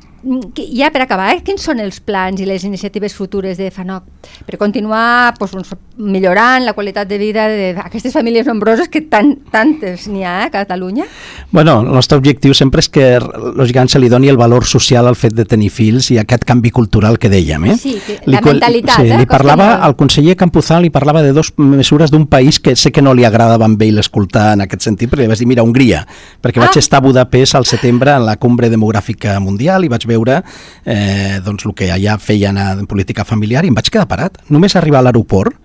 que, 0.53 0.67
ja 0.77 0.91
per 0.93 1.01
acabar, 1.01 1.31
eh, 1.33 1.41
quins 1.41 1.63
són 1.65 1.79
els 1.81 1.97
plans 2.05 2.37
i 2.41 2.45
les 2.45 2.61
iniciatives 2.67 3.15
futures 3.17 3.57
de 3.57 3.71
FANOC 3.73 4.05
per 4.45 4.59
continuar 4.61 5.33
doncs, 5.39 5.71
millorant 5.97 6.65
la 6.65 6.73
qualitat 6.77 7.09
de 7.09 7.17
vida 7.17 7.47
d'aquestes 7.49 8.13
famílies 8.13 8.45
nombroses 8.45 8.89
que 8.93 9.01
tant, 9.09 9.33
tantes 9.49 10.05
n'hi 10.11 10.23
ha 10.23 10.35
a 10.45 10.51
Catalunya? 10.53 11.07
Bueno, 11.51 11.79
el 11.81 11.89
nostre 11.89 12.19
objectiu 12.21 12.53
sempre 12.53 12.83
és 12.85 12.89
que 12.93 13.07
lògicament 13.17 13.89
se 13.89 14.01
li 14.01 14.11
doni 14.13 14.29
el 14.29 14.37
valor 14.37 14.67
social 14.69 15.09
al 15.09 15.17
fet 15.17 15.33
de 15.33 15.45
tenir 15.49 15.71
fills 15.73 16.11
i 16.13 16.19
aquest 16.21 16.45
canvi 16.45 16.69
cultural 16.69 17.17
que 17.17 17.31
dèiem. 17.31 17.65
Eh? 17.71 17.77
Sí, 17.81 17.95
que, 18.05 18.19
li, 18.25 18.35
la 18.35 18.43
mentalitat. 18.45 19.01
Sí, 19.01 19.09
eh? 19.09 19.17
li 19.17 19.29
parlava, 19.29 19.73
al 19.81 19.97
conseller 19.97 20.37
Campuzano 20.37 20.85
li 20.85 20.93
parlava 20.93 21.25
de 21.25 21.33
dos 21.33 21.53
mesures 21.57 22.13
d'un 22.13 22.27
país 22.29 22.59
que 22.61 22.75
sé 22.75 22.93
que 22.93 23.01
no 23.01 23.15
li 23.17 23.25
agradava 23.25 23.65
amb 23.65 23.81
ell 23.81 23.97
escoltar 24.01 24.51
en 24.53 24.67
aquest 24.67 24.85
sentit, 24.85 25.09
perquè 25.09 25.25
li 25.25 25.33
vas 25.33 25.41
dir, 25.41 25.49
mira, 25.49 25.65
Hongria, 25.65 26.05
perquè 26.41 26.61
ah. 26.61 26.67
vaig 26.67 26.77
estar 26.77 27.01
a 27.01 27.05
Budapest 27.07 27.57
al 27.57 27.65
setembre 27.65 28.13
en 28.13 28.29
la 28.29 28.37
cumbre 28.37 28.69
demogràfica 28.69 29.39
mundial 29.41 29.70
i 29.79 29.91
vaig 29.91 30.07
veure 30.09 30.41
eh, 30.85 31.39
doncs, 31.45 31.65
el 31.65 31.75
que 31.77 31.91
allà 31.93 32.17
feien 32.19 32.57
en 32.57 32.87
política 32.89 33.25
familiar 33.27 33.63
i 33.63 33.71
em 33.71 33.77
vaig 33.77 33.91
quedar 33.91 34.09
parat. 34.11 34.41
Només 34.49 34.75
arribar 34.75 34.99
a 34.99 35.07
l'aeroport, 35.07 35.55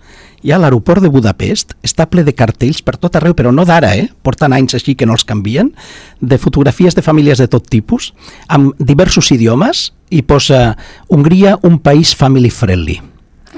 ja 0.45 0.59
l'aeroport 0.61 1.01
de 1.01 1.09
Budapest 1.11 1.73
està 1.83 2.05
ple 2.07 2.23
de 2.23 2.35
cartells 2.37 2.83
per 2.85 2.95
tot 3.01 3.17
arreu, 3.17 3.33
però 3.35 3.51
no 3.51 3.65
d'ara, 3.65 3.95
eh? 3.97 4.07
porten 4.23 4.53
anys 4.53 4.77
així 4.77 4.95
que 4.95 5.07
no 5.09 5.17
els 5.17 5.25
canvien, 5.27 5.73
de 6.21 6.37
fotografies 6.37 6.95
de 6.95 7.03
famílies 7.03 7.41
de 7.41 7.49
tot 7.51 7.67
tipus, 7.67 8.13
amb 8.47 8.77
diversos 8.79 9.31
idiomes, 9.33 9.91
i 10.09 10.21
posa 10.23 10.77
Hongria 11.11 11.57
un 11.67 11.81
país 11.83 12.13
family 12.15 12.49
friendly 12.53 13.01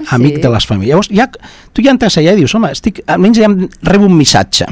amic 0.10 0.38
sí. 0.38 0.42
de 0.42 0.50
les 0.50 0.66
famílies. 0.66 0.94
Llavors, 0.94 1.10
ja, 1.12 1.28
tu 1.74 1.84
ja 1.84 1.92
entres 1.94 2.18
allà 2.20 2.34
i 2.34 2.40
dius, 2.40 2.54
home, 2.56 2.72
estic, 2.72 3.02
almenys 3.10 3.42
ja 3.42 3.50
rebo 3.92 4.08
un 4.08 4.16
missatge. 4.18 4.70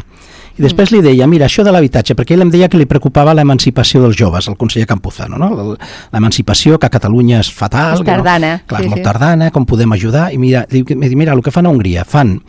I 0.58 0.66
després 0.66 0.92
li 0.92 1.02
deia, 1.06 1.28
mira, 1.30 1.46
això 1.46 1.64
de 1.66 1.72
l'habitatge, 1.74 2.16
perquè 2.18 2.34
ell 2.34 2.46
em 2.48 2.52
deia 2.54 2.70
que 2.70 2.80
li 2.80 2.88
preocupava 2.90 3.36
l'emancipació 3.38 4.02
dels 4.02 4.18
joves, 4.18 4.48
el 4.50 4.58
conseller 4.58 4.88
Campuzano, 4.90 5.38
no? 5.38 5.76
l'emancipació, 6.14 6.80
que 6.80 6.90
a 6.90 6.94
Catalunya 6.94 7.44
és 7.44 7.52
fatal. 7.54 8.00
És 8.00 8.08
tardana. 8.08 8.56
No? 8.58 8.68
Clar, 8.72 8.82
sí, 8.82 8.90
molt 8.90 9.04
sí. 9.04 9.06
tardana, 9.06 9.52
com 9.54 9.68
podem 9.70 9.94
ajudar? 9.94 10.32
I 10.34 10.42
mira, 10.42 10.66
mira, 10.98 11.34
el 11.34 11.44
que 11.46 11.54
fan 11.54 11.70
a 11.70 11.74
Hongria, 11.74 12.08
fan 12.10 12.40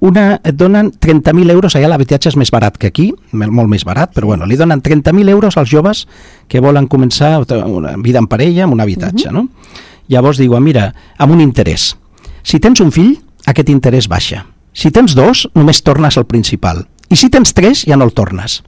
una, 0.00 0.40
et 0.44 0.56
donen 0.56 0.88
30.000 0.96 1.52
euros, 1.52 1.76
allà 1.76 1.90
l'habitatge 1.92 2.30
és 2.32 2.36
més 2.40 2.50
barat 2.50 2.78
que 2.80 2.88
aquí, 2.88 3.10
molt 3.36 3.68
més 3.68 3.84
barat, 3.84 4.14
però 4.16 4.30
bueno, 4.32 4.48
li 4.48 4.56
donen 4.56 4.80
30.000 4.80 5.28
euros 5.28 5.58
als 5.60 5.68
joves 5.68 6.06
que 6.48 6.62
volen 6.64 6.88
començar 6.88 7.34
una 7.60 7.92
vida 8.00 8.18
en 8.18 8.26
parella 8.26 8.64
amb 8.64 8.72
un 8.74 8.80
habitatge, 8.80 9.28
uh 9.28 9.30
-huh. 9.30 9.42
no? 9.42 9.48
Llavors 10.08 10.38
diuen, 10.38 10.62
mira, 10.62 10.94
amb 11.18 11.32
un 11.32 11.40
interès. 11.40 11.96
Si 12.42 12.58
tens 12.58 12.80
un 12.80 12.90
fill, 12.90 13.20
aquest 13.46 13.68
interès 13.68 14.08
baixa. 14.08 14.46
Si 14.72 14.90
tens 14.90 15.14
dos, 15.14 15.48
només 15.54 15.82
tornes 15.82 16.16
al 16.16 16.26
principal. 16.26 16.86
I 17.10 17.16
si 17.18 17.26
tens 17.28 17.50
tres, 17.58 17.82
ja 17.90 17.96
no 17.98 18.06
el 18.06 18.12
tornes. 18.14 18.60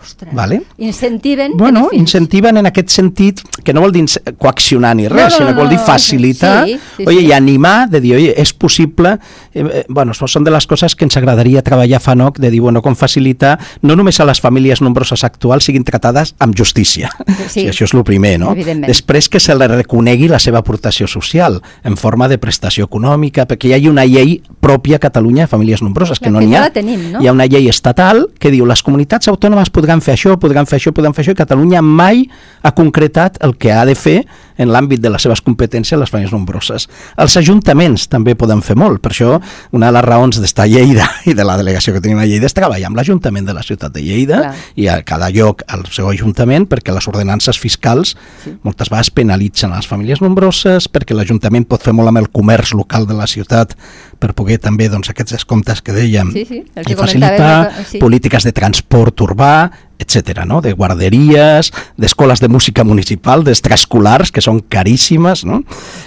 Ostres. 0.00 0.34
Vale? 0.34 0.62
Incentiven 0.78 1.56
Bueno, 1.56 1.88
incentiven 1.92 2.56
en 2.56 2.66
aquest 2.66 2.88
sentit, 2.90 3.40
que 3.62 3.72
no 3.72 3.80
vol 3.80 3.92
dir 3.92 4.04
coaccionar 4.38 4.94
ni 4.96 5.06
res, 5.08 5.16
no, 5.16 5.28
no, 5.28 5.36
sinó 5.36 5.48
que 5.54 5.60
vol 5.60 5.70
dir 5.70 5.78
facilitar 5.78 6.66
sí, 6.66 6.78
sí, 6.96 7.04
oye, 7.06 7.20
sí. 7.20 7.26
i 7.26 7.32
animar, 7.32 7.88
de 7.90 8.00
dir, 8.00 8.16
oye, 8.16 8.34
és 8.36 8.52
possible... 8.52 9.16
Eh, 9.54 9.62
eh, 9.62 9.84
bueno, 9.88 10.14
són 10.14 10.44
de 10.44 10.50
les 10.50 10.66
coses 10.66 10.96
que 10.96 11.06
ens 11.06 11.16
agradaria 11.16 11.62
treballar 11.62 12.00
a 12.00 12.02
FANOC, 12.02 12.40
de 12.42 12.50
dir, 12.50 12.60
bueno, 12.60 12.82
com 12.82 12.96
facilitar 12.98 13.56
no 13.82 13.96
només 13.96 14.18
a 14.20 14.26
les 14.26 14.40
famílies 14.42 14.82
nombroses 14.82 15.22
actuals 15.24 15.68
siguin 15.68 15.84
tratades 15.86 16.34
amb 16.42 16.56
justícia. 16.58 17.12
Sí. 17.46 17.62
sí 17.62 17.66
això 17.70 17.86
és 17.86 17.94
el 17.94 18.02
primer, 18.06 18.36
no? 18.42 18.54
Després 18.86 19.28
que 19.30 19.40
se 19.40 19.54
li 19.54 19.68
reconegui 19.70 20.28
la 20.28 20.40
seva 20.42 20.60
aportació 20.64 21.06
social 21.06 21.60
en 21.86 21.96
forma 21.96 22.28
de 22.28 22.40
prestació 22.42 22.88
econòmica, 22.90 23.46
perquè 23.46 23.70
hi 23.70 23.76
hagi 23.76 23.90
una 23.92 24.06
llei 24.08 24.40
pròpia 24.60 24.98
a 24.98 25.02
Catalunya 25.02 25.44
de 25.46 25.52
famílies 25.52 25.82
nombroses, 25.84 26.18
que, 26.18 26.26
que 26.26 26.34
no 26.34 26.42
n'hi 26.42 26.56
ha. 26.58 26.66
Tenim, 26.74 27.12
no? 27.12 27.22
Hi 27.22 27.28
ha 27.28 27.34
una 27.36 27.46
llei 27.46 27.68
estatal 27.70 28.26
que 28.40 28.50
diu 28.50 28.66
les 28.66 28.82
comunitats 28.82 29.30
autònomes 29.30 29.70
podran 29.76 30.02
fer 30.04 30.16
això, 30.16 30.38
podran 30.40 30.68
fer 30.68 30.80
això, 30.80 30.94
podran 30.96 31.14
fer 31.16 31.26
això, 31.26 31.36
i 31.36 31.38
Catalunya 31.38 31.84
mai 31.84 32.24
ha 32.64 32.72
concretat 32.76 33.38
el 33.44 33.56
que 33.60 33.72
ha 33.74 33.84
de 33.88 33.94
fer 33.98 34.22
en 34.56 34.72
l'àmbit 34.72 35.02
de 35.04 35.10
les 35.12 35.22
seves 35.22 35.42
competències 35.44 35.98
les 36.00 36.10
famílies 36.10 36.32
nombroses. 36.32 36.88
Els 37.20 37.36
ajuntaments 37.36 38.06
també 38.12 38.34
poden 38.38 38.62
fer 38.64 38.76
molt, 38.78 39.02
per 39.04 39.12
això 39.12 39.36
una 39.76 39.90
de 39.90 39.96
les 39.98 40.06
raons 40.06 40.40
d'estar 40.40 40.64
a 40.64 40.70
Lleida 40.70 41.08
i 41.30 41.34
de 41.36 41.44
la 41.44 41.58
delegació 41.60 41.94
que 41.94 42.02
tenim 42.04 42.22
a 42.22 42.26
Lleida 42.28 42.48
és 42.48 42.56
treballar 42.56 42.88
amb 42.90 43.00
l'Ajuntament 43.00 43.48
de 43.48 43.56
la 43.56 43.64
ciutat 43.66 43.92
de 43.94 44.04
Lleida 44.04 44.40
Clar. 44.40 44.54
i 44.80 44.88
a 44.92 44.98
cada 45.06 45.28
lloc 45.34 45.64
al 45.68 45.84
seu 45.92 46.08
ajuntament 46.10 46.68
perquè 46.70 46.94
les 46.94 47.08
ordenances 47.10 47.60
fiscals 47.60 48.14
sí. 48.44 48.56
moltes 48.64 48.90
vegades 48.92 49.12
penalitzen 49.14 49.74
les 49.74 49.88
famílies 49.90 50.22
nombroses 50.24 50.88
perquè 50.92 51.16
l'Ajuntament 51.16 51.68
pot 51.68 51.84
fer 51.84 51.94
molt 51.96 52.12
amb 52.12 52.22
el 52.22 52.30
comerç 52.32 52.72
local 52.76 53.08
de 53.08 53.16
la 53.18 53.28
ciutat 53.30 53.76
per 54.20 54.32
poder 54.36 54.58
també 54.62 54.88
doncs, 54.88 55.10
aquests 55.12 55.36
descomptes 55.36 55.82
que 55.84 55.94
dèiem 55.96 56.32
sí, 56.32 56.46
sí, 56.48 56.62
i 56.64 56.96
facilitar 56.96 57.84
sí. 57.84 58.00
polítiques 58.00 58.46
de 58.46 58.52
transport 58.56 59.20
urbà, 59.26 59.65
etc. 59.98 60.44
No? 60.46 60.60
de 60.60 60.72
guarderies, 60.72 61.72
d'escoles 61.96 62.40
de 62.40 62.48
música 62.48 62.84
municipal, 62.84 63.44
d'extraescolars, 63.44 64.32
que 64.32 64.42
són 64.44 64.60
caríssimes. 64.60 65.44
No? 65.48 65.62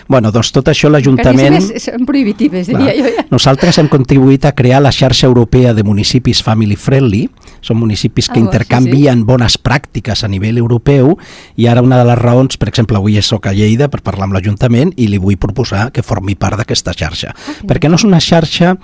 Bueno, 0.07 0.31
doncs 0.31 0.51
tot 0.55 0.69
això 0.71 0.91
l'Ajuntament... 0.91 1.57
Són 1.81 2.05
prohibitives, 2.09 2.69
diria 2.69 2.93
jo. 2.97 3.09
Ja. 3.09 3.25
Nosaltres 3.33 3.79
hem 3.81 3.89
contribuït 3.91 4.45
a 4.45 4.53
crear 4.57 4.81
la 4.83 4.93
xarxa 4.95 5.27
europea 5.27 5.73
de 5.73 5.83
municipis 5.83 6.43
family 6.45 6.77
friendly, 6.79 7.25
són 7.65 7.79
municipis 7.81 8.29
que 8.29 8.39
ah, 8.39 8.43
intercanvien 8.45 9.19
sí, 9.19 9.23
sí. 9.23 9.27
bones 9.27 9.57
pràctiques 9.59 10.23
a 10.23 10.29
nivell 10.31 10.61
europeu 10.61 11.15
i 11.59 11.67
ara 11.67 11.83
una 11.83 11.99
de 11.99 12.07
les 12.07 12.19
raons, 12.19 12.59
per 12.59 12.69
exemple, 12.71 12.97
avui 12.97 13.17
soc 13.25 13.49
a 13.49 13.53
Lleida 13.55 13.89
per 13.91 14.03
parlar 14.05 14.29
amb 14.29 14.37
l'Ajuntament 14.37 14.93
i 14.95 15.09
li 15.11 15.19
vull 15.19 15.39
proposar 15.41 15.89
que 15.91 16.05
formi 16.05 16.37
part 16.39 16.61
d'aquesta 16.61 16.93
xarxa. 16.95 17.33
Ah, 17.33 17.57
perquè 17.67 17.91
no 17.91 17.99
és 17.99 18.07
una 18.07 18.21
xarxa 18.23 18.77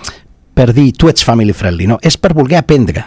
per 0.55 0.71
dir 0.73 0.91
tu 0.95 1.11
ets 1.11 1.23
family 1.27 1.53
friendly, 1.53 1.87
no, 1.87 1.99
és 2.01 2.17
per 2.17 2.33
voler 2.33 2.57
aprendre 2.61 3.03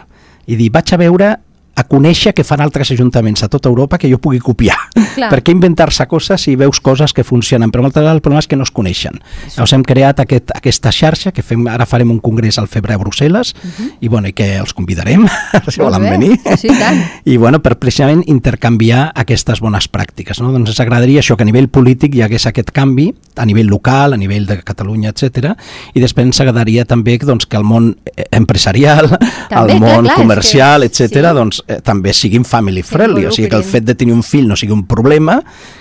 i 0.49 0.57
dir 0.57 0.71
vaig 0.73 0.93
a 0.95 1.01
veure 1.01 1.35
a 1.79 1.85
conèixer 1.87 2.33
que 2.35 2.43
fan 2.43 2.63
altres 2.65 2.91
ajuntaments 2.91 3.45
a 3.45 3.49
tota 3.49 3.71
Europa 3.71 4.01
que 4.03 4.11
jo 4.11 4.19
pugui 4.19 4.41
copiar. 4.43 4.77
Clar. 5.15 5.29
Per 5.31 5.39
què 5.47 5.55
inventar-se 5.55 6.07
coses 6.11 6.43
si 6.43 6.57
veus 6.59 6.81
coses 6.83 7.15
que 7.15 7.23
funcionen? 7.27 7.71
Però 7.71 7.85
moltes 7.85 8.03
vegades 8.03 8.19
el 8.19 8.23
problema 8.25 8.43
és 8.43 8.49
que 8.51 8.59
no 8.59 8.67
es 8.67 8.73
coneixen. 8.75 9.21
Això. 9.21 9.61
Llavors 9.61 9.75
hem 9.77 9.85
creat 9.87 10.23
aquest, 10.25 10.51
aquesta 10.57 10.91
xarxa, 10.95 11.33
que 11.35 11.45
fem, 11.47 11.63
ara 11.71 11.87
farem 11.87 12.11
un 12.11 12.19
congrés 12.25 12.59
al 12.59 12.67
febrer 12.71 12.97
a 12.97 13.03
Brussel·les, 13.03 13.55
uh 13.55 13.69
-huh. 13.69 13.91
i, 14.01 14.09
bueno, 14.09 14.29
i 14.29 14.33
que 14.33 14.57
els 14.57 14.75
convidarem, 14.75 15.27
si 15.69 15.81
volen 15.81 16.03
bé. 16.03 16.11
venir. 16.11 16.41
Sí, 16.59 16.69
tant. 16.69 16.99
I 17.25 17.37
bueno, 17.37 17.63
per 17.63 17.79
precisament 17.79 18.25
intercanviar 18.27 19.13
aquestes 19.15 19.61
bones 19.61 19.89
pràctiques. 19.91 20.41
No? 20.41 20.53
Doncs 20.53 20.71
ens 20.71 20.81
agradaria 20.81 21.21
això, 21.21 21.37
que 21.37 21.43
a 21.43 21.47
nivell 21.47 21.69
polític 21.69 22.15
hi 22.15 22.23
hagués 22.23 22.47
aquest 22.47 22.73
canvi, 22.73 23.15
a 23.37 23.47
nivell 23.47 23.69
local, 23.69 24.15
a 24.15 24.17
nivell 24.17 24.47
de 24.47 24.63
Catalunya, 24.63 25.11
etc. 25.11 25.55
I 25.95 26.01
després 26.01 26.27
ens 26.27 26.41
agradaria 26.41 26.85
també 26.85 27.19
doncs, 27.19 27.47
que 27.47 27.57
el 27.57 27.65
món 27.65 27.97
empresarial, 28.31 29.09
també, 29.49 29.73
el 29.73 29.81
món 29.81 30.05
clar, 30.05 30.05
clar, 30.05 30.17
comercial, 30.17 30.83
etc. 30.83 31.07
Sí. 31.07 31.21
doncs 31.21 31.63
eh, 31.69 31.79
també 31.85 32.15
siguin 32.17 32.47
family 32.49 32.83
friendly, 32.83 33.27
o 33.29 33.33
sigui 33.35 33.51
que 33.53 33.61
el 33.61 33.67
fet 33.67 33.87
de 33.87 33.95
tenir 33.95 34.17
un 34.17 34.25
fill 34.27 34.49
no 34.49 34.57
sigui 34.57 34.75
un 34.75 34.87
problema, 34.89 35.39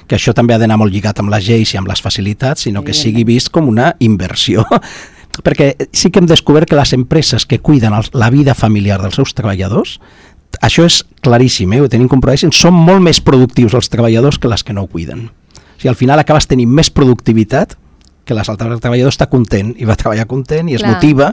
que 0.07 0.19
això 0.19 0.35
també 0.37 0.53
ha 0.53 0.61
d'anar 0.61 0.77
molt 0.77 0.93
lligat 0.93 1.19
amb 1.23 1.33
les 1.33 1.47
lleis 1.47 1.73
i 1.73 1.79
amb 1.79 1.89
les 1.89 2.03
facilitats, 2.03 2.67
sinó 2.67 2.83
que 2.83 2.95
sigui 2.95 3.25
vist 3.27 3.51
com 3.55 3.69
una 3.71 3.93
inversió 3.99 4.65
perquè 5.45 5.75
sí 5.93 6.09
que 6.09 6.17
hem 6.17 6.25
descobert 6.25 6.69
que 6.69 6.77
les 6.77 6.95
empreses 6.97 7.45
que 7.45 7.59
cuiden 7.61 7.93
els, 7.93 8.09
la 8.17 8.31
vida 8.33 8.55
familiar 8.57 8.97
dels 9.03 9.19
seus 9.19 9.35
treballadors 9.37 9.99
això 10.61 10.85
és 10.87 11.01
claríssim, 11.21 11.73
eh? 11.75 11.81
ho 11.83 11.89
tenim 11.91 12.07
comprovat, 12.09 12.47
són 12.55 12.73
molt 12.73 13.03
més 13.03 13.19
productius 13.21 13.75
els 13.77 13.89
treballadors 13.93 14.39
que 14.39 14.49
les 14.49 14.63
que 14.63 14.73
no 14.73 14.85
ho 14.85 14.89
cuiden. 14.89 15.27
O 15.27 15.77
sigui, 15.77 15.91
al 15.91 15.99
final 15.99 16.19
acabes 16.19 16.47
tenint 16.49 16.71
més 16.73 16.89
productivitat 16.89 17.75
que 18.27 18.35
l'assaltant 18.35 18.73
treballador 18.81 19.13
està 19.13 19.29
content 19.31 19.71
i 19.77 19.87
va 19.87 19.95
treballar 19.99 20.27
content 20.27 20.67
i 20.67 20.75
es 20.75 20.83
Clar. 20.83 20.95
motiva 20.95 21.31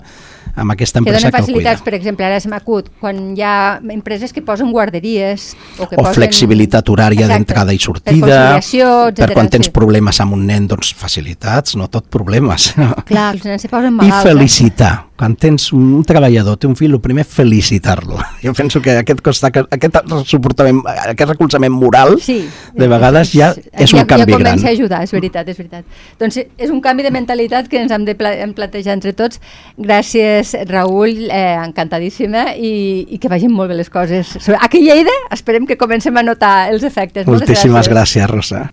amb 0.55 0.75
aquesta 0.75 1.01
que 1.01 1.05
empresa 1.05 1.19
donen 1.19 1.33
que, 1.33 1.37
el 1.37 1.45
cuida. 1.45 1.47
facilitats, 1.47 1.83
per 1.83 1.95
exemple, 1.99 2.27
ara 2.27 2.41
se 2.41 2.51
m'acut, 2.51 2.91
quan 3.01 3.21
hi 3.37 3.43
ha 3.43 3.81
empreses 3.95 4.33
que 4.33 4.43
posen 4.43 4.71
guarderies 4.73 5.55
o 5.79 5.89
que 5.89 5.97
o 5.97 6.03
posen... 6.03 6.15
flexibilitat 6.21 6.89
horària 6.93 7.29
d'entrada 7.31 7.75
i 7.75 7.81
Per 7.81 7.87
sortida, 7.89 8.39
per 8.55 8.61
etcètera, 8.63 9.35
quan 9.35 9.51
tens 9.51 9.71
problemes 9.75 10.21
amb 10.23 10.37
un 10.39 10.47
nen, 10.47 10.69
doncs 10.71 10.95
facilitats, 10.97 11.77
no 11.81 11.89
tot 11.93 12.07
problemes. 12.13 12.73
Clar, 13.11 13.33
els 13.35 13.45
nens 13.49 13.67
se 13.67 13.73
posen 13.73 13.91
I 13.93 13.99
malalts. 13.99 14.21
eh? 14.21 14.29
felicitar. 14.31 14.95
Quan 15.17 15.37
tens 15.39 15.69
un 15.73 16.03
treballador, 16.03 16.57
té 16.59 16.67
un 16.67 16.75
fill, 16.75 16.91
el 16.97 17.01
primer 17.01 17.23
felicitar-lo. 17.25 18.17
Jo 18.45 18.53
penso 18.53 18.81
que 18.83 18.97
aquest, 18.99 19.21
costat, 19.25 19.57
aquest 19.73 19.97
suportament, 20.27 20.81
aquest 20.91 21.31
recolzament 21.31 21.73
moral, 21.73 22.17
Sí, 22.21 22.41
de 22.75 22.89
vegades 22.91 23.31
ja 23.33 23.53
és 23.55 23.93
un 23.95 24.01
ja, 24.01 24.07
canvi 24.11 24.33
ja 24.35 24.39
gran. 24.39 24.59
comença 24.59 24.69
a 24.69 24.73
ajudar, 24.75 25.03
és 25.07 25.13
veritat, 25.15 25.49
és 25.49 25.57
veritat. 25.57 25.85
Doncs 26.21 26.41
és 26.43 26.71
un 26.75 26.81
canvi 26.83 27.07
de 27.07 27.13
mentalitat 27.15 27.71
que 27.71 27.79
ens 27.81 27.95
hem 27.95 28.05
de 28.05 28.17
pla 28.19 28.35
hem 28.35 28.53
plantejar 28.59 28.97
entre 28.99 29.15
tots. 29.17 29.41
Gràcies, 29.79 30.55
Raül, 30.69 31.29
eh, 31.31 31.55
encantadíssima 31.63 32.51
i, 32.59 33.07
i 33.15 33.19
que 33.23 33.31
vagin 33.31 33.55
molt 33.55 33.71
bé 33.71 33.79
les 33.79 33.91
coses. 33.91 34.35
Aquí 34.61 34.83
a 34.83 34.95
Lleida 34.95 35.15
esperem 35.31 35.65
que 35.67 35.79
comencem 35.79 36.17
a 36.17 36.27
notar 36.27 36.71
els 36.75 36.83
efectes. 36.83 37.27
Moltíssimes 37.31 37.89
gràcies, 37.89 38.27
Rosa. 38.31 38.67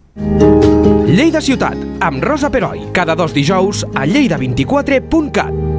Lleida 1.12 1.42
Ciutat, 1.42 1.78
amb 2.02 2.24
Rosa 2.24 2.50
Peroi, 2.50 2.88
cada 2.96 3.16
dos 3.16 3.34
dijous 3.36 3.86
a 3.94 4.08
lleida24.cat. 4.08 5.71